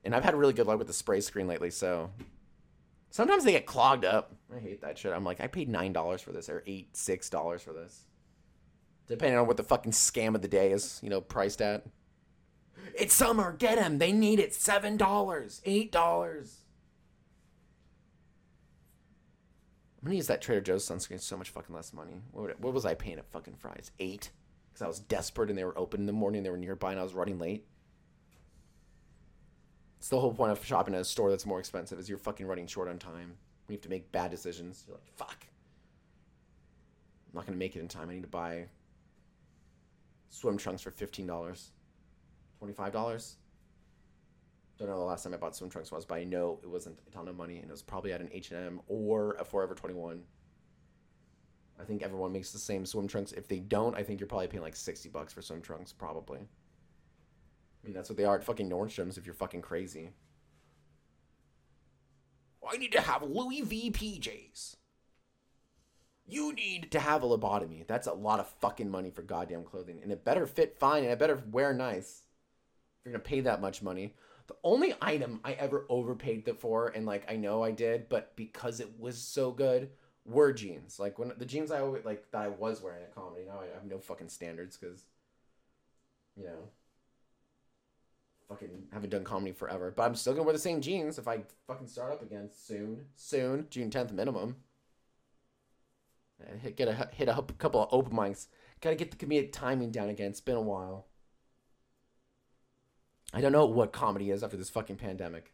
And 0.05 0.15
I've 0.15 0.25
had 0.25 0.35
really 0.35 0.53
good 0.53 0.67
luck 0.67 0.79
with 0.79 0.87
the 0.87 0.93
spray 0.95 1.21
screen 1.21 1.47
lately, 1.47 1.71
so 1.71 2.11
sometimes 3.11 3.45
they 3.45 3.53
get 3.53 3.67
clogged 3.67 4.05
up. 4.05 4.35
I 4.55 4.59
hate 4.59 4.81
that 4.81 4.97
shit. 4.99 5.13
I'm 5.13 5.25
like, 5.25 5.41
I 5.41 5.47
paid 5.47 5.69
nine 5.69 5.93
dollars 5.93 6.23
for 6.23 6.33
this 6.33 6.49
or 6.49 6.63
eight, 6.67 6.97
six 6.97 7.29
dollars 7.29 7.63
for 7.63 7.73
this 7.73 8.07
depending 9.11 9.37
on 9.37 9.47
what 9.49 9.57
the 9.57 9.65
fucking 9.65 9.91
scam 9.91 10.37
of 10.37 10.41
the 10.41 10.49
day 10.49 10.71
is, 10.71 11.01
you 11.03 11.11
know, 11.11 11.21
priced 11.21 11.61
at. 11.61 11.85
It's 12.97 13.13
summer, 13.13 13.53
get 13.53 13.77
them. 13.77 13.99
They 13.99 14.13
need 14.13 14.39
it. 14.39 14.55
Seven 14.55 14.97
dollars, 14.97 15.61
eight 15.65 15.91
dollars. 15.91 16.61
I'm 20.01 20.07
gonna 20.07 20.17
use 20.17 20.29
that 20.29 20.41
Trader 20.41 20.61
Joe's 20.61 20.89
sunscreen. 20.89 21.21
So 21.21 21.37
much 21.37 21.51
fucking 21.51 21.75
less 21.75 21.93
money. 21.93 22.23
What, 22.31 22.59
what 22.61 22.73
was 22.73 22.87
I 22.87 22.95
paying 22.95 23.19
at 23.19 23.31
fucking 23.33 23.57
Fry's? 23.57 23.91
Eight, 23.99 24.31
because 24.69 24.83
I 24.83 24.87
was 24.87 25.01
desperate 25.01 25.51
and 25.51 25.59
they 25.59 25.65
were 25.65 25.77
open 25.77 26.01
in 26.01 26.07
the 26.07 26.13
morning. 26.13 26.45
They 26.45 26.51
were 26.51 26.57
nearby 26.57 26.93
and 26.93 27.01
I 27.01 27.03
was 27.03 27.13
running 27.13 27.41
late. 27.41 27.67
It's 30.01 30.09
the 30.09 30.19
whole 30.19 30.33
point 30.33 30.51
of 30.51 30.65
shopping 30.65 30.95
at 30.95 31.03
a 31.03 31.05
store 31.05 31.29
that's 31.29 31.45
more 31.45 31.59
expensive 31.59 31.99
is 31.99 32.09
you're 32.09 32.17
fucking 32.17 32.47
running 32.47 32.67
short 32.67 32.89
on 32.89 32.99
time. 32.99 33.37
You 33.69 33.75
have 33.75 33.83
to 33.83 33.91
make 33.91 34.11
bad 34.11 34.31
decisions. 34.31 34.83
You're 34.89 34.97
like, 34.97 35.07
fuck. 35.15 35.47
I'm 37.29 37.37
not 37.37 37.45
gonna 37.45 37.59
make 37.59 37.77
it 37.77 37.81
in 37.81 37.87
time. 37.87 38.09
I 38.09 38.15
need 38.15 38.23
to 38.23 38.29
buy 38.29 38.65
swim 40.31 40.57
trunks 40.57 40.81
for 40.81 40.91
fifteen 40.91 41.27
dollars, 41.27 41.73
twenty 42.59 42.73
five 42.73 42.95
dollars. 42.95 43.37
Don't 44.79 44.89
know 44.89 44.99
the 44.99 45.05
last 45.05 45.23
time 45.25 45.35
I 45.35 45.37
bought 45.37 45.55
swim 45.55 45.69
trunks 45.69 45.93
was, 45.93 46.07
but 46.07 46.15
I 46.15 46.25
know 46.25 46.59
it 46.63 46.69
wasn't 46.71 46.99
a 47.07 47.11
ton 47.11 47.29
of 47.29 47.37
money, 47.37 47.59
and 47.59 47.69
it 47.69 47.71
was 47.71 47.83
probably 47.83 48.15
at 48.15 48.23
an 48.23 48.31
H 48.33 48.51
and 48.53 48.67
M 48.67 48.81
or 48.89 49.37
a 49.39 49.45
Forever 49.45 49.75
Twenty 49.75 49.95
One. 49.95 50.23
I 51.79 51.85
think 51.85 52.03
everyone 52.03 52.33
makes 52.33 52.53
the 52.53 52.59
same 52.59 52.87
swim 52.87 53.07
trunks. 53.07 53.33
If 53.33 53.47
they 53.47 53.61
don't, 53.61 53.95
I 53.95 54.03
think 54.03 54.19
you're 54.19 54.27
probably 54.27 54.49
paying 54.49 54.63
like 54.63 54.77
sixty 54.77 55.11
bucks 55.11 55.35
for 55.35 55.43
swim 55.43 55.61
trunks, 55.61 55.93
probably. 55.93 56.41
I 57.83 57.87
mean, 57.87 57.95
that's 57.95 58.09
what 58.09 58.17
they 58.17 58.25
are 58.25 58.37
at 58.37 58.45
fucking 58.45 58.69
Nordstrom's 58.69 59.17
if 59.17 59.27
you're 59.27 59.35
fucking 59.35 59.63
crazy. 59.63 60.11
I 62.69 62.77
need 62.77 62.93
to 62.93 63.01
have 63.01 63.23
Louis 63.23 63.63
V 63.63 63.91
PJs 63.91 64.77
you 66.33 66.53
need 66.53 66.91
to 66.93 67.01
have 67.01 67.23
a 67.23 67.27
lobotomy. 67.27 67.87
That's 67.87 68.07
a 68.07 68.13
lot 68.13 68.41
of 68.41 68.49
fucking 68.61 68.91
money 68.91 69.11
for 69.11 69.23
goddamn 69.23 69.65
clothing. 69.65 70.01
And 70.03 70.13
it 70.13 70.25
better 70.25 70.47
fit 70.47 70.79
fine 70.79 71.03
and 71.03 71.13
it 71.13 71.19
better 71.19 71.43
wear 71.51 71.73
nice. 71.73 72.23
If 72.99 73.07
you're 73.07 73.13
gonna 73.13 73.25
pay 73.25 73.41
that 73.41 73.61
much 73.61 73.83
money. 73.83 74.15
The 74.47 74.57
only 74.65 74.95
item 75.01 75.41
I 75.45 75.53
ever 75.53 75.87
overpaid 75.89 76.49
for, 76.59 76.89
and 76.89 77.07
like 77.07 77.31
I 77.31 77.37
know 77.37 77.63
I 77.63 77.71
did, 77.71 78.09
but 78.09 78.35
because 78.37 78.81
it 78.81 78.99
was 78.99 79.17
so 79.17 79.53
good, 79.53 79.91
were 80.25 80.53
jeans. 80.53 80.99
Like 80.99 81.19
when 81.19 81.33
the 81.37 81.47
jeans 81.47 81.71
I 81.71 81.81
always 81.81 82.05
like 82.05 82.31
that 82.33 82.43
I 82.43 82.49
was 82.49 82.83
wearing 82.83 83.03
at 83.03 83.15
comedy. 83.15 83.45
Now 83.47 83.61
I 83.61 83.75
have 83.75 83.85
no 83.85 83.99
fucking 83.99 84.29
standards 84.29 84.77
because, 84.77 85.05
you 86.37 86.45
know, 86.45 86.69
fucking 88.51 88.89
haven't 88.93 89.11
done 89.11 89.25
comedy 89.25 89.53
forever. 89.53 89.93
But 89.97 90.03
I'm 90.03 90.15
still 90.15 90.35
gonna 90.35 90.43
wear 90.43 90.53
the 90.53 90.59
same 90.59 90.81
jeans 90.81 91.19
if 91.19 91.29
I 91.29 91.45
fucking 91.67 91.87
start 91.87 92.13
up 92.13 92.23
again 92.23 92.51
soon. 92.53 93.07
Soon, 93.17 93.67
June 93.71 93.91
10th 93.91 94.13
minimum. 94.13 94.57
Hit, 96.63 96.77
get 96.77 96.89
a 96.89 97.09
hit 97.13 97.29
a 97.29 97.43
couple 97.59 97.83
of 97.83 97.89
open 97.93 98.13
mics. 98.13 98.49
Got 98.81 98.91
to 98.91 98.97
get 98.97 99.11
the 99.11 99.17
comedic 99.17 99.53
timing 99.53 99.91
down 99.91 100.09
again. 100.09 100.31
It's 100.31 100.41
been 100.41 100.57
a 100.57 100.63
while. 100.63 101.07
I 103.33 103.43
don't 103.43 103.53
know 103.53 103.67
what 103.67 103.93
comedy 103.93 104.31
is 104.31 104.43
after 104.43 104.57
this 104.57 104.71
fucking 104.71 104.97
pandemic. 104.97 105.53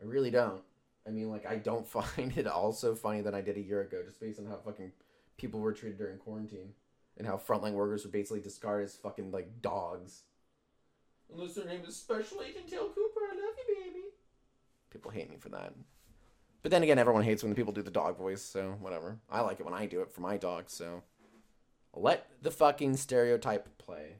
I 0.00 0.06
really 0.06 0.30
don't. 0.30 0.62
I 1.06 1.10
mean, 1.10 1.28
like, 1.28 1.46
I 1.46 1.56
don't 1.56 1.86
find 1.86 2.36
it 2.36 2.46
also 2.46 2.94
funny 2.94 3.20
than 3.20 3.34
I 3.34 3.42
did 3.42 3.58
a 3.58 3.60
year 3.60 3.82
ago, 3.82 4.02
just 4.04 4.20
based 4.20 4.40
on 4.40 4.46
how 4.46 4.56
fucking 4.56 4.92
people 5.36 5.60
were 5.60 5.74
treated 5.74 5.98
during 5.98 6.16
quarantine 6.16 6.72
and 7.18 7.26
how 7.26 7.36
frontline 7.36 7.72
workers 7.72 8.04
were 8.04 8.10
basically 8.10 8.40
discarded 8.40 8.86
as 8.86 8.94
fucking 8.94 9.30
like 9.32 9.60
dogs. 9.60 10.22
Unless 11.32 11.54
their 11.54 11.66
name 11.66 11.82
is 11.86 11.96
Special 11.96 12.40
Agent 12.42 12.70
Dale 12.70 12.88
Cooper, 12.88 13.20
I 13.30 13.34
love 13.34 13.54
you, 13.68 13.76
baby. 13.76 14.04
People 14.90 15.10
hate 15.10 15.28
me 15.28 15.36
for 15.36 15.50
that. 15.50 15.74
But 16.62 16.70
then 16.70 16.82
again, 16.82 16.98
everyone 16.98 17.24
hates 17.24 17.42
when 17.42 17.54
people 17.54 17.72
do 17.72 17.82
the 17.82 17.90
dog 17.90 18.16
voice, 18.16 18.42
so 18.42 18.76
whatever. 18.80 19.18
I 19.30 19.40
like 19.42 19.60
it 19.60 19.64
when 19.66 19.74
I 19.74 19.86
do 19.86 20.00
it 20.00 20.10
for 20.10 20.22
my 20.22 20.36
dog, 20.36 20.64
so 20.68 21.02
let 21.94 22.28
the 22.40 22.50
fucking 22.50 22.96
stereotype 22.96 23.78
play. 23.78 24.16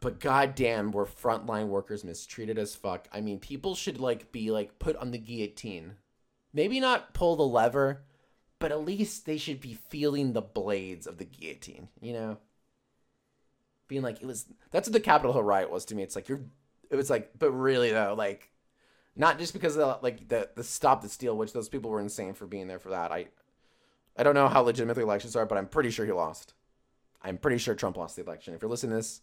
But 0.00 0.20
goddamn, 0.20 0.92
were 0.92 1.06
frontline 1.06 1.68
workers 1.68 2.04
mistreated 2.04 2.58
as 2.58 2.76
fuck. 2.76 3.08
I 3.12 3.20
mean, 3.20 3.40
people 3.40 3.74
should 3.74 3.98
like 3.98 4.30
be 4.30 4.50
like 4.50 4.78
put 4.78 4.96
on 4.96 5.10
the 5.10 5.18
guillotine. 5.18 5.94
Maybe 6.52 6.80
not 6.80 7.14
pull 7.14 7.36
the 7.36 7.42
lever, 7.42 8.02
but 8.58 8.72
at 8.72 8.84
least 8.84 9.26
they 9.26 9.36
should 9.36 9.60
be 9.60 9.74
feeling 9.74 10.32
the 10.32 10.42
blades 10.42 11.06
of 11.06 11.18
the 11.18 11.24
guillotine, 11.24 11.88
you 12.00 12.12
know? 12.12 12.38
Being 13.86 14.02
like, 14.02 14.20
it 14.20 14.26
was 14.26 14.46
that's 14.70 14.88
what 14.88 14.92
the 14.92 15.00
Capitol 15.00 15.32
Hill 15.32 15.42
riot 15.42 15.70
was 15.70 15.84
to 15.86 15.94
me. 15.94 16.02
It's 16.02 16.16
like 16.16 16.28
you're 16.28 16.42
it 16.90 16.96
was 16.96 17.10
like, 17.10 17.30
but 17.38 17.52
really 17.52 17.90
though, 17.90 18.14
like 18.16 18.50
not 19.16 19.38
just 19.38 19.52
because 19.52 19.76
of 19.76 19.80
the, 19.80 19.98
like 20.02 20.28
the 20.28 20.50
the 20.54 20.64
stop 20.64 21.02
the 21.02 21.08
steal, 21.08 21.36
which 21.36 21.52
those 21.52 21.68
people 21.68 21.90
were 21.90 22.00
insane 22.00 22.34
for 22.34 22.46
being 22.46 22.68
there 22.68 22.78
for 22.78 22.90
that. 22.90 23.12
I 23.12 23.28
I 24.16 24.22
don't 24.22 24.34
know 24.34 24.48
how 24.48 24.62
legitimate 24.62 24.94
the 24.94 25.02
elections 25.02 25.36
are, 25.36 25.46
but 25.46 25.56
I'm 25.56 25.68
pretty 25.68 25.90
sure 25.90 26.04
he 26.04 26.12
lost. 26.12 26.54
I'm 27.22 27.38
pretty 27.38 27.58
sure 27.58 27.74
Trump 27.74 27.96
lost 27.96 28.16
the 28.16 28.22
election. 28.22 28.54
If 28.54 28.62
you're 28.62 28.70
listening 28.70 28.90
to 28.90 28.96
this, 28.96 29.22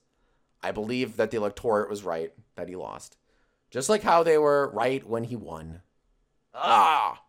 I 0.63 0.71
believe 0.71 1.17
that 1.17 1.31
the 1.31 1.37
electorate 1.37 1.89
was 1.89 2.03
right 2.03 2.33
that 2.55 2.69
he 2.69 2.75
lost. 2.75 3.17
Just 3.69 3.89
like 3.89 4.03
how 4.03 4.23
they 4.23 4.37
were 4.37 4.71
right 4.73 5.07
when 5.07 5.25
he 5.25 5.35
won. 5.35 5.81
Ah! 6.53 7.21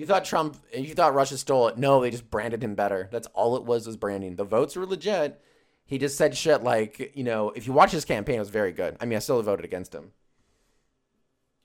You 0.00 0.06
thought 0.06 0.24
Trump, 0.24 0.56
if 0.72 0.88
you 0.88 0.94
thought 0.94 1.12
Russia 1.12 1.36
stole 1.36 1.68
it, 1.68 1.76
no, 1.76 2.00
they 2.00 2.10
just 2.10 2.30
branded 2.30 2.64
him 2.64 2.74
better. 2.74 3.10
That's 3.12 3.26
all 3.34 3.54
it 3.56 3.66
was 3.66 3.86
was 3.86 3.98
branding. 3.98 4.34
The 4.34 4.44
votes 4.44 4.74
were 4.74 4.86
legit. 4.86 5.38
He 5.84 5.98
just 5.98 6.16
said 6.16 6.34
shit 6.34 6.62
like, 6.62 7.12
you 7.14 7.22
know, 7.22 7.50
if 7.50 7.66
you 7.66 7.74
watch 7.74 7.90
his 7.90 8.06
campaign, 8.06 8.36
it 8.36 8.38
was 8.38 8.48
very 8.48 8.72
good. 8.72 8.96
I 8.98 9.04
mean, 9.04 9.18
I 9.18 9.18
still 9.18 9.42
voted 9.42 9.66
against 9.66 9.94
him 9.94 10.12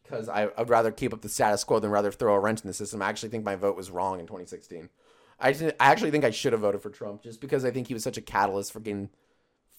because 0.04 0.28
I, 0.28 0.48
would 0.58 0.68
rather 0.68 0.92
keep 0.92 1.14
up 1.14 1.22
the 1.22 1.30
status 1.30 1.64
quo 1.64 1.80
than 1.80 1.92
rather 1.92 2.12
throw 2.12 2.34
a 2.34 2.40
wrench 2.42 2.60
in 2.60 2.68
the 2.68 2.74
system. 2.74 3.02
I 3.02 3.08
actually 3.08 3.30
think 3.30 3.46
my 3.46 3.56
vote 3.56 3.78
was 3.78 3.90
wrong 3.90 4.20
in 4.20 4.26
2016. 4.26 4.90
I, 5.40 5.48
I 5.52 5.74
actually 5.80 6.12
think 6.12 6.26
I 6.26 6.32
should 6.32 6.52
have 6.52 6.62
voted 6.62 6.82
for 6.82 6.90
Trump 6.90 7.24
just 7.24 7.40
because 7.40 7.64
I 7.64 7.72
think 7.72 7.88
he 7.88 7.94
was 7.94 8.04
such 8.04 8.18
a 8.18 8.22
catalyst 8.22 8.74
for 8.74 8.82
getting 8.82 9.12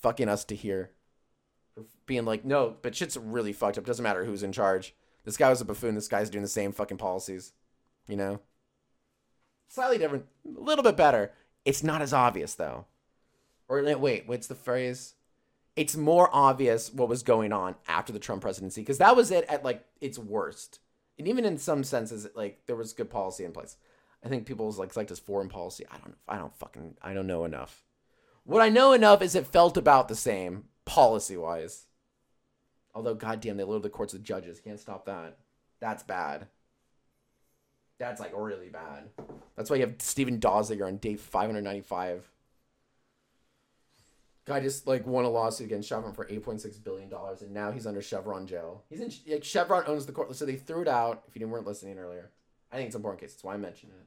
fucking 0.00 0.30
us 0.30 0.46
to 0.46 0.57
hear. 0.57 0.92
For 1.74 1.84
being 2.07 2.24
like, 2.24 2.46
no, 2.46 2.76
but 2.80 2.96
shit's 2.96 3.18
really 3.18 3.52
fucked 3.52 3.76
up. 3.76 3.84
Doesn't 3.84 4.02
matter 4.02 4.24
who's 4.24 4.42
in 4.42 4.52
charge. 4.52 4.94
This 5.26 5.36
guy 5.36 5.50
was 5.50 5.61
a 5.61 5.66
buffoon. 5.66 5.94
This 5.94 6.09
guy's 6.09 6.30
doing 6.30 6.40
the 6.40 6.48
same 6.48 6.72
fucking 6.72 6.96
policies. 6.96 7.52
You 8.09 8.16
know? 8.16 8.40
Slightly 9.68 9.98
different. 9.98 10.26
A 10.46 10.61
little 10.61 10.84
bit 10.84 10.96
better. 10.96 11.32
It's 11.64 11.82
not 11.82 12.02
as 12.02 12.12
obvious, 12.12 12.54
though. 12.54 12.86
Or 13.68 13.82
wait, 13.98 14.28
what's 14.28 14.46
the 14.46 14.54
phrase? 14.54 15.14
It's 15.74 15.96
more 15.96 16.30
obvious 16.32 16.92
what 16.92 17.09
was 17.09 17.22
going 17.22 17.52
on 17.52 17.74
after 17.86 18.12
the 18.12 18.18
Trump 18.18 18.42
presidency 18.42 18.80
because 18.80 18.98
that 18.98 19.16
was 19.16 19.30
it 19.30 19.44
at 19.48 19.64
like 19.64 19.84
its 20.00 20.18
worst. 20.18 20.80
And 21.18 21.28
even 21.28 21.44
in 21.44 21.59
some 21.59 21.84
senses, 21.84 22.26
like 22.34 22.61
there 22.66 22.76
was 22.76 22.92
good 22.92 23.11
policy 23.11 23.44
in 23.44 23.52
place. 23.52 23.76
I 24.24 24.28
think 24.28 24.46
people 24.46 24.66
was 24.66 24.78
like 24.78 24.96
like 24.96 25.09
this 25.09 25.18
foreign 25.18 25.48
policy. 25.48 25.84
I 25.90 25.98
don't 25.98 26.16
I 26.28 26.38
don't 26.38 26.57
fucking 26.57 26.96
I 27.02 27.12
don't 27.12 27.26
know 27.26 27.44
enough. 27.44 27.82
What 28.44 28.62
I 28.62 28.68
know 28.68 28.92
enough 28.92 29.20
is 29.20 29.34
it 29.34 29.46
felt 29.46 29.76
about 29.76 30.09
the 30.09 30.14
same 30.14 30.64
policy 30.84 31.36
wise. 31.36 31.86
Although 32.94 33.14
goddamn 33.14 33.57
they 33.57 33.64
loaded 33.64 33.82
the 33.82 33.90
courts 33.90 34.12
with 34.12 34.24
judges. 34.24 34.61
Can't 34.61 34.80
stop 34.80 35.04
that. 35.07 35.36
That's 35.80 36.02
bad. 36.02 36.46
That's 37.99 38.20
like 38.20 38.32
really 38.34 38.68
bad. 38.68 39.05
That's 39.57 39.70
why 39.70 39.76
you 39.76 39.86
have 39.86 39.94
Steven 39.99 40.38
Donziger 40.38 40.86
on 40.86 40.99
day 40.99 41.16
595. 41.16 42.30
Guy 44.44 44.61
just 44.61 44.86
like 44.86 45.07
won 45.07 45.24
a 45.24 45.28
lawsuit 45.28 45.66
against 45.66 45.88
Chevron 45.88 46.12
for 46.12 46.26
8.6 46.26 46.84
billion 46.84 47.09
dollars, 47.09 47.42
and 47.42 47.53
now 47.53 47.72
he's 47.72 47.86
under 47.86 48.03
Chevron 48.03 48.47
jail. 48.47 48.84
He's 48.88 49.01
in 49.01 49.32
like 49.32 49.42
Chevron 49.42 49.84
owns 49.86 50.07
the 50.07 50.12
court, 50.12 50.34
so 50.36 50.44
they 50.44 50.57
threw 50.57 50.82
it 50.82 50.88
out. 50.88 51.24
If 51.26 51.36
you 51.36 51.49
weren't 51.49 51.66
listening 51.66 51.99
earlier, 51.99 52.30
I 52.70 52.76
think 52.76 52.86
it's 52.86 52.94
an 52.94 53.01
important 53.01 53.22
case. 53.22 53.32
That's 53.32 53.44
why 53.44 53.55
I 53.55 53.57
mentioned 53.57 53.92
it. 53.99 54.07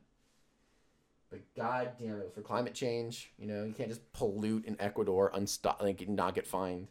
But 1.29 1.41
god 1.55 1.91
damn 1.99 2.19
it, 2.21 2.33
for 2.33 2.41
climate 2.41 2.73
change, 2.73 3.31
you 3.37 3.47
know, 3.47 3.63
you 3.63 3.73
can't 3.73 3.89
just 3.89 4.13
pollute 4.13 4.65
in 4.65 4.77
Ecuador, 4.79 5.31
unstop, 5.35 5.81
like 5.81 6.07
not 6.07 6.35
get 6.35 6.47
fined. 6.47 6.87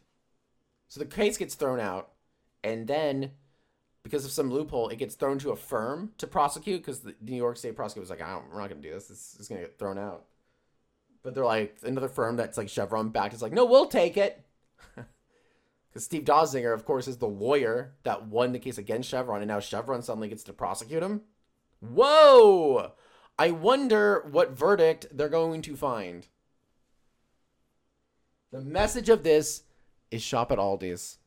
So 0.89 1.01
the 1.01 1.07
case 1.07 1.37
gets 1.37 1.55
thrown 1.55 1.81
out, 1.81 2.11
and 2.63 2.87
then 2.87 3.33
because 4.09 4.25
of 4.25 4.31
some 4.31 4.51
loophole, 4.51 4.89
it 4.89 4.97
gets 4.97 5.15
thrown 5.15 5.39
to 5.41 5.51
a 5.51 5.57
firm 5.57 6.13
to 6.17 6.27
prosecute 6.27 6.81
because 6.81 7.01
the 7.01 7.15
New 7.21 7.37
York 7.37 7.59
State 7.59 7.77
prosecutor 7.77 8.01
was 8.01 8.11
like, 8.11 8.23
I 8.23 8.33
don't, 8.33 8.51
we're 8.51 8.61
not 8.61 8.71
going 8.71 8.81
to 8.81 8.89
do 8.89 8.95
this. 8.95 9.09
This 9.09 9.37
is 9.39 9.49
going 9.49 9.61
to 9.61 9.67
get 9.67 9.79
thrown 9.79 9.99
out. 9.99 10.25
But 11.23 11.35
they're 11.35 11.45
like, 11.45 11.77
another 11.83 12.09
firm 12.09 12.37
that's 12.37 12.57
like 12.57 12.71
Chevron 12.71 13.11
backed 13.11 13.35
is 13.35 13.43
like, 13.43 13.53
no, 13.53 13.67
we'll 13.67 13.87
take 13.87 14.17
it. 14.17 14.45
Because 15.91 16.05
Steve 16.05 16.25
Donziger, 16.25 16.75
of 16.75 16.85
course, 16.85 17.09
is 17.09 17.17
the 17.17 17.27
lawyer 17.27 17.95
that 18.03 18.27
won 18.27 18.53
the 18.53 18.59
case 18.59 18.77
against 18.77 19.09
Chevron, 19.09 19.41
and 19.41 19.49
now 19.49 19.59
Chevron 19.59 20.03
suddenly 20.03 20.29
gets 20.29 20.45
to 20.45 20.53
prosecute 20.53 21.03
him. 21.03 21.23
Whoa! 21.81 22.93
I 23.39 23.53
wonder 23.53 24.27
what 24.31 24.51
verdict 24.51 25.07
they're 25.11 25.31
going 25.31 25.63
to 25.63 25.77
find. 25.77 26.27
The 28.53 28.61
message 28.61 29.09
of 29.09 29.23
this 29.23 29.63
is 30.11 30.23
shop 30.23 30.53
at 30.53 30.59
Aldi's. 30.59 31.19